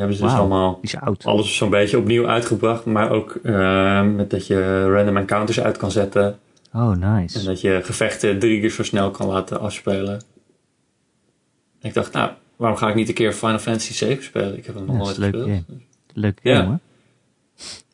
hebben 0.06 0.16
ze 0.16 0.22
dus 0.22 0.32
allemaal. 0.32 0.78
Die 0.82 0.90
is 0.94 1.00
oud. 1.00 1.24
Alles 1.24 1.56
zo'n 1.56 1.70
beetje 1.70 1.98
opnieuw 1.98 2.26
uitgebracht. 2.28 2.84
Maar 2.84 3.10
ook 3.10 3.38
eh, 3.42 4.02
met 4.02 4.30
dat 4.30 4.46
je 4.46 4.84
random 4.90 5.16
encounters 5.16 5.60
uit 5.60 5.76
kan 5.76 5.90
zetten. 5.90 6.38
Oh, 6.74 6.92
En 6.92 6.98
nice. 7.20 7.44
dat 7.44 7.60
je 7.60 7.80
gevechten 7.84 8.38
drie 8.38 8.60
keer 8.60 8.70
zo 8.70 8.82
snel 8.82 9.10
kan 9.10 9.26
laten 9.26 9.60
afspelen. 9.60 10.20
En 11.80 11.88
ik 11.88 11.94
dacht, 11.94 12.12
nou, 12.12 12.30
waarom 12.56 12.78
ga 12.78 12.88
ik 12.88 12.94
niet 12.94 13.08
een 13.08 13.14
keer 13.14 13.32
Final 13.32 13.58
Fantasy 13.58 13.92
7 13.92 14.24
spelen? 14.24 14.56
Ik 14.56 14.66
heb 14.66 14.74
hem 14.74 14.84
nog 14.84 14.96
Ja, 14.96 15.02
nooit 15.02 15.16
leuk 15.18 15.34
gespeeld. 15.34 15.64
game. 15.68 15.78
Leuk 16.14 16.38
Ja. 16.42 16.64
hoor. 16.64 16.78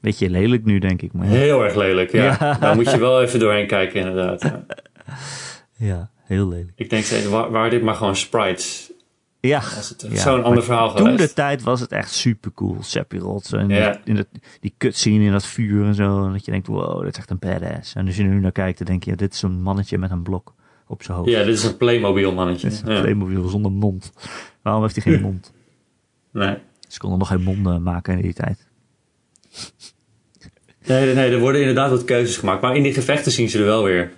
Beetje 0.01 0.31
lelijk 0.31 0.65
nu, 0.65 0.79
denk 0.79 1.03
ik. 1.03 1.13
Maar. 1.13 1.27
Heel 1.27 1.65
erg 1.65 1.75
lelijk, 1.75 2.13
ja. 2.13 2.37
Ja. 2.41 2.57
Daar 2.61 2.75
moet 2.75 2.91
je 2.91 2.99
wel 2.99 3.23
even 3.23 3.39
doorheen 3.41 3.67
kijken, 3.67 4.01
inderdaad. 4.01 4.43
Ja. 4.43 4.65
ja, 5.77 6.11
heel 6.25 6.49
lelijk. 6.49 6.73
Ik 6.75 6.91
denk 6.91 7.05
steeds, 7.05 7.27
wa- 7.27 7.51
waren 7.51 7.71
dit 7.71 7.83
maar 7.83 7.95
gewoon 7.95 8.17
sprites? 8.17 8.93
Ja, 9.41 9.63
Ja, 10.09 10.17
zo'n 10.21 10.43
ander 10.45 10.65
verhaal 10.65 10.95
toen 10.95 11.17
de 11.17 11.33
tijd 11.33 11.63
was 11.63 11.81
het 11.81 11.93
echt 11.93 12.13
super 12.13 12.53
cool. 12.53 12.77
Sephiroth 12.83 13.53
en 13.53 13.69
Ja. 13.69 13.91
die, 13.91 14.01
in 14.05 14.15
dat, 14.15 14.27
die 14.61 14.75
cutscene 14.79 15.25
in 15.25 15.33
dat 15.33 15.47
vuur 15.47 15.85
en 15.87 15.95
zo. 15.95 16.25
En 16.27 16.33
dat 16.33 16.45
je 16.45 16.51
denkt, 16.51 16.67
wow, 16.67 17.03
dat 17.03 17.13
is 17.13 17.19
echt 17.19 17.31
een 17.31 17.39
badass. 17.39 17.95
En 17.95 18.07
als 18.07 18.17
je 18.17 18.23
er 18.23 18.29
nu 18.29 18.41
naar 18.41 18.53
kijkt, 18.53 18.79
dan 18.79 18.87
denk 18.87 19.05
je, 19.05 19.17
dit 19.17 19.33
is 19.33 19.39
zo'n 19.39 19.63
mannetje 19.63 19.99
met 19.99 20.11
een 20.11 20.23
blok 20.23 20.55
op 20.87 21.03
zijn 21.03 21.17
hoofd. 21.17 21.31
Ja, 21.31 21.43
dit 21.45 21.55
is 21.55 21.65
een 21.65 21.77
Playmobil 21.77 22.33
mannetje. 22.33 22.69
Dit 22.69 22.77
is 22.77 22.83
een 22.85 22.95
Ja. 22.95 23.01
Playmobil 23.01 23.49
zonder 23.49 23.73
mond. 23.73 24.13
Waarom 24.63 24.83
heeft 24.83 24.95
hij 25.03 25.13
geen 25.13 25.23
mond? 25.31 25.53
Nee. 26.33 26.57
Ze 26.89 26.99
konden 26.99 27.19
nog 27.19 27.29
geen 27.29 27.43
monden 27.43 27.83
maken 27.83 28.17
in 28.17 28.23
die 28.23 28.35
tijd. 28.35 28.67
Nee, 30.87 31.15
nee, 31.15 31.31
er 31.31 31.39
worden 31.41 31.61
inderdaad 31.61 31.91
wat 31.91 32.05
keuzes 32.05 32.37
gemaakt. 32.37 32.63
Maar 32.63 32.77
in 32.77 32.83
die 32.83 32.93
gevechten 32.95 33.33
zien 33.33 33.49
ze 33.49 33.59
er 33.59 33.65
wel 33.65 33.83
weer 33.85 34.13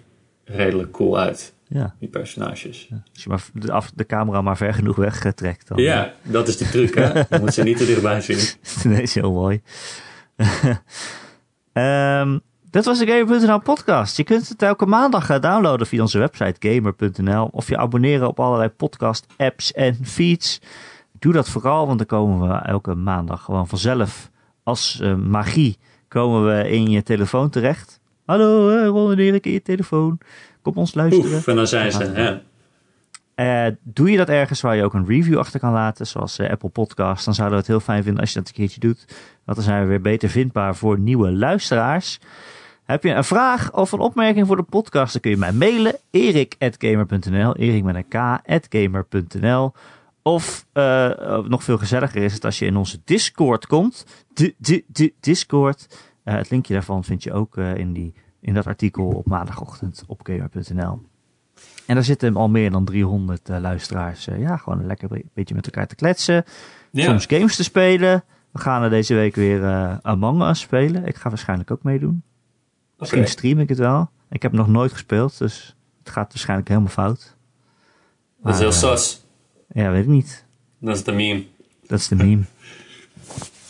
redelijk 0.47 0.93
cool 0.93 1.19
uit. 1.19 1.55
Ja, 1.69 1.95
Die 1.99 2.09
personages. 2.09 2.89
als 3.13 3.23
je 3.23 3.29
maar 3.29 3.45
de, 3.53 3.73
af, 3.73 3.91
de 3.95 4.07
camera 4.07 4.41
maar 4.41 4.57
ver 4.57 4.75
genoeg 4.75 4.97
wegtrekt. 4.97 5.69
Dan, 5.69 5.79
Ja, 5.79 6.13
dat 6.23 6.49
is 6.49 6.57
de 6.57 6.69
truc, 6.69 6.95
hè? 6.95 7.19
Je 7.31 7.39
moet 7.41 7.55
ze 7.55 7.63
niet 7.63 7.77
te 7.77 7.87
dichtbij 7.87 8.21
zien. 8.21 8.39
nee, 8.93 9.03
is 9.03 9.15
heel 9.15 9.33
mooi. 9.33 9.61
Ehm 11.73 12.39
dat 12.77 12.85
was 12.85 12.99
de 12.99 13.07
Gamer.nl 13.07 13.61
podcast. 13.61 14.17
Je 14.17 14.25
kunt 14.25 14.49
het 14.49 14.63
elke 14.63 14.87
maandag 14.87 15.31
eh, 15.31 15.41
downloaden 15.41 15.87
via 15.87 16.01
onze 16.01 16.19
website 16.19 16.69
gamer.nl 16.69 17.49
of 17.53 17.69
je 17.69 17.77
abonneren 17.77 18.29
op 18.29 18.41
allerlei 18.41 18.69
podcast 18.69 19.27
apps 19.37 19.73
en 19.73 19.99
feeds. 20.03 20.61
Doe 21.13 21.33
dat 21.33 21.49
vooral, 21.49 21.87
want 21.87 21.99
dan 21.99 22.07
komen 22.07 22.49
we 22.49 22.55
elke 22.55 22.95
maandag 22.95 23.43
gewoon 23.43 23.69
vanzelf 23.69 24.31
als 24.63 25.01
eh, 25.01 25.15
magie 25.15 25.79
komen 26.09 26.47
we 26.47 26.71
in 26.71 26.91
je 26.91 27.03
telefoon 27.03 27.51
terecht. 27.51 28.01
Hallo, 28.27 28.71
uh, 28.71 28.87
Ron 28.87 29.13
en 29.13 29.19
Erik 29.19 29.47
in 29.47 29.53
je 29.53 29.63
telefoon. 29.63 30.19
Kom 30.63 30.75
ons 30.75 30.95
luisteren. 30.95 31.33
Oef, 31.33 31.47
en 31.47 31.57
dan 31.57 31.67
zijn 31.67 31.93
ze. 31.93 32.13
Ja. 32.15 32.43
Eh, 33.35 33.73
doe 33.83 34.11
je 34.11 34.17
dat 34.17 34.29
ergens 34.29 34.61
waar 34.61 34.77
je 34.77 34.85
ook 34.85 34.95
een 34.95 35.07
review 35.07 35.39
achter 35.39 35.61
kan 35.61 35.73
laten, 35.73 36.07
zoals 36.07 36.39
eh, 36.39 36.51
Apple 36.51 36.69
Podcast, 36.69 37.25
dan 37.25 37.35
zouden 37.35 37.57
we 37.59 37.63
het 37.65 37.73
heel 37.73 37.85
fijn 37.85 38.03
vinden 38.03 38.21
als 38.21 38.33
je 38.33 38.39
dat 38.39 38.49
een 38.49 38.55
keertje 38.55 38.81
doet. 38.81 39.05
Want 39.45 39.59
dan 39.59 39.67
zijn 39.67 39.83
we 39.83 39.89
weer 39.89 40.01
beter 40.01 40.29
vindbaar 40.29 40.77
voor 40.77 40.99
nieuwe 40.99 41.33
luisteraars. 41.33 42.19
Heb 42.85 43.03
je 43.03 43.11
een 43.11 43.25
vraag 43.25 43.73
of 43.73 43.93
een 43.93 43.99
opmerking 43.99 44.47
voor 44.47 44.57
de 44.57 44.63
podcast, 44.63 45.13
dan 45.13 45.21
kun 45.21 45.31
je 45.31 45.37
mij 45.37 45.53
mailen. 45.53 45.97
erik.gamer.nl 46.11 47.57
Erik 47.57 47.85
met 47.85 48.15
een 49.41 49.73
Of 50.23 50.67
eh, 50.73 51.39
nog 51.39 51.65
veel 51.65 51.79
gezelliger 51.79 52.23
is 52.23 52.33
het 52.33 52.45
als 52.45 52.59
je 52.59 52.67
in 52.67 52.77
onze 52.77 53.01
Discord 53.05 53.67
komt. 53.67 54.07
D 54.35 54.53
-d 54.61 54.83
-d 54.93 55.11
Discord. 55.21 55.87
Eh, 56.27 56.35
het 56.35 56.51
linkje 56.51 56.73
daarvan 56.73 57.05
vind 57.05 57.23
je 57.23 57.33
ook 57.33 57.57
eh, 57.57 57.75
in, 57.77 57.93
die, 57.93 58.15
in 58.41 58.55
dat 58.55 58.67
artikel 58.67 59.09
op 59.09 59.27
maandagochtend 59.27 60.05
op 60.07 60.21
gamer.nl. 60.23 61.03
En 61.87 61.95
daar 61.95 62.05
zitten 62.05 62.37
al 62.37 62.49
meer 62.49 62.71
dan 62.71 62.85
300 62.85 63.49
eh, 63.49 63.59
luisteraars. 63.61 64.25
ja, 64.25 64.57
gewoon 64.57 64.79
een 64.79 64.87
lekker 64.87 65.09
be- 65.09 65.25
beetje 65.35 65.55
met 65.55 65.65
elkaar 65.65 65.87
te 65.87 65.95
kletsen. 65.95 66.45
Ja. 66.91 67.05
Soms 67.05 67.27
games 67.27 67.57
te 67.57 67.63
spelen. 67.65 68.25
We 68.51 68.59
gaan 68.59 68.83
er 68.83 68.91
deze 68.91 69.15
week 69.15 69.35
weer 69.35 69.63
Among 70.03 70.43
Us 70.43 70.61
spelen. 70.61 71.07
Ik 71.07 71.17
ga 71.17 71.29
waarschijnlijk 71.29 71.71
ook 71.71 71.83
meedoen. 71.83 72.23
Misschien 72.99 73.29
stream 73.29 73.59
ik 73.59 73.69
het 73.69 73.79
wel. 73.79 74.11
Ik 74.31 74.43
heb 74.43 74.53
nog 74.53 74.69
nooit 74.69 74.93
gespeeld, 74.93 75.39
dus 75.39 75.77
het 75.99 76.11
gaat 76.11 76.29
waarschijnlijk 76.29 76.69
helemaal 76.69 76.91
fout. 76.91 77.37
Dat 78.43 78.53
is 78.55 78.59
heel 78.59 78.89
Maar, 78.89 78.99
sus. 78.99 79.25
Ja, 79.69 79.91
weet 79.91 80.03
ik 80.03 80.09
niet. 80.09 80.45
Dat 80.79 80.97
is 80.97 81.05
de 81.05 81.13
meme. 81.13 81.45
Dat 81.87 81.99
is 81.99 82.09
de 82.09 82.15
meme. 82.15 82.43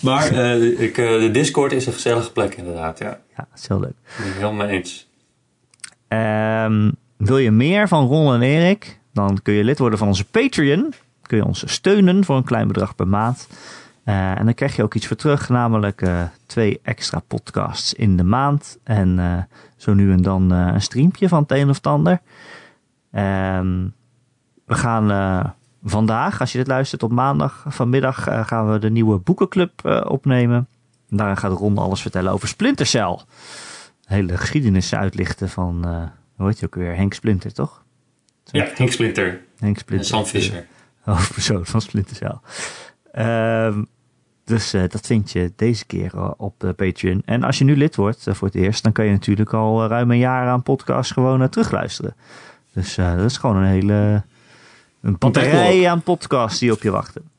Maar 0.00 0.30
eh, 0.30 0.80
ik, 0.80 0.98
eh, 0.98 1.20
de 1.20 1.30
Discord 1.30 1.72
is 1.72 1.86
een 1.86 1.92
gezellige 1.92 2.32
plek, 2.32 2.54
inderdaad. 2.54 2.98
Ja, 2.98 3.06
Ja, 3.36 3.46
dat 3.50 3.58
is 3.60 3.68
heel 3.68 3.80
leuk. 3.80 3.90
ik 3.90 4.16
ben 4.16 4.26
het 4.26 4.34
helemaal 4.34 4.66
mee 4.66 4.76
eens. 4.76 5.08
Ehm, 6.08 6.90
wil 7.16 7.38
je 7.38 7.50
meer 7.50 7.88
van 7.88 8.06
Ron 8.06 8.34
en 8.34 8.42
Erik? 8.42 8.98
Dan 9.12 9.42
kun 9.42 9.54
je 9.54 9.64
lid 9.64 9.78
worden 9.78 9.98
van 9.98 10.08
onze 10.08 10.24
Patreon. 10.24 10.92
Kun 11.22 11.36
je 11.36 11.44
ons 11.44 11.72
steunen 11.72 12.24
voor 12.24 12.36
een 12.36 12.44
klein 12.44 12.66
bedrag 12.68 12.94
per 12.94 13.08
maand. 13.08 13.48
Eh, 14.04 14.38
en 14.38 14.44
dan 14.44 14.54
krijg 14.54 14.76
je 14.76 14.82
ook 14.82 14.94
iets 14.94 15.06
voor 15.06 15.16
terug, 15.16 15.48
namelijk 15.48 16.02
eh, 16.02 16.22
twee 16.46 16.80
extra 16.82 17.18
podcasts 17.26 17.92
in 17.94 18.16
de 18.16 18.24
maand. 18.24 18.78
En 18.84 19.18
eh, 19.18 19.38
zo 19.76 19.94
nu 19.94 20.12
en 20.12 20.22
dan 20.22 20.52
eh, 20.52 20.70
een 20.72 20.80
streampje 20.82 21.28
van 21.28 21.42
het 21.42 21.50
een 21.50 21.68
of 21.68 21.76
het 21.76 21.86
ander. 21.86 22.20
Ehm, 23.12 23.84
we 24.64 24.74
gaan 24.74 25.10
eh, 25.10 25.44
vandaag, 25.90 26.40
als 26.40 26.52
je 26.52 26.58
dit 26.58 26.66
luistert 26.66 27.02
op 27.02 27.10
maandag, 27.10 27.64
vanmiddag 27.68 28.26
eh, 28.26 28.46
gaan 28.46 28.72
we 28.72 28.78
de 28.78 28.90
nieuwe 28.90 29.18
boekenclub 29.18 29.84
eh, 29.84 30.00
opnemen. 30.08 30.68
En 31.10 31.16
daarin 31.16 31.36
gaat 31.36 31.52
Ron 31.52 31.78
alles 31.78 32.02
vertellen 32.02 32.32
over 32.32 32.48
Splinter 32.48 32.86
Cell 32.86 33.18
hele 34.04 34.36
geschiedenis 34.36 34.94
uitlichten 34.94 35.48
van, 35.48 35.84
eh 35.84 36.02
hoe 36.36 36.46
heet 36.46 36.58
je 36.58 36.66
ook 36.66 36.74
weer, 36.74 36.96
Henk 36.96 37.14
Splinter, 37.14 37.52
toch? 37.52 37.84
Ja, 38.44 38.68
Henk 38.74 38.92
Splinter 38.92 39.40
Henk 39.58 39.74
en 39.74 39.80
Splinter. 39.80 40.06
Sam 40.06 40.26
Visser. 40.26 40.66
Hoofdpersoon 41.00 41.66
van 41.66 41.80
Splinter 41.80 42.16
Cell. 42.16 42.38
Ehm, 43.12 43.84
dus 44.44 44.70
dat 44.70 45.06
vind 45.06 45.30
je 45.30 45.52
deze 45.56 45.86
keer 45.86 46.34
op 46.36 46.60
de 46.60 46.72
Patreon. 46.72 47.22
En 47.24 47.42
als 47.42 47.58
je 47.58 47.64
nu 47.64 47.76
lid 47.76 47.96
wordt 47.96 48.26
voor 48.30 48.46
het 48.46 48.56
eerst, 48.56 48.82
dan 48.82 48.92
kan 48.92 49.04
je 49.04 49.10
natuurlijk 49.10 49.52
al 49.52 49.86
ruim 49.86 50.10
een 50.10 50.18
jaar 50.18 50.48
aan 50.48 50.62
podcasts 50.62 51.12
gewoon 51.12 51.48
terugluisteren. 51.48 52.16
Dus 52.72 52.94
dat 52.94 53.30
is 53.30 53.36
gewoon 53.36 53.56
een 53.56 53.68
hele 53.68 54.22
een 55.06 55.18
batterij 55.18 55.88
aan 55.88 56.02
podcasts 56.02 56.58
die 56.58 56.72
op 56.72 56.82
je 56.82 56.90
wachten. 56.90 57.30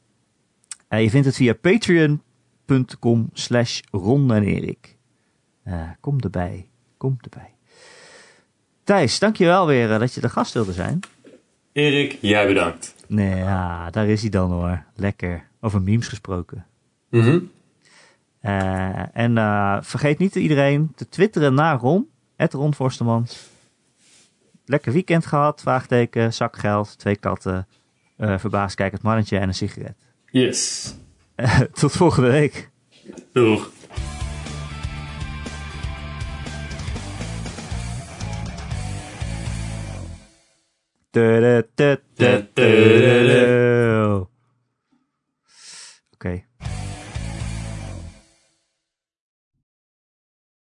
En 0.88 1.02
je 1.02 1.10
vindt 1.10 1.26
het 1.26 1.36
via 1.36 1.54
patreon.com 1.54 3.30
slash 3.34 3.82
Ron 3.92 4.34
en 4.34 4.44
Erik. 4.44 4.96
Eh, 5.64 5.82
kom 6.00 6.20
erbij. 6.20 6.70
Kom 6.98 7.18
erbij. 7.22 7.54
Thijs, 8.84 9.20
dankjewel 9.20 9.68
weer 9.68 9.92
eh, 9.92 10.00
dat 10.00 10.14
je 10.14 10.22
de 10.22 10.30
gast 10.30 10.54
wilde 10.54 10.74
zijn. 10.74 11.00
Erik, 11.72 12.18
jij 12.22 12.48
bedankt. 12.48 12.96
Nee, 13.08 13.36
ja, 13.36 13.90
daar 13.90 14.08
is 14.08 14.22
hij 14.22 14.30
dan 14.30 14.52
hoor. 14.52 14.84
Lekker. 14.96 15.48
Over 15.62 15.82
memes 15.82 16.08
gesproken. 16.08 16.66
Mhm. 17.10 17.40
Eh, 18.40 19.18
en 19.18 19.38
eh, 19.38 19.78
vergeet 19.82 20.18
niet 20.18 20.36
iedereen 20.36 20.92
te 20.96 21.10
twitteren 21.10 21.54
naar 21.54 21.80
Ron. 21.80 22.10
Het 22.36 22.54
Ron 22.54 22.74
Forstemans. 22.74 23.50
Lekker 24.70 24.92
weekend 24.92 25.26
gehad. 25.26 25.62
Vraagteken, 25.62 26.34
zakgeld, 26.34 27.00
twee 27.00 27.16
katten. 27.16 27.68
eh 28.18 28.40
verbaasd 28.40 28.76
kijkend 28.76 29.02
mannetje 29.02 29.38
en 29.38 29.48
een 29.48 29.54
sigaret. 29.54 29.96
Yes. 30.32 30.94
Tot 31.80 31.92
volgende 31.92 32.30
week. 32.30 32.70
Doeg. 33.34 33.72